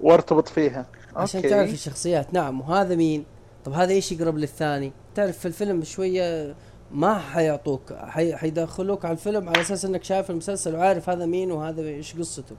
وارتبط 0.00 0.48
فيها. 0.48 0.86
عشان 1.16 1.40
أوكي. 1.40 1.50
تعرف 1.50 1.72
الشخصيات. 1.72 2.34
نعم 2.34 2.60
وهذا 2.60 2.94
مين؟ 2.94 3.24
طب 3.64 3.72
هذا 3.72 3.90
إيش 3.92 4.12
يقرب 4.12 4.38
للثاني؟ 4.38 4.92
تعرف 5.14 5.38
في 5.38 5.48
الفيلم 5.48 5.84
شوية 5.84 6.54
ما 6.92 7.18
حيعطوك 7.18 7.92
حي... 7.92 8.36
حيدخلوك 8.36 9.04
على 9.04 9.12
الفيلم 9.12 9.48
على 9.48 9.60
أساس 9.60 9.84
إنك 9.84 10.04
شايف 10.04 10.30
المسلسل 10.30 10.74
وعارف 10.76 11.10
هذا 11.10 11.26
مين 11.26 11.52
وهذا 11.52 11.82
إيش 11.82 12.16
قصته. 12.16 12.56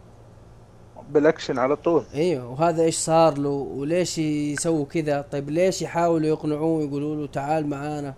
بالأكشن 1.12 1.58
على 1.58 1.76
طول. 1.76 2.04
إيوه 2.14 2.50
وهذا 2.50 2.84
إيش 2.84 2.98
صار 2.98 3.38
له 3.38 3.50
وليش 3.50 4.18
يسووا 4.18 4.86
كذا؟ 4.86 5.22
طيب 5.22 5.50
ليش 5.50 5.82
يحاولوا 5.82 6.28
يقنعوه 6.28 6.84
يقولوا 6.84 7.16
له 7.16 7.28
تعال 7.28 7.68
معانا؟ 7.68 8.14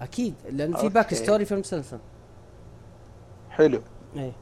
أكيد 0.00 0.34
لأن 0.50 0.76
في 0.76 0.88
back 0.88 1.14
story 1.14 1.44
في 1.44 1.54
المسلسل 1.54 1.98
حلو. 3.50 3.82
إيه. 4.16 4.32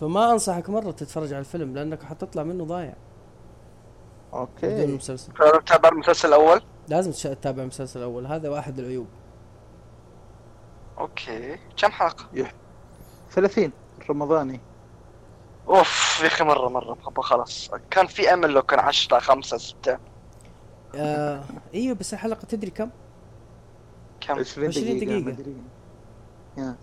فما 0.00 0.32
أنصحك 0.32 0.70
مرة 0.70 0.90
تتفرج 0.90 1.32
على 1.32 1.40
الفيلم 1.40 1.74
لأنك 1.74 2.02
حتطلع 2.02 2.42
منه 2.42 2.64
ضايع. 2.64 2.94
okay. 4.32 4.66
بدون 4.66 4.90
المسلسل 4.90 5.32
تتابع 5.66 5.88
المسلسل 5.88 6.28
الأول؟ 6.28 6.62
لازم 6.88 7.34
تتابع 7.34 7.62
المسلسل 7.62 7.98
الأول. 7.98 8.26
هذا 8.26 8.48
واحد 8.48 8.78
العيوب. 8.78 9.06
okay. 10.98 11.58
كم 11.76 11.90
حلقة؟ 11.90 12.48
30 13.30 13.72
رمضاني. 14.10 14.60
أوف 15.68 16.20
يا 16.22 16.26
أخي 16.26 16.44
مرة 16.44 16.68
مرة 16.68 16.98
خلاص. 17.20 17.70
كان 17.90 18.06
في 18.06 18.34
أمل 18.34 18.50
لو 18.50 18.62
كان 18.62 18.78
10 18.78 19.18
5 19.18 19.56
6 19.56 19.98
آه 20.94 21.44
إيوه 21.74 21.94
بس 21.94 22.14
الحلقة 22.14 22.44
تدري 22.44 22.70
كم؟ 22.70 22.90
كم؟ 24.26 24.38
20 24.38 24.70
دقيقة, 24.70 25.20
دقيقة. 25.30 25.54
يا. 26.58 26.74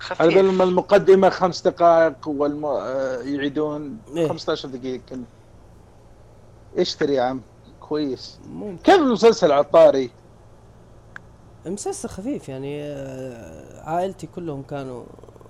خفيف. 0.00 0.22
على 0.22 0.34
بال 0.34 0.62
المقدمة 0.62 1.28
خمس 1.28 1.62
دقائق 1.62 2.28
والم... 2.28 2.64
آه، 2.64 3.16
يعيدون 3.22 3.98
إيه؟ 4.16 4.28
15 4.28 4.68
دقيقة 4.68 5.18
اشتري 6.78 7.14
يا 7.14 7.22
عم؟ 7.22 7.40
كويس. 7.80 8.38
ممكن. 8.52 8.82
كيف 8.82 8.94
المسلسل 8.94 9.52
عطاري؟ 9.52 10.10
المسلسل 11.66 12.08
خفيف 12.08 12.48
يعني 12.48 12.82
آه، 12.82 13.82
عائلتي 13.90 14.26
كلهم 14.26 14.62
كانوا 14.62 15.04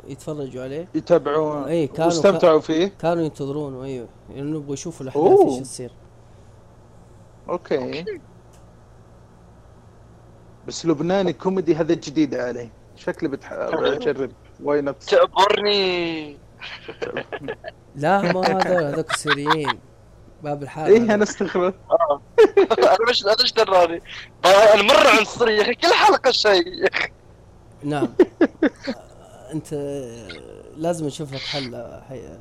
يتفرجوا 0.09 0.63
عليه. 0.63 0.89
يتابعون. 0.95 1.65
اي 1.65 1.87
كانوا 1.87 2.05
واستمتعوا 2.07 2.61
فيه؟ 2.61 2.93
كانوا 3.01 3.23
ينتظرونه 3.23 3.85
أيوه 3.85 4.09
لأنه 4.31 4.57
يبغوا 4.57 4.75
يشوفوا 4.75 5.03
الأحداث 5.07 5.41
إيش 5.41 5.59
تصير. 5.61 5.91
okay. 7.49 8.05
بس 10.69 10.87
لبناني 10.87 11.33
كوميدي 11.33 11.75
هذا 11.75 11.95
جديد 11.95 12.35
علي. 12.35 12.71
شكلي 12.97 13.29
بتجرب 13.29 14.33
why 14.63 14.81
not 14.81 15.03
تعبرني 15.03 16.37
لا 17.97 18.33
ما 18.33 18.41
هذول 18.41 18.85
هذوك 18.85 19.11
السوريين. 19.11 19.81
باب 20.43 20.63
الحارة. 20.63 20.87
إيه 20.87 21.15
أنا 21.15 21.23
استغرب 21.23 21.75
آه. 21.91 22.21
أنا 22.59 23.11
مش 23.11 23.25
أنا 23.25 23.37
إيش 23.41 23.53
دراني. 23.53 24.03
أنا 24.45 24.83
مرة 24.83 25.09
عنصري 25.19 25.57
يا 25.57 25.63
أخي 25.63 25.75
كل 25.75 25.93
حلقة 25.93 26.31
شيء. 26.31 26.69
يا 26.69 26.89
أخي 26.95 27.09
نعم. 27.83 28.09
أنت 29.55 29.75
لازم 30.77 31.07
نشوف 31.07 31.33
لك 31.33 31.41
حل. 31.41 32.01
حي... 32.09 32.39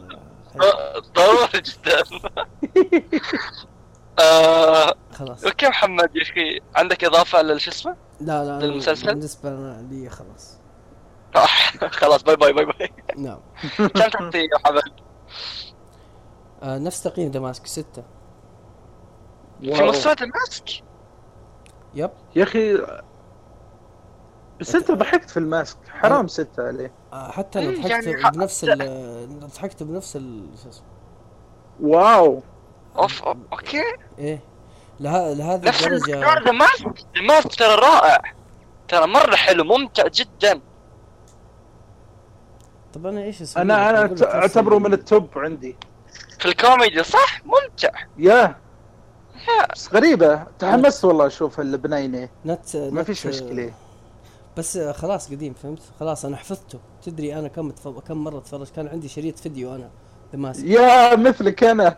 ضروري 1.15 1.61
جدا. 1.61 2.03
آه 4.19 4.93
خلاص. 5.11 5.43
okay 5.43 5.67
محمد 5.67 6.15
يا 6.15 6.21
أخي 6.21 6.59
عندك 6.75 7.03
إضافة 7.03 7.41
للش 7.41 7.67
اسمه؟ 7.67 7.95
لا 8.21 8.43
لا 8.43 8.65
للمسلسل؟ 8.65 9.07
بالنسبة 9.07 9.49
لي 9.91 10.09
خلاص. 10.09 10.57
خلاص 12.01 12.23
bye 12.23 12.35
bye 12.35 12.53
bye 12.53 12.65
bye. 12.65 12.89
نعم. 13.17 13.39
كم 13.77 13.87
تعطيه 13.87 14.39
يا 14.39 14.57
محمد؟ 14.63 14.91
آه 16.63 16.77
نفس 16.77 17.03
تقييم 17.03 17.31
The 17.31 17.46
Mask 17.46 17.67
ستة. 17.67 18.03
في 19.61 19.83
مستوى 19.83 20.15
The 20.15 20.41
Mask؟ 20.41 20.83
yep. 21.93 22.11
يا 22.35 22.43
أخي 22.43 22.77
بس 24.59 24.75
انت 24.75 24.91
ضحكت 24.91 25.29
في 25.29 25.37
The 25.37 25.52
Mask. 25.52 25.77
حرام 25.89 26.27
ستة 26.27 26.67
عليه. 26.67 26.91
آه 27.13 27.31
حتى 27.31 27.59
أنا 27.59 27.69
إيه، 27.69 27.75
ضحكت 27.77 27.89
يعني 27.89 28.31
بنفس 28.31 28.63
ال 28.63 29.39
ضحكت 29.39 29.83
بنفس 29.83 30.15
ال 30.15 30.49
wow. 31.81 32.41
أوف 32.97 33.23
okay. 33.23 33.83
إيه. 34.19 34.39
له... 34.99 35.33
لهذه 35.33 35.69
الدرجة. 35.69 36.39
The 36.43 36.51
Mask 36.51 37.05
The 37.15 37.21
Mask 37.21 37.55
ترى 37.55 37.75
رائع. 37.75 38.21
ترى 38.87 39.07
مرة 39.07 39.35
حلو 39.35 39.63
ممتع 39.63 40.07
جدا. 40.07 40.61
طب 42.93 43.05
أنا 43.05 43.23
إيش 43.23 43.41
اسمه 43.41 43.61
أنا 43.61 43.89
أنا 43.89 44.15
أعتبره 44.23 44.77
من 44.77 44.93
التوب 44.93 45.29
عندي. 45.35 45.75
في 46.39 46.45
الكوميدي 46.45 47.03
صح؟ 47.03 47.41
ممتع. 47.45 47.89
يا 48.17 48.55
بس 49.71 49.93
غريبة. 49.93 50.43
تحمست 50.59 51.05
والله 51.05 51.27
أشوف 51.27 51.59
البناينة 51.59 52.29
نت 52.45 52.75
ما 52.75 53.03
فيش 53.03 53.25
مشكلة. 53.25 53.73
بس 54.57 54.77
خلاص 54.77 55.31
قديم 55.31 55.53
فهمت؟ 55.53 55.81
خلاص 55.99 56.25
أنا 56.25 56.37
حفظته. 56.37 56.79
تدري 57.01 57.35
أنا 57.39 57.47
كم 57.47 57.71
كم 58.07 58.17
مرة 58.23 58.39
تفرج؟ 58.39 58.67
كان 58.67 58.87
عندي 58.87 59.07
شريط 59.07 59.39
فيديو 59.39 59.75
أنا. 59.75 59.89
يا 60.63 61.15
مثلك 61.15 61.63
أنا. 61.63 61.95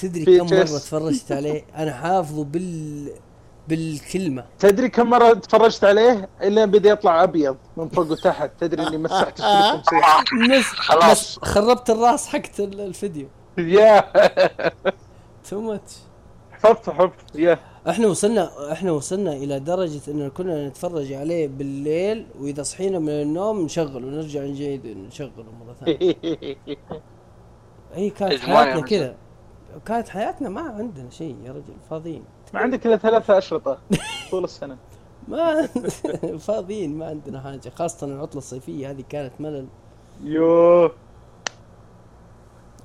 تدري 0.00 0.24
كم 0.38 0.46
مرة 0.46 0.64
تفرجت 0.64 1.32
عليه؟ 1.32 1.64
أنا 1.76 1.92
حافظه 1.92 2.44
بال 2.44 3.08
بالكلمة. 3.68 4.44
تدري 4.58 4.88
كم 4.88 5.10
مرة 5.10 5.32
تفرجت 5.32 5.84
عليه؟ 5.84 6.28
الا 6.42 6.64
بدأ 6.64 6.90
يطلع 6.90 7.22
أبيض 7.22 7.56
من 7.76 7.88
فوق 7.88 8.10
وتحت. 8.10 8.50
تدري 8.60 8.86
إني 8.88 8.98
مسحت 8.98 9.40
خلاص. 10.88 11.38
خربت 11.38 11.90
الراس 11.90 12.26
حقت 12.28 12.60
الفيديو. 12.60 13.28
يا. 13.58 14.04
تو 15.50 15.60
ماتش 15.60 15.92
حفظت 16.52 16.90
حفظت. 16.90 17.36
يا. 17.36 17.58
إحنا 17.88 18.06
وصلنا 18.06 18.72
إحنا 18.72 18.92
وصلنا 18.92 19.32
إلى 19.32 19.60
درجة 19.60 20.00
اننا 20.10 20.28
كنا 20.28 20.68
نتفرج 20.68 21.12
عليه 21.12 21.48
بالليل 21.48 22.26
وإذا 22.40 22.62
صحينا 22.62 22.98
من 22.98 23.08
النوم 23.08 23.60
نشغل 23.64 24.04
ونرجع 24.04 24.40
نجيد 24.42 24.86
نشغله 24.86 25.52
مرة 25.60 25.74
ثانية. 25.80 25.96
اي 27.96 28.10
كانت 28.10 28.40
حياتنا 28.40 28.80
كذا. 28.80 29.14
كانت 29.86 30.08
حياتنا 30.08 30.48
ما 30.48 30.60
عندنا 30.60 31.10
شيء 31.10 31.36
يا 31.44 31.52
رجل 31.52 31.74
فاضيين. 31.90 32.24
ما 32.54 32.60
عندك 32.60 32.86
إلا 32.86 32.96
ثلاثة 32.96 33.38
أشرطة 33.38 33.78
طول 34.30 34.44
السنة. 34.44 34.76
ما 35.28 35.66
فاضيين 36.46 36.98
ما 36.98 37.06
عندنا 37.06 37.40
حاجة 37.40 37.72
خاصة 37.76 38.06
العطلة 38.06 38.38
الصيفية 38.38 38.90
هذه 38.90 39.04
كانت 39.08 39.32
ملل. 39.40 39.66
يوه. 40.22 40.92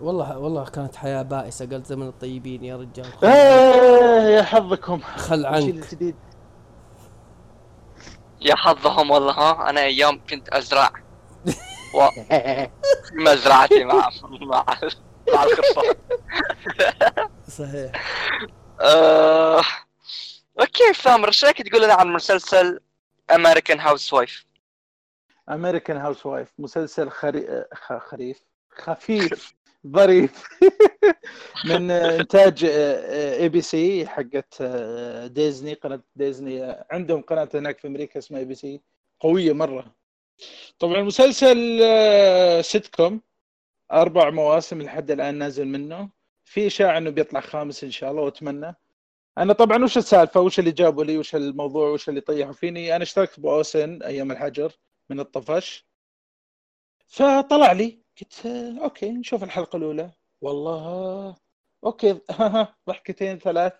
والله 0.02 0.38
والله 0.40 0.66
كانت 0.66 0.96
حياة 0.96 1.22
بائسة 1.22 1.66
قلت 1.66 1.86
زمن 1.86 2.08
الطيبين 2.08 2.64
يا 2.64 2.78
رجال. 2.78 3.06
إيه 3.24 4.38
يا 4.38 4.44
حظكم. 4.44 5.00
خل 5.00 5.46
عنك. 5.46 6.16
يا 8.42 8.56
حظهم 8.56 9.12
والله 9.12 9.34
ها؟ 9.34 9.70
أنا 9.70 9.82
أيام 9.82 10.20
كنت 10.30 10.50
أزرع. 10.50 10.92
في 11.92 13.16
مزرعتي 13.26 13.84
مع 13.84 14.10
مع 14.42 14.66
مع 15.34 15.44
الخرفان 15.44 15.94
صحيح. 17.48 17.92
آه... 18.82 19.62
okay 20.60 20.94
سامر 20.94 21.28
إيش 21.28 21.46
رأيك 21.46 21.62
تقول 21.62 21.84
لنا 21.84 21.94
عن 21.94 22.08
مسلسل 22.08 22.80
American 23.32 23.80
Housewife 23.80 24.46
American 25.50 25.98
Housewife 25.98 26.54
مسلسل 26.60 27.10
خري... 27.10 27.64
خ... 27.74 27.94
خريف 27.98 28.40
خفيف 28.72 29.54
ظريف. 29.88 30.48
من 31.66 31.92
إنتاج 31.92 32.66
ABC 33.40 34.08
حقت 34.08 34.62
ديزني 35.26 35.74
قناة 35.74 36.02
ديزني. 36.16 36.76
عندهم 36.92 37.22
قناة 37.22 37.50
هناك 37.54 37.80
في 37.80 37.88
أمريكا 37.88 38.20
اسمها 38.20 38.40
ABC 38.40 38.82
قوية 39.20 39.54
مرة. 39.54 39.96
طبعا 40.80 40.98
المسلسل 40.98 41.80
سيت 42.64 42.88
كوم 42.88 43.22
أربع 43.92 44.30
مواسم 44.30 44.82
لحد 44.82 45.12
الآن 45.12 45.36
نازل 45.36 45.68
منه. 45.68 46.10
في 46.46 46.68
اشاعه 46.68 46.98
إنه 46.98 47.10
بيطلع 47.10 47.40
خامس 47.40 47.84
إن 47.84 47.92
شاء 47.92 48.12
الله 48.12 48.22
وأتمنى. 48.22 48.76
أنا 49.38 49.54
طبعا 49.54 49.84
وش 49.84 49.98
السالفة؟ 49.98 50.42
وش 50.42 50.60
اللي 50.60 50.72
جابوا 50.72 51.04
لي؟ 51.04 51.18
وش 51.18 51.36
الموضوع؟ 51.36 51.90
وش 51.90 52.10
اللي 52.10 52.22
طيحوا 52.22 52.54
فيني؟ 52.54 52.96
أنا 52.96 53.04
اشتركت 53.04 53.40
ب 53.40 53.56
OSN 53.56 54.04
أيام 54.04 54.32
الحجر 54.32 54.74
من 55.10 55.20
الطفش. 55.20 55.88
فطلع 57.08 57.72
لي. 57.72 58.02
قلت 58.22 58.46
okay 58.82 59.12
نشوف 59.12 59.44
الحلقة 59.44 59.78
الأولى. 59.78 60.12
والله 60.42 61.36
okay 61.84 62.20
ضحكتين 62.90 63.40
ثلاث. 63.40 63.74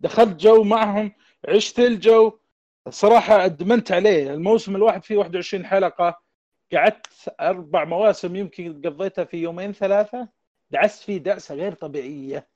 دخلت 0.00 0.40
جو 0.40 0.62
معهم 0.64 1.12
عشت 1.48 1.78
الجو. 1.80 2.38
الصراحة 2.86 3.44
أدمنت 3.44 3.92
عليه. 3.92 4.34
الموسم 4.34 4.76
الواحد 4.76 5.04
فيه 5.04 5.16
21 5.16 5.66
حلقة 5.66 6.20
قعدت 6.72 7.06
أربع 7.40 7.84
مواسم 7.84 8.36
يمكن 8.36 8.82
قضيتها 8.84 9.24
في 9.24 9.36
يومين 9.36 9.72
ثلاثة 9.72 10.28
دعست 10.70 11.02
فيه 11.02 11.18
دعسة 11.18 11.54
غير 11.54 11.74
طبيعية. 11.74 12.48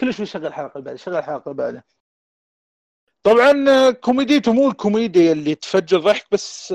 كل 0.00 0.14
شوي 0.14 0.26
شغل 0.26 0.54
حلقة 0.54 0.80
بعد 0.80 0.96
شغل 0.96 1.22
حلقة 1.24 1.52
بعد 1.52 1.82
طبعا 3.22 3.90
كوميديته 3.90 4.52
مو 4.52 4.68
الكوميديا 4.68 5.32
اللي 5.32 5.54
تفجر 5.54 6.00
ضحك 6.00 6.26
بس 6.32 6.74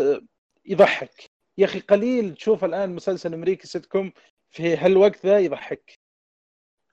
يضحك. 0.66 1.32
يا 1.58 1.66
أخي 1.66 1.80
قليل 1.80 2.36
تشوف 2.36 2.64
الآن 2.66 2.96
مسلسل 2.96 3.34
أمريكي 3.34 3.68
سيتكم 3.68 4.12
في 4.50 4.78
هالوقت 4.78 5.26
ذا 5.26 5.40
يضحك. 5.40 6.00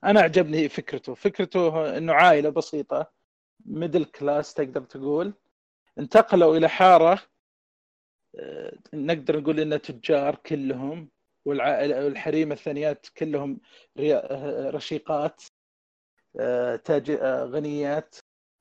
أنا 0.03 0.21
عجبني 0.21 0.69
فكرته. 0.69 1.13
فكرته 1.13 1.97
إنه 1.97 2.13
عائلة 2.13 2.49
بسيطة 2.49 3.11
middle 3.65 4.05
class 4.05 4.53
تقدر 4.53 4.81
تقول. 4.81 5.33
انتقلوا 5.99 6.57
إلى 6.57 6.69
حارة 6.69 7.19
آه، 8.39 8.77
نقدر 8.93 9.39
نقول 9.39 9.59
إنها 9.59 9.77
تجار 9.77 10.35
كلهم 10.35 11.09
والحريم 11.45 12.51
الثانيات 12.51 13.07
كلهم 13.17 13.59
آه، 13.99 14.69
رشيقات 14.69 15.43
آه، 16.39 16.75
تاج 16.75 17.11
غنيات 17.21 18.15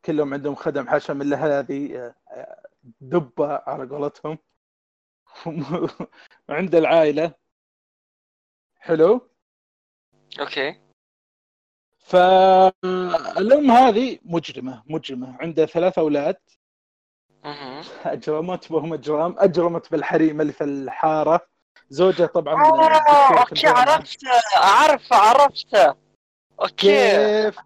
كلهم 0.04 0.34
عندهم 0.34 0.54
خدم 0.54 0.88
حشم 0.88 1.22
إلا 1.22 1.36
هذه 1.36 2.14
دبة 3.00 3.62
على 3.66 3.88
قولتهم. 3.88 4.38
عند 6.48 6.74
العائلة. 6.74 7.34
حلو؟ 8.76 9.30
أوكي. 10.40 10.80
فالأم 11.98 13.70
هذه 13.70 14.18
مجرمة 14.22 14.82
مجرمة 14.86 15.36
عندها 15.40 15.66
ثلاث 15.66 15.98
أولاد. 15.98 16.36
أجرمت 18.04 18.70
وهم 18.70 18.92
أجرام. 18.92 19.34
أجرمت 19.38 19.90
بالحريم 19.90 20.40
اللي 20.40 20.52
في 20.52 20.64
الحارة. 20.64 21.40
زوجها 21.90 22.26
طبعا 22.26 22.64
آه، 22.64 23.40
okay 23.40 23.66
عرفت 23.66 24.18
عرفت 24.56 25.12
عرفت. 25.12 25.96
okay. 26.60 26.72
كيف؟ 26.76 27.58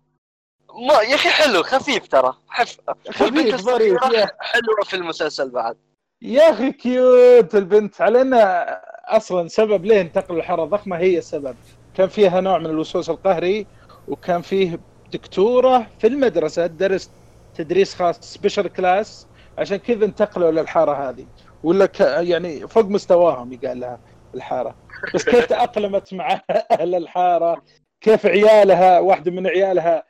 ما 0.89 0.95
يا 0.95 1.15
أخي 1.15 1.29
حلو 1.31 1.63
خفيف 1.63 2.09
ترى. 2.09 2.37
خف 2.49 2.77
خفيف 3.11 3.57
ظريف 3.57 4.01
حلوة 4.41 4.85
في 4.85 4.97
المسلسل 4.97 5.51
بعد. 5.51 5.77
يا 6.23 6.51
أخي 6.51 6.73
cute 6.73 7.55
البنت. 7.55 8.01
على 8.01 8.21
انها 8.23 8.83
أصلا 9.17 9.49
سبب 9.49 9.85
ليه 9.85 10.01
انتقل 10.01 10.37
الحارة 10.37 10.65
ضخمه 10.65 10.97
هي 10.97 11.19
السبب. 11.19 11.57
كان 11.97 12.09
فيها 12.09 12.41
نوع 12.41 12.59
من 12.59 12.67
الوسواس 12.67 13.11
القهري 13.11 13.67
وكان 14.09 14.43
فيه 14.43 14.81
دكتورة 15.13 15.87
في 15.99 16.07
المدرسة 16.07 16.67
درس 16.67 17.11
تدريس 17.55 17.95
خاص 17.95 18.21
special 18.21 18.73
class. 18.73 19.27
عشان 19.59 19.77
كذا 19.77 20.05
انتقلوا 20.05 20.51
للحاره 20.51 21.09
هذه. 21.11 21.27
ولا 21.63 21.87
ك... 21.87 22.01
يعني 22.01 22.69
فوق 22.69 22.85
مستواهم 22.85 23.53
يقال 23.53 23.81
لها 23.81 24.01
الحارة. 24.35 24.77
بس 25.15 25.25
كيف 25.25 25.47
تأقلمت 25.47 26.15
مع 26.15 26.41
أهل 26.81 26.95
الحارة؟ 26.95 27.63
كيف 28.01 28.27
عيالها 28.27 29.01
واحدة 29.01 29.31
من 29.31 29.47
عيالها 29.47 30.05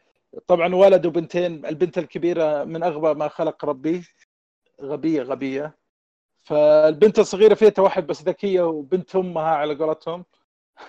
طبعا 0.46 0.74
ولد 0.74 1.06
وبنتين 1.06 1.66
البنت 1.66 1.98
الكبيرة 1.98 2.64
من 2.64 2.82
أغبى 2.82 3.14
ما 3.14 3.28
خلق 3.28 3.64
ربي. 3.64 4.02
غبية 4.82 5.22
غبية. 5.22 5.76
فالبنت 6.42 7.18
الصغيرة 7.18 7.54
فيها 7.54 7.68
توحد 7.68 8.06
بس 8.06 8.22
ذكية 8.22 8.62
وبنت 8.62 9.16
أمها 9.16 9.50
على 9.50 9.74
قولتهم. 9.74 10.24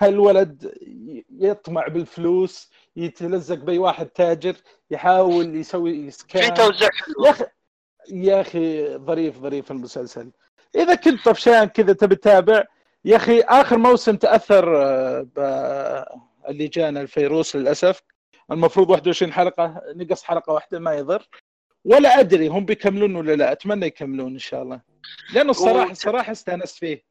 الولد 0.03 0.73
يطمع 1.39 1.87
بالفلوس 1.87 2.71
يتلزق 2.95 3.55
بأي 3.55 3.77
واحد 3.77 4.05
تاجر 4.05 4.55
يحاول 4.91 5.55
يسوي 5.55 6.11
سكان 6.11 6.43
في 6.43 6.51
توزيع 6.51 6.89
يا 7.25 7.29
أخي 7.29 7.45
يا 8.11 8.41
أخي 8.41 8.97
ظريف 8.97 9.37
ظريف 9.37 9.71
المسلسل. 9.71 10.31
إذا 10.75 10.95
كنت 10.95 11.25
طفشان 11.25 11.65
كذا 11.65 11.93
تبي 11.93 12.15
تتابع 12.15 12.63
يا 13.05 13.15
أخي 13.15 13.41
آخر 13.41 13.77
موسم 13.77 14.15
تأثر 14.15 14.83
آه، 15.37 16.21
اللي 16.49 16.67
جانا 16.67 17.01
الفيروس 17.01 17.55
للأسف. 17.55 18.01
المفروض 18.51 18.89
21 18.89 19.33
حلقة 19.33 19.81
نقص 19.95 20.23
حلقة 20.23 20.53
واحدة 20.53 20.79
ما 20.79 20.93
يضر. 20.93 21.27
ولا 21.85 22.19
أدري 22.19 22.47
هم 22.47 22.65
بيكملون 22.65 23.15
ولا 23.15 23.35
لا 23.35 23.51
أتمنى 23.51 23.85
يكملون 23.85 24.33
إن 24.33 24.39
شاء 24.39 24.63
الله. 24.63 24.81
لأنه 25.33 25.51
الصراحة 25.51 25.91
الصراحة 25.91 26.31
استأنست 26.31 26.77
فيه. 26.77 27.03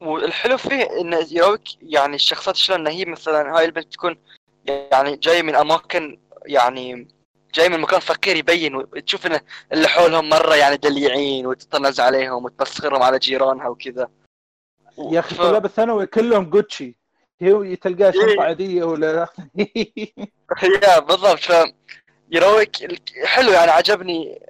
والحلو 0.00 0.56
فيه 0.56 1.00
انه 1.00 1.26
يروك 1.30 1.82
يعني 1.82 2.14
الشخصيات 2.14 2.56
شلون 2.56 2.86
هي 2.86 3.04
مثلا 3.04 3.58
هاي 3.58 3.64
البنت 3.64 3.92
تكون 3.92 4.16
يعني 4.66 5.16
جاية 5.16 5.42
من 5.42 5.54
أماكن 5.54 6.18
يعني 6.46 7.08
جاي 7.56 7.68
من 7.68 7.80
مكان 7.80 8.00
فقير 8.00 8.36
يبين 8.36 8.74
وتشوف 8.74 9.26
إن 9.26 9.40
اللي 9.72 9.88
حولهم 9.88 10.28
مرة 10.28 10.54
يعني 10.54 10.76
دليعين 10.76 11.46
وتطنز 11.46 12.00
عليهم 12.00 12.44
وتبصرهم 12.44 13.02
على 13.02 13.18
جيرانها 13.18 13.68
وكذا. 13.68 14.08
يا 14.98 15.20
أخي 15.20 15.34
ف... 15.34 15.38
طلاب 15.42 15.64
الثانوي 15.64 16.06
كلهم 16.06 16.50
جوتشي 16.50 16.96
هي 17.40 17.76
تلقاه 17.76 18.10
شنطة 18.10 18.26
إيه. 18.26 18.40
عادية 18.40 18.84
ولا 18.84 19.28
يا 20.82 20.98
بالضبط. 20.98 21.38
ف 21.38 21.52
يروك 22.30 22.70
حلو 23.24 23.52
يعني 23.52 23.70
عجبني 23.70 24.42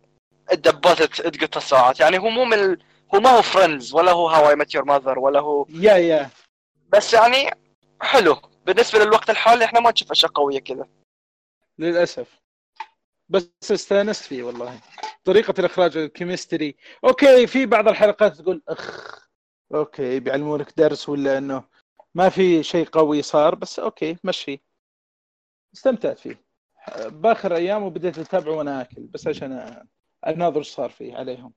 الدبات 0.53 1.03
تقط 1.03 1.57
الساعات. 1.57 2.01
يعني 2.01 2.19
هو 2.19 2.29
مو 2.29 2.45
من 2.45 2.77
هو 3.15 3.21
ما 3.21 3.31
هو 3.31 3.43
فريندز 3.43 3.95
ولا 3.95 4.13
هو 4.13 4.29
هاواي 4.29 4.57
مات 4.57 4.75
يور 4.75 4.85
ماذر 4.85 5.19
ولا 5.19 5.41
هو 5.41 5.67
يا 5.69 5.95
يا. 5.95 6.31
بس 6.89 7.15
يعني 7.15 7.51
حلو. 8.01 8.37
بالنسبة 8.67 8.99
للوقت 8.99 9.31
الحالي 9.31 9.65
إحنا 9.65 9.81
ما 9.81 9.91
نشوف 9.91 10.11
أشياء 10.11 10.33
قوية 10.33 10.59
كذا. 10.59 10.87
للأسف. 11.79 12.46
بس 13.29 13.51
استانست 13.73 14.25
فيه 14.25 14.43
والله. 14.43 14.81
طريقة 15.25 15.55
الإخراج 15.59 15.97
ال 15.97 16.05
chemistry 16.05 16.77
okay 17.05 17.47
في 17.47 17.67
بعض 17.67 17.89
الحلقات 17.89 18.37
تقول 18.37 18.63
أخ. 18.69 19.17
okay 19.75 20.21
بيعلمونك 20.21 20.73
درس 20.79 21.09
ولا 21.09 21.39
إنه 21.39 21.65
ما 22.15 22.29
في 22.29 22.63
شيء 22.63 22.87
قوي 22.89 23.23
صار 23.23 23.55
بس 23.55 23.79
okay 23.79 24.17
مشي. 24.25 24.63
استمتعت 25.75 26.19
فيه. 26.19 26.45
بآخر 27.07 27.57
أيام 27.57 27.83
وبديت 27.83 28.19
أتابعه 28.19 28.53
وأنا 28.55 28.81
آكل 28.81 29.03
بس 29.03 29.27
عشان 29.27 29.83
أناظر 30.27 30.63
صار 30.63 30.91
فيه 30.91 31.17
عليهم. 31.17 31.53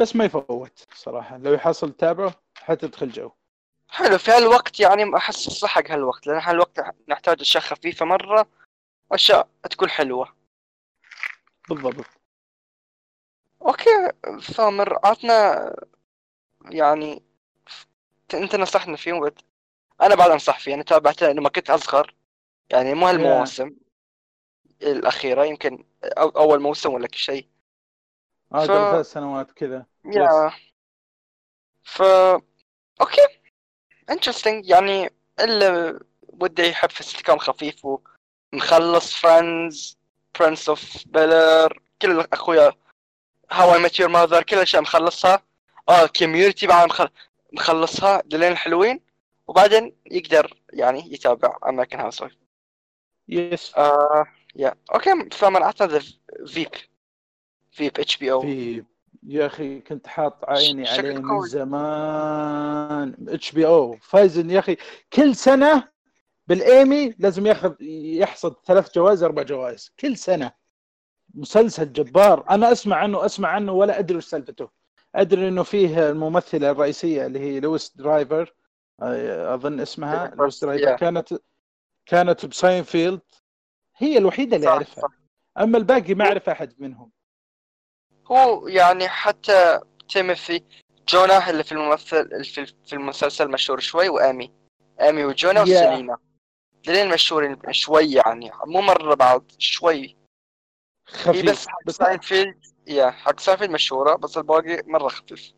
بس 0.00 0.16
ما 0.16 0.24
يفوت 0.24 0.86
صراحة. 0.94 1.38
لو 1.38 1.52
يحصل 1.52 1.92
تتابعه 1.92 2.34
حتدخل 2.58 3.10
جو. 3.10 3.30
حلو 3.88 4.18
في 4.18 4.30
هالوقت 4.30 4.80
يعني 4.80 5.16
أحس 5.16 5.36
صح 5.36 5.68
حق 5.68 5.90
هالوقت 5.90 6.26
لأن 6.26 6.40
هالوقت 6.40 6.80
نحتاج 7.08 7.40
اشياء 7.40 7.62
خفيفه 7.62 8.06
مرة. 8.06 8.46
أشياء 9.12 9.48
تكون 9.70 9.90
حلوة. 9.90 10.36
بالضبط. 11.68 12.06
okay 13.62 14.12
ثامر 14.40 15.06
عطنا 15.06 15.74
يعني 16.64 17.22
أنت 18.34 18.56
نصحنا 18.56 18.96
فيه 18.96 19.12
وبت... 19.12 19.44
أنا 20.02 20.14
بعد 20.14 20.30
أنصح 20.30 20.58
فيه 20.58 20.74
أنا 20.74 20.82
تابعته 20.82 21.32
لما 21.32 21.48
كنت 21.48 21.70
أصغر. 21.70 22.14
يعني 22.70 22.94
مو 22.94 23.06
هالمواسم 23.06 23.76
الأخيرة 24.82 25.44
يمكن 25.44 25.84
أو 26.04 26.28
أول 26.28 26.60
موسم 26.60 26.92
ولا 26.92 27.08
شيء. 27.12 27.48
آه 28.54 28.64
ف... 28.64 28.66
ثلاث 28.66 29.06
سنوات 29.06 29.52
كذا. 29.52 29.86
يا. 30.04 30.52
ف 31.82 32.02
أوكي. 33.00 33.28
انترستنج 34.10 34.68
يعني 34.68 35.10
اللي 35.40 36.00
وده 36.22 36.64
يحب 36.64 36.90
في 36.90 37.00
خفيف 37.38 37.84
و... 37.84 38.00
مخلص 38.54 39.14
فريندز 39.14 39.98
برنس 40.40 40.68
اوف 40.68 41.04
بيلر 41.06 41.82
كل 42.02 42.26
أخويا 42.32 42.72
هاو 43.50 43.74
اي 43.74 43.78
ميت 43.82 44.00
يور 44.00 44.08
ماذر 44.08 44.42
كل 44.42 44.56
الأشياء 44.56 44.82
مخلصها 44.82 45.42
آه 45.88 46.06
كوميونتي 46.06 46.66
بعد 46.66 46.88
مخل... 46.88 47.08
مخلصها 47.52 48.22
دلين 48.26 48.52
الحلوين 48.52 49.00
وبعدين 49.46 49.96
يقدر 50.10 50.54
يعني 50.72 51.12
يتابع 51.12 51.56
امريكان 51.68 52.00
هاوس 52.00 52.22
وايف 52.22 52.32
yes 53.28 53.72
آه 53.76 54.26
yeah 54.56 54.74
okay 54.94 55.28
فمن 55.32 55.62
اعتقد 55.62 56.02
فيب 56.46 56.68
فيب 57.70 58.00
HBO 58.00 58.40
فيب 58.40 58.86
يا 59.26 59.46
أخي 59.46 59.80
كنت 59.80 60.06
حاط 60.06 60.44
عيني 60.48 60.88
عليه 60.88 61.18
من 61.18 61.42
زمان. 61.46 63.16
اتش 63.28 63.52
بي 63.52 63.66
أو 63.66 63.96
فايزين 63.96 64.50
يا 64.50 64.58
أخي 64.58 64.76
كل 65.12 65.36
سنة 65.36 65.91
بالايمي 66.52 67.14
لازم 67.18 67.46
ياخذ 67.46 67.74
يحصد 68.20 68.54
ثلاث 68.66 68.94
جوائز 68.94 69.22
أربع 69.22 69.42
جوائز. 69.42 69.92
كل 70.00 70.16
سنة 70.16 70.52
مسلسل 71.34 71.92
جبار. 71.92 72.44
أنا 72.50 72.72
أسمع 72.72 72.96
عنه 72.96 73.24
أسمع 73.24 73.48
عنه 73.48 73.72
ولا 73.72 73.98
أدري 73.98 74.16
وش 74.16 74.24
سالفته. 74.24 74.70
أدري 75.14 75.48
إنه 75.48 75.62
فيه 75.62 76.10
الممثلة 76.10 76.70
الرئيسية 76.70 77.26
اللي 77.26 77.40
هي 77.40 77.60
لويس 77.60 77.96
درايفر. 77.96 78.54
أظن 79.00 79.80
اسمها 79.80 80.34
لويس 80.34 80.64
درايفر. 80.64 80.96
كانت 80.96 81.28
كانت 82.06 82.46
بساينفيلد. 82.46 83.20
هي 83.96 84.18
الوحيدة 84.18 84.56
اللي 84.56 84.68
أعرفها. 84.68 85.08
أما 85.58 85.78
الباقي 85.78 86.14
ما 86.14 86.24
أعرف 86.24 86.48
أحد 86.48 86.74
منهم. 86.78 87.10
هو 88.26 88.68
يعني 88.68 89.08
حتى 89.08 89.80
تيموثي 90.08 90.64
جونا 91.08 91.50
اللي 91.50 91.64
في 91.64 91.72
الممثل 91.72 92.44
في 92.84 92.92
المسلسل 92.92 93.50
مشهور 93.50 93.80
شوي 93.80 94.08
وآمي. 94.08 94.52
آمي 95.00 95.24
وجونا 95.24 95.62
وسيلينا 95.62 96.18
ذلين 96.86 97.08
مشهورين 97.08 97.56
شوي 97.70 98.12
يعني 98.12 98.50
مو 98.66 98.80
مرة 98.80 99.14
بعض 99.14 99.50
شوي. 99.58 100.16
خفيف. 101.06 101.50
بس 101.50 101.66
حق 101.66 101.84
بس 101.86 101.96
Seinfeld 101.96 102.66
yeah 102.86 103.10
حق 103.10 103.40
ساينفيلد 103.40 103.70
مشهورة 103.70 104.16
بس 104.16 104.38
الباقي 104.38 104.82
مرة 104.86 105.08
خفيف. 105.08 105.52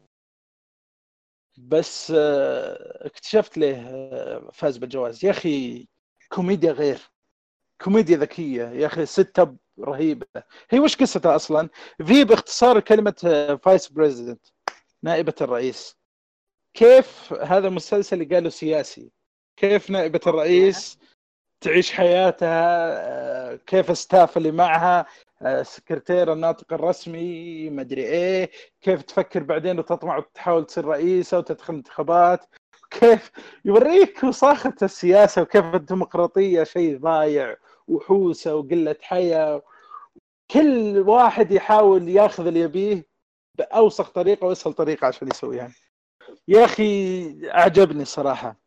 بس 1.59 2.13
آه، 2.17 3.07
اكتشفت 3.07 3.59
ليه 3.59 3.77
آه، 3.77 4.51
فاز 4.53 4.77
بالجوائز. 4.77 5.25
يا 5.25 5.31
أخي 5.31 5.89
كوميديا 6.29 6.73
غير. 6.73 6.99
كوميديا 7.81 8.17
ذكية. 8.17 8.69
يا 8.69 8.87
أخي 8.87 9.07
setup 9.07 9.57
رهيبة. 9.81 10.27
هي 10.71 10.81
وش 10.81 10.97
قصتها 10.97 11.37
أصلا؟ 11.37 11.69
في 12.07 12.25
باختصار 12.25 12.81
كلمة 12.81 13.15
vice 13.63 13.91
آه، 13.91 13.95
president 13.95 14.47
نائبة 15.03 15.35
الرئيس. 15.41 15.97
كيف 16.75 17.33
هذا 17.33 17.69
المسلسل 17.69 18.23
اللي 18.23 18.35
قالوا 18.35 18.51
سياسي؟ 18.51 19.11
كيف 19.57 19.91
نائبة 19.91 20.21
الرئيس 20.27 20.99
تعيش 21.65 21.93
حياتها 21.93 23.57
كيف 23.57 23.91
ال 23.91 23.98
staff 23.98 24.37
اللي 24.37 24.51
معها 24.53 25.07
سكرتير 25.63 26.33
الناطق 26.33 26.73
الرسمي 26.73 27.71
مدري 27.71 28.03
إيه 28.03 28.51
كيف 28.81 29.03
تفكر 29.03 29.43
بعدين 29.43 29.79
وتطمع 29.79 30.17
وتحاول 30.17 30.65
تصير 30.67 30.85
رئيسة 30.85 31.39
وتدخل 31.39 31.75
انتخابات 31.75 32.45
كيف 32.91 33.31
يوريك 33.65 34.25
وصاخة 34.25 34.75
السياسة 34.83 35.43
وكيف 35.43 35.65
الديمقراطية 35.75 36.65
شيء 36.65 36.99
ضايع 36.99 37.57
وحوسة 37.89 38.55
وقلة 38.55 38.97
حياة 39.03 39.63
كل 40.51 40.99
واحد 41.07 41.53
يحاول 41.53 42.09
ياخذ 42.09 42.47
اللي 42.47 42.61
يبيه 42.61 43.07
بأوسخ 43.59 44.11
طريقة 44.11 44.47
وأسهل 44.47 44.73
طريقة 44.73 45.07
عشان 45.07 45.29
يسويها 45.29 45.59
يعني. 45.59 45.75
يا 46.49 46.65
أخي 46.65 47.25
أعجبني 47.51 48.05
صراحة 48.05 48.64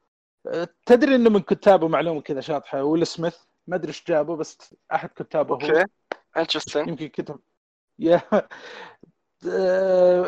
تدري 0.85 1.15
إنه 1.15 1.29
من 1.29 1.39
كتابه 1.39 1.87
معلومة 1.87 2.21
كذا 2.21 2.41
شاطحة 2.41 2.83
ويل 2.83 3.07
سميث. 3.07 3.37
ما 3.67 3.75
أدري 3.75 3.87
إيش 3.87 4.03
جابه 4.07 4.35
بس 4.35 4.75
أحد 4.93 5.09
كتابه 5.09 5.53
أوكي. 5.53 5.81
هو 5.81 5.85
انترستنج 6.37 6.87
يمكن 6.87 7.07
كتب. 7.07 7.39
يا 7.99 8.17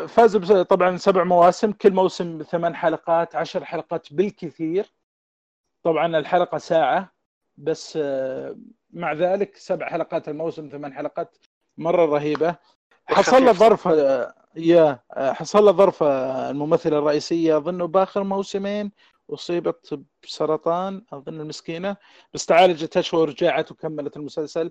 فاز 0.06 0.36
طبعا 0.52 0.96
سبع 0.96 1.24
مواسم 1.24 1.72
كل 1.72 1.92
موسم 1.92 2.42
ثمان 2.42 2.76
حلقات 2.76 3.36
عشر 3.36 3.64
حلقات 3.64 4.12
بالكثير. 4.12 4.92
طبعا 5.82 6.18
الحلقة 6.18 6.58
ساعة 6.58 7.12
بس 7.56 7.98
مع 8.90 9.12
ذلك 9.12 9.56
سبع 9.56 9.88
حلقات 9.88 10.28
الموسم 10.28 10.68
ثمان 10.68 10.94
حلقات 10.94 11.36
مرة 11.78 12.06
رهيبة. 12.06 12.56
حصل 13.08 13.44
له 13.44 13.52
ظرف 13.52 13.88
يا 14.56 14.98
حصل 15.16 15.64
له 15.64 15.72
ظرف 15.72 16.02
الممثلة 16.02 16.98
الرئيسية 16.98 17.56
اظنه 17.56 17.86
بآخر 17.86 18.24
موسمين 18.24 18.92
أصيبت 19.34 20.00
بسرطان 20.22 21.04
أظن 21.12 21.40
المسكينة. 21.40 21.96
بس 22.34 22.46
تعالجت 22.46 22.96
اشهر 22.96 23.20
ورجعت 23.20 23.70
وكملت 23.70 24.16
المسلسل. 24.16 24.70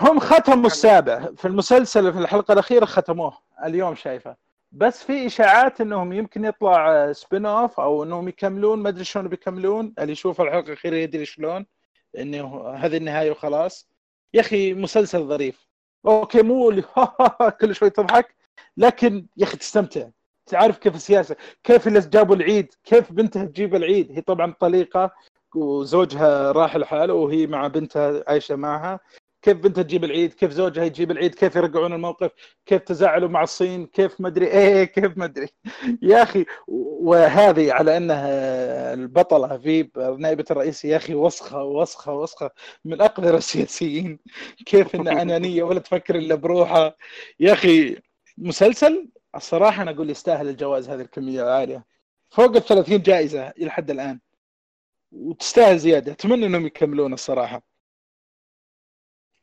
هم 0.00 0.18
ختموا 0.20 0.66
السابع. 0.66 1.32
في 1.36 1.48
المسلسل 1.48 2.12
في 2.12 2.18
الحلقة 2.18 2.52
الأخيرة 2.52 2.84
ختموه. 2.84 3.38
اليوم 3.64 3.94
شايفه. 3.94 4.36
بس 4.72 5.04
في 5.04 5.26
إشاعات 5.26 5.80
إنهم 5.80 6.12
يمكن 6.12 6.44
يطلع 6.44 7.12
spin-off 7.12 7.80
أو 7.80 8.02
إنهم 8.02 8.28
يكملون. 8.28 8.78
ما 8.78 8.88
أدري 8.88 9.04
شلون 9.04 9.28
بيكملون. 9.28 9.94
اللي 9.98 10.12
يشوف 10.12 10.40
الحلقة 10.40 10.66
الأخيرة 10.66 10.96
يدري 10.96 11.24
شلون. 11.24 11.66
إنه 12.18 12.68
هذه 12.68 12.96
النهاية 12.96 13.30
وخلاص. 13.30 13.88
يا 14.34 14.40
أخي 14.40 14.74
مسلسل 14.74 15.24
ظريف. 15.24 15.68
okay 16.06 16.42
مو 16.42 16.82
كل 17.60 17.74
شوي 17.74 17.90
تضحك. 17.90 18.36
لكن 18.76 19.26
يا 19.36 19.44
أخي 19.44 19.56
تستمتع. 19.56 20.08
تعرف 20.46 20.78
كيف 20.78 20.94
السياسة 20.94 21.36
كيف 21.64 21.88
اللي 21.88 22.00
جابوا 22.00 22.36
العيد 22.36 22.74
كيف 22.84 23.12
بنتها 23.12 23.44
تجيب 23.44 23.74
العيد. 23.74 24.12
هي 24.12 24.20
طبعا 24.20 24.54
طليقة 24.60 25.10
وزوجها 25.54 26.52
راح 26.52 26.76
لحاله 26.76 27.14
وهي 27.14 27.46
مع 27.46 27.66
بنتها 27.66 28.24
عايشة 28.28 28.56
معها. 28.56 29.00
كيف 29.42 29.56
بنتها 29.56 29.82
تجيب 29.82 30.04
العيد 30.04 30.32
كيف 30.32 30.50
زوجها 30.52 30.84
يجيب 30.84 31.10
العيد 31.10 31.34
كيف 31.34 31.56
يرجعون 31.56 31.92
الموقف 31.92 32.30
كيف 32.66 32.82
تزعلوا 32.82 33.28
مع 33.28 33.42
الصين 33.42 33.86
كيف 33.86 34.20
مدري 34.20 34.46
إيه 34.46 34.84
كيف 34.94 35.18
مدري 35.18 35.48
يا 36.02 36.22
أخي 36.22 36.44
وهذه 36.68 37.72
على 37.72 37.96
أنها 37.96 38.94
البطلة 38.94 39.58
في 39.58 39.90
نائبة 40.18 40.44
الرئيس. 40.50 40.84
يا 40.84 40.96
أخي 40.96 41.14
وسخة 41.14 41.64
وسخة 41.64 42.12
وسخة. 42.14 42.50
من 42.84 43.00
أقذر 43.02 43.36
السياسيين. 43.36 44.18
كيف 44.66 44.94
إنها 44.94 45.22
أنانية 45.22 45.62
ولا 45.62 45.80
تفكر 45.80 46.14
إلا 46.18 46.34
بروحها. 46.34 46.94
يا 47.40 47.52
أخي 47.52 47.96
مسلسل؟ 48.38 49.08
الصراحة 49.34 49.82
أنا 49.82 49.90
أقول 49.90 50.10
يستاهل 50.10 50.48
الجوائز 50.48 50.88
هذه 50.88 51.00
الكمية 51.00 51.42
العالية. 51.42 51.86
فوق 52.30 52.56
ال 52.56 52.64
30 52.64 53.02
جائزة 53.02 53.48
إلى 53.48 53.70
حد 53.70 53.90
الآن. 53.90 54.20
وتستاهل 55.12 55.78
زيادة. 55.78 56.12
أتمنى 56.12 56.46
إنهم 56.46 56.66
يكملون 56.66 57.12
الصراحة. 57.12 57.62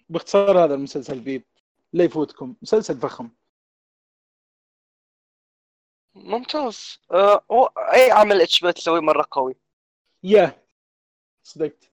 باختصار 0.10 0.64
هذا 0.66 0.74
المسلسل 0.74 1.24
Veep 1.24 1.44
لا 1.94 2.04
يفوتكم. 2.04 2.56
مسلسل 2.62 3.00
فخم. 3.00 3.30
ممتاز. 6.16 7.00
أه 7.12 7.44
أي 7.78 8.12
عمل 8.12 8.42
HBO 8.42 8.74
تسويه 8.74 9.02
مرة 9.02 9.28
قوي؟ 9.32 9.56
yeah. 10.24 10.64
صدقت. 11.44 11.92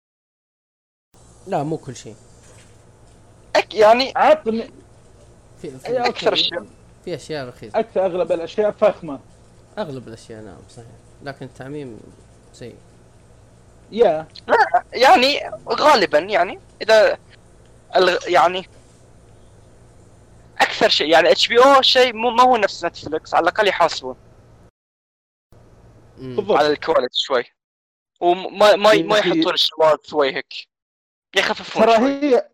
لا 1.46 1.62
مو 1.62 1.76
كل 1.78 1.96
شيء. 1.96 2.16
okay 3.56 3.74
يعني 3.74 4.12
عطني 4.16 4.70
في, 5.58 5.76
أكثر 5.86 6.32
اشياء 6.32 6.66
في 7.06 7.14
أشياء 7.14 7.48
رخيصة. 7.48 7.78
أكثر 7.78 8.06
أغلب 8.06 8.32
الأشياء 8.32 8.70
فخمة. 8.70 9.20
أغلب 9.78 10.08
الأشياء 10.08 10.42
نعم 10.42 10.58
صحيح. 10.68 10.86
لكن 11.22 11.46
التعميم 11.46 12.00
سيء. 12.52 12.76
yeah. 13.92 14.28
لا 14.46 14.84
يعني 14.92 15.50
غالبا 15.68 16.18
يعني 16.18 16.60
إذا 16.82 17.18
يعني 18.26 18.68
أكثر 20.58 20.88
شيء 20.88 21.10
يعني 21.10 21.30
HBO 21.30 21.82
شيء 21.82 22.12
مو 22.12 22.30
ما 22.30 22.42
هو 22.42 22.56
نفس 22.56 22.84
نتفلكس 22.84 23.34
على 23.34 23.42
الأقل 23.42 23.68
يحاسبون. 23.68 24.16
بالضبط. 26.18 26.58
على 26.58 26.68
ال 26.68 26.74
quality 26.74 27.18
شوي. 27.18 27.44
وما 28.20 28.76
ما 28.76 28.94
ما 28.94 29.18
يحطون 29.18 29.54
الشواذ 29.54 29.96
شوي 30.02 30.34
هيك. 30.36 30.68
يخففون 31.36 31.82
ترى 31.82 31.96
هي 31.96 32.48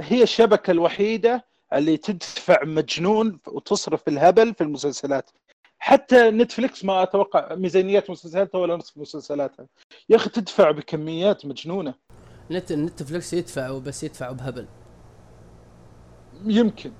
هي 0.00 0.22
الشبكة 0.22 0.70
الوحيدة 0.70 1.44
اللي 1.72 1.96
تدفع 1.96 2.64
مجنون 2.64 3.38
وتصرف 3.46 4.08
الهبل 4.08 4.54
في 4.54 4.60
المسلسلات. 4.60 5.30
حتى 5.78 6.30
نتفلكس 6.30 6.84
ما 6.84 7.02
أتوقع 7.02 7.54
ميزانيات 7.54 8.10
مسلسلاتها 8.10 8.58
ولا 8.58 8.76
نصف 8.76 8.98
مسلسلاتها. 8.98 9.66
يا 10.08 10.16
أخي 10.16 10.30
تدفع 10.30 10.70
بكميات 10.70 11.46
مجنونة. 11.46 11.94
نت 12.50 12.72
نتفلكس 12.72 13.32
يدفعوا 13.32 13.80
بس 13.80 14.04
يدفعوا 14.04 14.34
بهبل. 14.34 14.66
يمكن. 16.44 16.92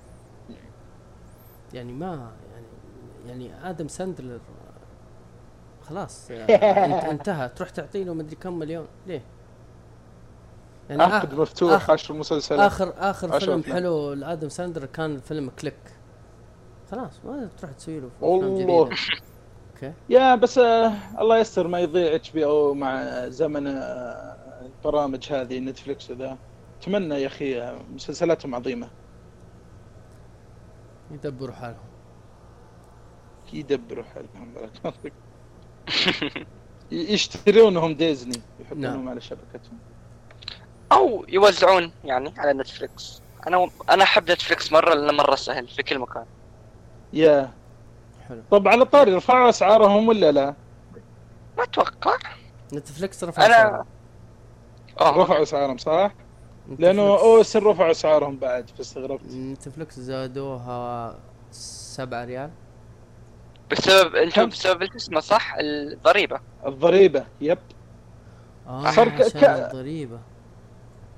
يعني 1.73 1.93
ما 1.93 2.33
يعني 3.27 3.49
يعني 3.49 3.71
آدم 3.71 3.89
ساندلر 3.89 4.41
خلاص. 5.83 6.31
يعني 6.31 7.11
انتهى. 7.11 7.49
تروح 7.49 7.71
تعطي 7.71 8.05
له 8.05 8.15
مدري 8.15 8.37
كم 8.37 8.59
مليون. 8.59 8.87
ليه؟ 9.07 9.23
يعني 10.91 11.03
عقد 11.03 11.35
مفتوح 11.35 11.73
آخر 11.73 11.93
10 11.93 12.15
مسلسلات. 12.15 12.61
اخر 12.61 12.95
آخر 12.97 13.41
فيلم 13.41 13.63
حلو 13.63 14.13
لآدم 14.13 14.49
ساندلر 14.49 14.85
كان 14.87 15.21
فيلم 15.21 15.51
Click. 15.51 15.75
خلاص 16.91 17.21
ما 17.25 17.49
تروح 17.59 17.73
تسوي 17.73 18.01
له 18.01 18.11
والله. 18.21 18.91
okay. 19.75 19.93
yeah 20.11 20.35
بس 20.35 20.59
آه 20.59 20.93
الله 21.21 21.39
يستر 21.39 21.69
ما 21.69 21.81
يضيع 21.81 22.15
HBO 22.15 22.75
مع 22.75 23.05
زمن 23.29 23.67
آه 23.67 24.37
البرامج 24.63 25.33
هذه 25.33 25.59
نتفلكس 25.59 26.11
وذا. 26.11 26.39
أتمنى 26.81 27.15
يا 27.15 27.27
أخي 27.27 27.61
آه 27.63 27.79
مسلسلاتهم 27.95 28.55
عظيمة. 28.55 28.89
يدبروا 31.11 31.55
حالهم. 31.55 31.89
يدبروا 33.53 34.05
حالهم 34.05 34.55
يشترونهم 36.91 37.95
ديزني 37.95 38.43
يحطونهم 38.61 38.97
نعم. 38.97 39.09
على 39.09 39.21
شبكتهم. 39.21 39.79
أو 40.93 41.25
يوزعون 41.29 41.93
يعني 42.05 42.33
على 42.39 42.53
نتفلكس 42.53 43.23
أنا 43.47 43.69
أنا 43.91 44.03
أحب 44.05 44.31
نتفلكس 44.31 44.73
مرة 44.73 44.95
لأنه 44.95 45.13
مرة 45.13 45.35
سهل 45.35 45.69
في 45.69 45.83
كل 45.83 45.99
مكان. 45.99 46.25
yeah. 47.13 47.51
حلو. 48.29 48.43
طب 48.51 48.69
على 48.69 48.85
طاري 48.85 49.15
رفعوا 49.15 49.49
أسعارهم 49.49 50.09
ولا 50.09 50.33
لا؟ 50.33 50.55
ما 51.59 51.65
أتوقع. 51.65 52.17
نتفلكس 52.73 53.25
رفع 53.25 53.47
أنا. 53.47 53.85
آه. 55.01 55.23
رفعوا 55.23 55.43
أسعارهم 55.43 55.79
صح؟ 55.79 56.11
لأنه 56.79 57.03
نتفلكس- 57.17 57.23
اوس 57.23 57.57
رفعوا 57.57 57.91
أسعارهم 57.91 58.37
بعد 58.37 58.71
فاستغربت 58.79 59.25
نتفلكس 59.33 60.01
زادوها 60.01 61.19
سبعة 61.53 62.25
ريال. 62.25 62.51
بسبب 63.71 64.15
أنتم؟ 64.15 64.47
بسبب 64.49 64.85
شو 64.85 64.97
اسمه 64.97 65.21
صح؟ 65.21 65.55
الضريبة. 65.61 66.41
الضريبة 66.67 67.25
yep. 67.41 67.59
آه 68.67 68.91
صار 68.91 69.09
ك- 69.09 69.37
الضريبة. 69.45 70.19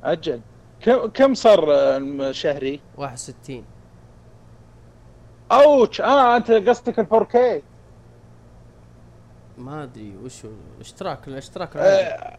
أجل 0.05 0.41
كم 0.81 1.07
كم 1.07 1.35
صار 1.35 1.73
آه، 1.73 2.33
شهري؟ 2.33 2.81
61 2.99 3.65
ouch 5.53 6.01
آه 6.01 6.37
أنت 6.37 6.51
قصدك 6.51 6.99
ال 7.01 7.07
4K 7.13 7.63
ما 9.59 9.83
أدري 9.83 10.13
وش 10.25 10.43
اشتراك 10.81 11.29
الاشتراك 11.29 11.77
العادي. 11.77 12.37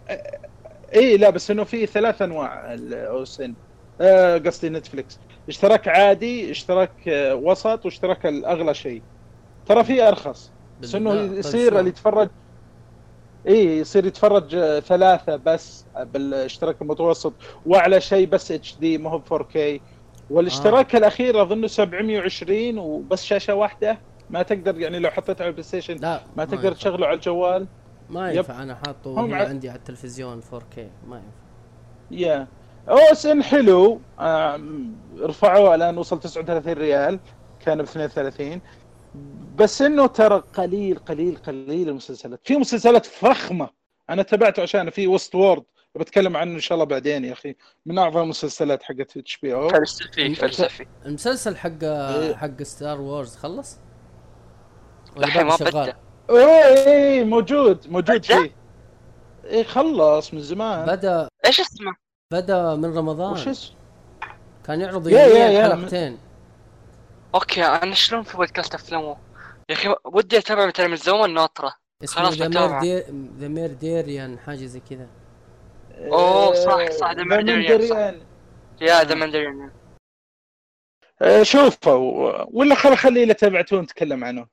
إي 0.95 1.17
لا 1.17 1.29
بس 1.29 1.51
إنه 1.51 1.63
في 1.63 1.85
ثلاث 1.85 2.21
أنواع 2.21 2.73
ال 2.73 2.93
OSN 2.93 3.53
آه 4.01 4.37
قصدي 4.37 4.69
نتفلكس 4.69 5.19
اشتراك 5.49 5.87
عادي 5.87 6.51
اشتراك 6.51 7.07
آه 7.07 7.35
وسط 7.35 7.85
واشتراك 7.85 8.25
الأغلى 8.25 8.73
شيء 8.73 9.01
ترى 9.65 9.83
في 9.83 10.07
أرخص 10.07 10.51
بس 10.81 10.95
إنه. 10.95 11.09
طيب 11.11 11.33
يصير؟ 11.33 11.79
اللي 11.79 11.89
يتفرج 11.89 12.29
إي 13.47 13.77
يصير 13.79 14.05
يتفرج 14.05 14.55
آه، 14.55 14.79
ثلاثة 14.79 15.35
بس 15.35 15.85
بالاشتراك 16.13 16.81
المتوسط 16.81 17.33
وأعلى 17.65 18.01
شيء 18.01 18.27
بس 18.27 18.51
HD 18.51 18.97
ما 18.97 19.09
هو 19.09 19.21
4K 19.31 19.81
والاشتراك 20.29 20.95
آه. 20.95 20.99
الأخير 20.99 21.41
أظنه 21.41 21.67
720 21.67 22.77
وبس 22.77 23.23
شاشة 23.23 23.55
واحدة. 23.55 23.97
ما 24.29 24.41
تقدر 24.43 24.79
يعني 24.79 24.99
لو 24.99 25.09
حطيته 25.09 25.41
على 25.41 25.47
البلاي 25.49 25.63
ستيشن 25.63 25.95
لا 25.95 26.21
ما 26.37 26.45
تقدر 26.45 26.63
ينفع. 26.65 26.77
تشغله 26.77 27.07
على 27.07 27.15
الجوال. 27.15 27.67
ما 28.09 28.29
yep. 28.29 28.35
ينفع 28.37 28.63
أنا 28.63 28.75
حاطه 28.75 29.35
ع- 29.35 29.47
عندي 29.47 29.69
على 29.69 29.77
التلفزيون 29.79 30.41
4K 30.41 30.79
ما 31.07 31.15
ينفع. 31.15 31.27
yeah. 32.11 32.47
OSN 32.89 33.43
حلو. 33.43 33.99
آم، 34.19 34.95
رفعوه 35.19 35.75
الآن 35.75 35.97
وصل 35.97 36.19
39 36.19 36.73
ريال 36.73 37.19
كان 37.65 37.77
ب 37.77 37.81
32 37.81 38.61
بس 39.55 39.81
إنه 39.81 40.07
ترى 40.07 40.43
قليل 40.53 40.99
قليل 40.99 41.37
قليل 41.37 41.89
المسلسلات 41.89 42.39
في 42.43 42.57
مسلسلات 42.57 43.05
فخمة 43.05 43.69
أنا 44.09 44.23
تابعته 44.23 44.61
عشان 44.61 44.89
في 44.89 45.07
Westworld 45.07 45.63
بتكلم 45.95 46.37
عنه 46.37 46.55
إن 46.55 46.59
شاء 46.59 46.73
الله 46.75 46.85
بعدين 46.85 47.25
يا 47.25 47.33
أخي 47.33 47.55
من 47.85 47.97
أعظم 47.97 48.21
المسلسلات 48.21 48.83
حقت 48.83 49.17
HBO 49.17 49.69
فلسفي 49.69 50.35
فلسفي 50.35 50.85
المسلسل 51.05 51.57
حق 51.57 51.83
إيه. 51.83 52.35
حق 52.35 52.63
Star 52.63 53.01
Wars 53.01 53.35
خلص؟ 53.35 53.77
ولا 55.17 55.25
لحين 55.25 55.45
ما؟ 55.45 55.55
بدا 55.55 55.95
إيه 56.29 57.23
موجود 57.23 57.87
موجود؟ 57.89 58.25
فيه 58.25 58.55
إيه 59.45 59.63
خلص 59.63 60.33
من 60.33 60.41
زمان 60.41 60.85
بدا 60.85 61.27
إيش 61.45 61.59
اسمه؟ 61.59 61.93
بدا 62.33 62.75
من 62.75 62.97
رمضان 62.97 63.31
وش 63.31 63.47
اسمه؟ 63.47 63.75
كان 64.65 64.81
يعرض 64.81 65.07
يا- 65.07 65.19
يا- 65.19 65.25
يوميا 65.27 65.47
يا. 65.49 65.75
حلقتين 65.75 66.17
أوكي 67.35 67.63
أنا 67.65 67.95
شلون 67.95 68.23
في 68.23 68.37
بودكاست 68.37 68.73
أفلامه؟ 68.73 69.17
يا 69.71 69.75
أخي 69.75 69.95
ودي 70.05 70.37
أتابع 70.37 70.65
مثلا 70.65 70.87
من 70.87 70.95
زمان 70.95 71.33
ناطرة 71.33 71.73
خلاص 72.07 72.33
ذا. 72.33 72.47
مير 72.79 73.05
ذا 73.37 73.47
ميرديريان 73.47 74.39
حاجة 74.39 74.65
زي 74.65 74.79
كذا 74.89 75.07
أوه، 75.97 76.53
صح، 76.53 76.91
صح، 76.91 76.91
صح. 76.91 77.11
Mandalorian. 77.11 78.15
يا 78.81 79.03
ذا 79.03 79.15
ماندرين 79.15 79.71
آه، 81.21 81.43
شوفوا 81.43 82.43
ولا 82.47 82.75
خل 82.75 82.97
خليه 82.97 83.23
اللي 83.23 83.33
تابعتوه 83.33 83.81
نتكلم 83.81 84.23
عنه 84.23 84.47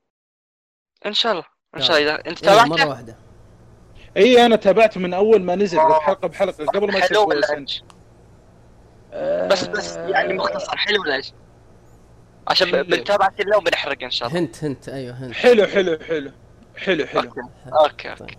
إن 1.06 1.12
شاء 1.12 1.32
الله 1.32 1.44
إن. 1.76 1.82
شاء 1.82 1.98
الله 1.98 2.14
إذا 2.14 2.28
انت 2.30 2.48
إيه، 2.48 2.54
مرة 2.54 2.64
تابعته 2.66 2.88
واحدة 2.88 3.16
إي 4.16 4.46
أنا 4.46 4.56
تابعته 4.56 5.00
من 5.00 5.14
أول 5.14 5.42
ما 5.42 5.54
نزل. 5.54 5.78
حلقه 5.80 6.28
بحلقه 6.28 6.66
قبل 6.66 6.92
ما 6.92 6.98
يصير 6.98 7.32
إيش؟ 7.58 7.82
بس 9.50 9.64
بس 9.64 9.96
يعني 9.96 10.32
مختصر 10.32 10.76
حلو 10.76 11.02
ولا 11.02 11.14
إيش؟ 11.14 11.32
عشان. 12.48 12.82
بنتابع 12.82 13.28
كله 13.28 13.56
وبنحرق 13.56 14.02
إن 14.02 14.10
شاء 14.10 14.28
الله. 14.28 14.40
hint 14.40 14.64
hint. 14.64 14.88
أيوه 14.88 15.14
hint. 15.14 15.34
حلو 15.34 15.66
حلو 15.66 15.98
حلو. 15.98 16.32
حلو 16.76 17.06
حلو. 17.06 17.20
okay. 17.20 17.40
okay 17.84 18.10
okay. 18.10 18.36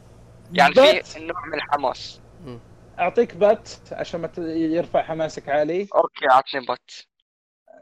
يعني 0.54 0.74
but. 0.74 1.06
في 1.06 1.20
نوع 1.20 1.46
من 1.46 1.54
الحماس. 1.54 2.20
أعطيك 3.00 3.36
but 3.36 3.70
عشان 3.92 4.22
ما 4.22 4.30
يرفع 4.48 5.02
حماسك 5.04 5.50
عالي 5.50 5.88
okay 5.96 6.26
عطني 6.32 6.66
but 6.66 7.08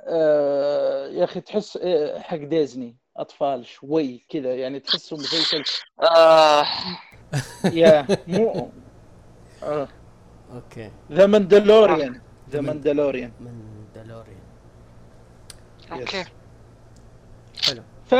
آه 0.07 1.07
يا 1.07 1.23
أخي 1.23 1.41
تحس 1.41 1.78
آه، 1.82 2.19
حق 2.19 2.38
ديزني. 2.38 2.95
أطفال 3.17 3.65
شوي 3.65 4.25
كذا 4.30 4.55
يعني 4.55 4.80
تحسه 4.80 5.15
مسلسل 5.17 5.63
آه. 6.01 6.65
yeah 7.73 8.07
مو 8.28 8.71
آه. 9.63 9.88
okay. 10.55 10.91
The 11.11 11.25
Mandalorian 11.25 12.21
The 12.49 12.61
Mandalorian 12.61 13.31
okay. 15.91 16.25
حلو. 17.65 17.83
ف 18.09 18.13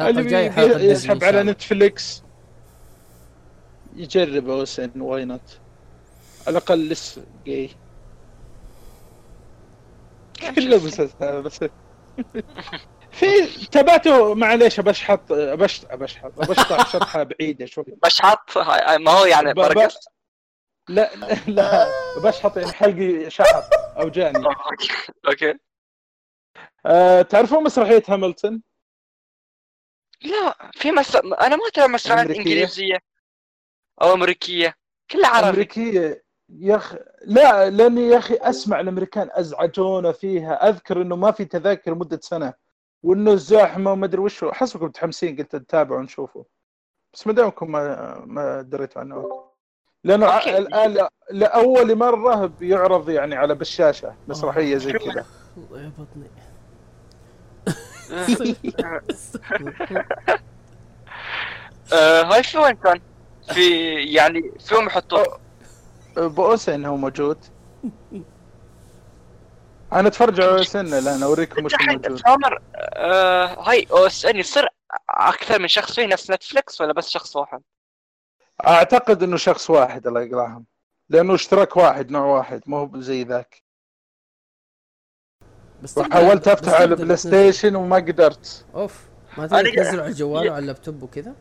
اللي 0.00 0.86
يسحب 0.90 1.24
على. 1.24 1.42
نتفليكس 1.42 2.22
يجرب 3.96 4.48
OSN 4.50 4.90
why 5.00 5.24
not 5.24 5.58
على 6.46 6.58
الأقل 6.58 6.88
لسه 6.88 7.22
جاي. 7.46 7.70
كله 10.56 10.76
مسلسل 10.76 11.42
بس 11.42 11.60
في 13.12 13.26
تابعته 13.66 14.34
معليش 14.34 14.80
بشحط 14.80 15.32
بش 15.32 15.84
بشحط 15.92 16.32
بشطح 16.50 16.88
شطحة 16.92 17.22
بعيدة 17.22 17.66
شوي. 17.66 17.84
بشحط 18.04 18.58
ما 19.00 19.10
هو 19.10 19.24
يعني 19.24 19.54
برقص. 19.54 20.08
لا 20.88 21.10
لا 21.46 21.86
بشحط 22.24 22.56
يعني 22.56 22.72
حلقي 22.72 23.30
شحط 23.30 23.64
اوجاني 23.98 24.46
أوكي. 25.28 25.54
أه 26.86 27.22
تعرفون 27.22 27.64
مسرحية 27.64 28.02
هاملتون؟ 28.08 28.62
لا 30.22 30.70
في 30.72 30.92
مس... 30.92 31.16
أنا 31.16 31.56
ما 31.56 31.68
أتابع 31.68 31.86
مسرحيات؟ 31.86 32.30
إنجليزية. 32.30 32.98
أو 34.02 34.12
أمريكية. 34.12 34.74
كلها 35.10 35.28
عربي. 35.28 35.48
أمريكية. 35.48 36.24
يا 36.48 36.76
أخي 36.76 36.98
لا 37.24 37.70
لأني 37.70 38.08
يا 38.08 38.18
أخي 38.18 38.34
أسمع 38.34 38.80
الأمريكان 38.80 39.28
أزعجونا 39.32 40.12
فيها. 40.12 40.68
أذكر 40.68 41.02
إنه 41.02 41.16
ما 41.16 41.30
في 41.30 41.44
تذاكر 41.44 41.94
مده 41.94 42.20
سنة. 42.22 42.54
وإنه 43.02 43.34
زحمه 43.34 43.92
وما 43.92 44.06
أدري 44.06 44.20
وش. 44.20 44.44
حسبكم 44.44 44.86
متحمسين 44.86 45.36
قلت 45.36 45.56
نتابع 45.56 45.96
ونشوفه. 45.96 46.46
بس 47.14 47.26
ما 47.26 47.32
دامكم 47.32 47.72
ما 47.72 48.14
ما 48.26 48.62
دريتوا 48.62 49.00
عنه. 49.00 49.51
أوكي. 50.10 50.58
الان 50.58 51.08
لأول 51.30 51.96
مرة 51.96 52.46
بيعرض 52.46 53.10
يعني 53.10 53.34
على 53.36 53.54
بالشاشة 53.54 54.14
مسرحية 54.28 54.76
زي 54.76 54.92
كذا 54.92 55.26
الله 55.56 55.80
يا 55.82 55.92
بطني 55.98 56.26
آه، 61.92 62.22
هاي 62.22 62.42
في 62.42 62.58
وين 62.58 62.74
كان؟ 62.74 63.00
في 63.54 63.94
يعني 63.94 64.52
في 64.60 64.74
وين 64.74 64.86
يحطوه؟ 64.86 65.38
ب 66.16 66.33
OSN 66.33 66.84
هو 66.84 66.96
موجود 66.96 67.38
أنا 69.92 70.08
أتفرج 70.08 70.40
على 70.40 70.50
OSN 70.58 70.94
الان 70.94 71.22
أوريكم 71.22 71.64
وش 71.64 71.74
الحين 71.74 71.96
موجود 71.96 72.16
سامر 72.16 72.62
آه، 72.76 73.46
هاي 73.46 73.86
OSN 73.90 74.36
يصير 74.36 74.68
أكثر 75.10 75.58
من 75.58 75.68
شخص 75.68 75.94
فيه 75.94 76.06
نفس 76.06 76.30
نتفلكس 76.30 76.80
ولا 76.80 76.92
بس 76.92 77.08
شخص 77.08 77.36
واحد؟ 77.36 77.60
أعتقد 78.66 79.22
إنه 79.22 79.36
شخص 79.36 79.70
واحد 79.70 80.06
الله 80.06 80.20
يقلعهم 80.22 80.64
لأنه 81.08 81.34
اشتراك 81.34 81.76
واحد 81.76 82.10
نوع 82.10 82.24
واحد 82.36 82.62
مو 82.66 82.78
هو 82.78 83.00
زي 83.00 83.24
ذاك. 83.24 83.62
بس 85.82 85.98
وحاولت 85.98 86.42
بس 86.42 86.48
افتح 86.48 86.72
على 86.74 86.84
البلاي 86.84 87.08
تنزل. 87.08 87.18
ستيشن 87.18 87.76
وما 87.76 87.96
قدرت. 87.96 88.66
أوف 88.74 89.00
ما 89.38 89.46
تقدر 89.46 89.70
تنزله 89.74 90.02
على 90.02 90.10
الجوال 90.10 90.48
وعلى 90.48 90.58
اللابتوب 90.58 91.02
وكذا؟ 91.02 91.34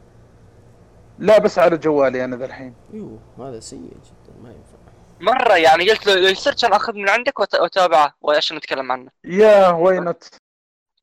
لا 1.20 1.38
بس 1.40 1.60
على 1.60 1.78
جوالي 1.78 2.26
أنا 2.26 2.36
ذا 2.36 2.46
الحين. 2.46 2.76
يوه 2.94 3.20
هذا 3.40 3.60
سيء 3.60 3.80
جدا 3.80 4.34
ما 4.44 4.50
ينفع. 4.50 4.78
مرة 5.20 5.58
يعني 5.58 5.90
قلت 5.90 6.08
له 6.08 6.16
لو 6.16 6.28
يصير 6.28 6.54
كان 6.54 6.74
أخذ 6.74 6.94
من 6.94 7.10
عندك 7.10 7.40
وت- 7.40 7.56
وأتابعه؟ 7.56 8.16
وعشان 8.22 8.58
نتكلم 8.58 8.92
عنه. 8.92 9.12
yeah 9.26 9.68
why 9.68 10.00
not 10.00 10.30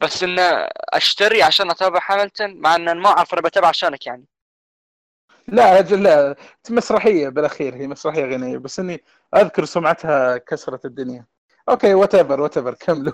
بس 0.01 0.23
إنه 0.23 0.43
أشتري 0.93 1.43
عشان 1.43 1.71
أتابع 1.71 2.01
هاملتون 2.09 2.61
مع 2.61 2.75
ان 2.75 3.01
ما 3.01 3.09
أعرف 3.09 3.33
أنا 3.33 3.43
بتابع 3.43 3.69
عشانك 3.69 4.07
يعني. 4.07 4.25
لا 5.49 5.82
لا 5.82 6.36
مسرحية 6.70 7.28
بالأخير 7.28 7.74
هي 7.74 7.86
مسرحية 7.86 8.24
غنية 8.24 8.59
بس 8.59 8.80
إني 8.80 9.03
أذكر 9.36 9.64
سمعتها 9.64 10.36
كسرت 10.36 10.84
الدنيا. 10.84 11.24
okay 11.68 11.95
whatever 11.95 12.41
whatever 12.41 12.74
كملوا. 12.74 13.12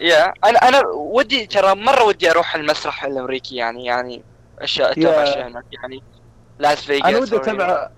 yeah 0.00 0.32
أنا 0.44 0.58
أنا 0.58 0.82
ودي 0.88 1.46
ترى 1.46 1.74
مرة 1.74 2.04
ودي 2.04 2.30
أروح 2.30 2.54
المسرح 2.54 3.04
الأمريكي 3.04 3.56
يعني 3.56 3.84
يعني 3.84 4.24
أشياء 4.58 4.92
اتابع 4.92 5.16
yeah. 5.16 5.22
اشياء 5.22 5.48
هناك 5.48 5.64
يعني 5.72 6.02
لاس 6.58 6.84
فيغاس 6.84 7.04
أنا 7.04 7.18
ودي 7.18 7.36
أتابع 7.36 7.90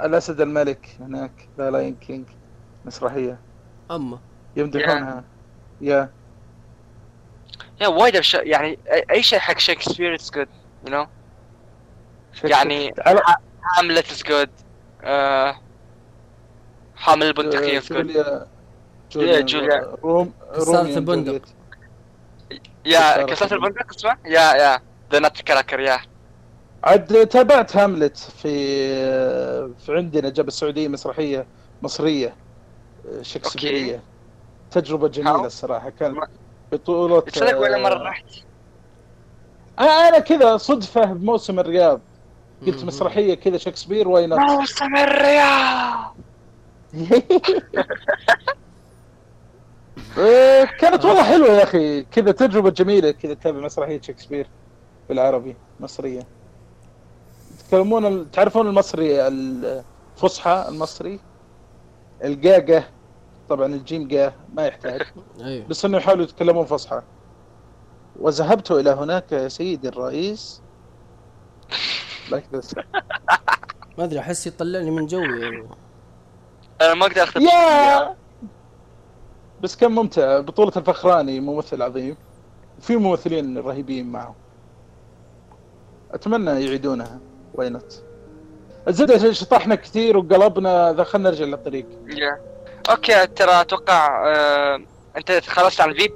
الاسد 0.00 0.40
الملك 0.40 0.96
هناك 1.00 1.48
The 1.58 1.70
Lion 1.70 1.94
King 1.94 2.26
مسرحية. 2.84 3.40
أما. 3.90 4.18
يمدحونها. 4.56 5.24
يا. 5.80 6.10
yeah. 7.80 7.88
وايد 7.88 8.16
أبش... 8.16 8.34
يعني 8.34 8.78
أي 9.10 9.22
شيء 9.22 9.38
حق 9.38 9.58
شكسبير 9.58 10.14
it's 10.14 10.30
good 10.30 10.48
you 10.86 10.92
know 10.92 11.06
يعني 12.44 12.94
هاملت 13.76 14.10
is 14.10 14.22
good 14.22 14.50
حامل 16.94 17.26
البندقية 17.26 17.78
is 17.78 17.86
good 17.88 18.46
جوليا 19.10 19.46
جوليا-. 19.46 20.04
روم 20.04 20.32
كسارة 20.56 20.96
البندق. 20.96 21.42
yeah 22.84 23.22
كسارة 23.22 23.52
البندق. 23.52 23.94
اسمه 23.96 24.16
يا 24.26 24.54
يا. 24.54 24.80
The 25.12 25.18
Nutcracker 25.18 25.80
yeah. 25.80 25.98
عاد 26.84 27.26
تابعت 27.26 27.76
هاملت 27.76 28.16
في 28.18 28.50
في 29.78 29.96
عندنا 29.96 30.28
جاب 30.28 30.48
السعودية 30.48 30.88
مسرحية 30.88 31.46
مصرية 31.82 32.34
شكسبيرية. 33.22 34.02
تجربة 34.70 35.08
جميلة؟ 35.08 35.46
الصراحة. 35.46 35.90
كان 35.90 36.20
تصدق 36.70 37.60
ولا 37.60 37.78
مرة 37.78 37.94
آه، 37.94 38.02
رحت؟ 38.02 38.24
أنا 39.78 40.08
أنا 40.08 40.18
كذا 40.18 40.56
صدفة 40.56 41.04
بموسم 41.04 41.58
الرياض. 41.60 42.00
قلت. 42.66 42.84
مسرحية 42.84 43.34
كذا 43.34 43.56
شكسبير 43.56 44.08
why 44.08 44.26
not 44.26 44.38
موسم 44.38 44.96
الرياض. 44.96 46.14
إيه، 50.18 50.64
كانت 50.64 51.04
والله 51.04 51.22
حلوة 51.22 51.48
يا 51.48 51.62
أخي. 51.62 52.02
كذا 52.02 52.32
تجربة 52.32 52.70
جميلة 52.70 53.10
كذا 53.10 53.34
تتابع 53.34 53.60
مسرحية 53.60 54.00
شكسبير 54.00 54.46
بالعربي 55.08 55.56
مصرية. 55.80 56.26
يتكلمون 57.60 58.06
ال- 58.06 58.30
تعرفون 58.30 58.66
المصري 58.66 59.28
الفصحى 59.28 60.66
المصري؟ 60.68 61.20
القاقا. 62.24 62.84
طبعا 63.48 63.66
الجيم 63.66 64.08
قا 64.08 64.32
ما 64.54 64.66
يحتاج. 64.66 65.02
أيوه. 65.40 65.66
بس 65.66 65.84
إنه 65.84 65.98
يحاولوا 65.98 66.24
يتكلمون 66.24 66.64
فصحى. 66.64 67.02
وذهبت 68.20 68.70
إلى 68.70 68.90
هناك 68.90 69.32
يا 69.32 69.48
سيدي 69.48 69.88
الرئيس. 69.88 70.62
Like 72.30 72.56
this. 72.56 72.74
ما 73.98 74.04
أدري 74.04 74.20
أحس 74.20 74.46
يطلعني 74.46 74.90
من 74.90 75.06
جوي. 75.06 75.68
أنا 76.80 76.94
ما 76.94 77.06
أقدر 77.06 77.22
أخذ 77.22 77.42
يا! 77.42 78.16
بس 79.60 79.76
كان 79.76 79.90
ممتع. 79.92 80.40
بطولة 80.40 80.72
الفخراني 80.76 81.40
ممثل 81.40 81.82
عظيم. 81.82 82.16
في 82.80 82.96
ممثلين 82.96 83.58
رهيبين 83.58 84.12
معه. 84.12 84.34
أتمنى 86.12 86.50
يعيدونها 86.50 87.18
وينت 87.54 87.92
الزبدة 88.88 89.32
شطحنا 89.32 89.74
كثير 89.74 90.16
وقلبنا. 90.16 90.92
ذا 90.92 91.04
خلنا 91.04 91.30
نرجع 91.30 91.44
للطريق. 91.44 91.86
yeah. 92.06 92.40
okay 92.90 93.26
ترى 93.26 93.60
أتوقع 93.60 94.28
آه... 94.34 94.80
أنت 95.16 95.32
خلصت 95.32 95.80
عن 95.80 95.94
فيب 95.94 96.12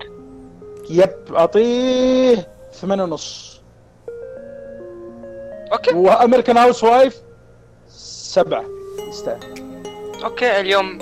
yep 0.91 1.35
أعطيه 1.35 2.49
ثمانية 2.73 3.03
ونص. 3.03 3.54
أوكي. 5.73 5.95
و 5.95 6.57
American 6.57 6.85
Housewife 6.85 7.23
سبعة. 7.89 8.65
يستاهل 9.09 9.55
okay 10.25 10.61
اليوم 10.61 10.99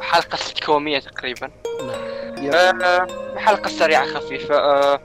حلقة 0.00 0.38
كوميدية 0.66 0.98
تقريبا. 0.98 1.50
نعم. 1.82 2.82
آه... 2.82 3.06
حلقة 3.36 3.68
سريعة 3.68 4.06
خفيفة. 4.06 4.54
آه... 4.54 5.00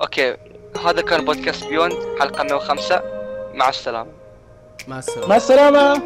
okay. 0.00 0.36
هذا 0.84 1.02
كان 1.02 1.24
podcast 1.24 1.64
Beyond 1.64 1.94
حلقة 2.20 2.42
105 2.42 3.02
مع 3.54 3.68
السلامة. 3.68 4.10
مع 4.88 4.98
السلامة. 4.98 5.28
مع 5.28 5.36
السلامة. 5.36 6.02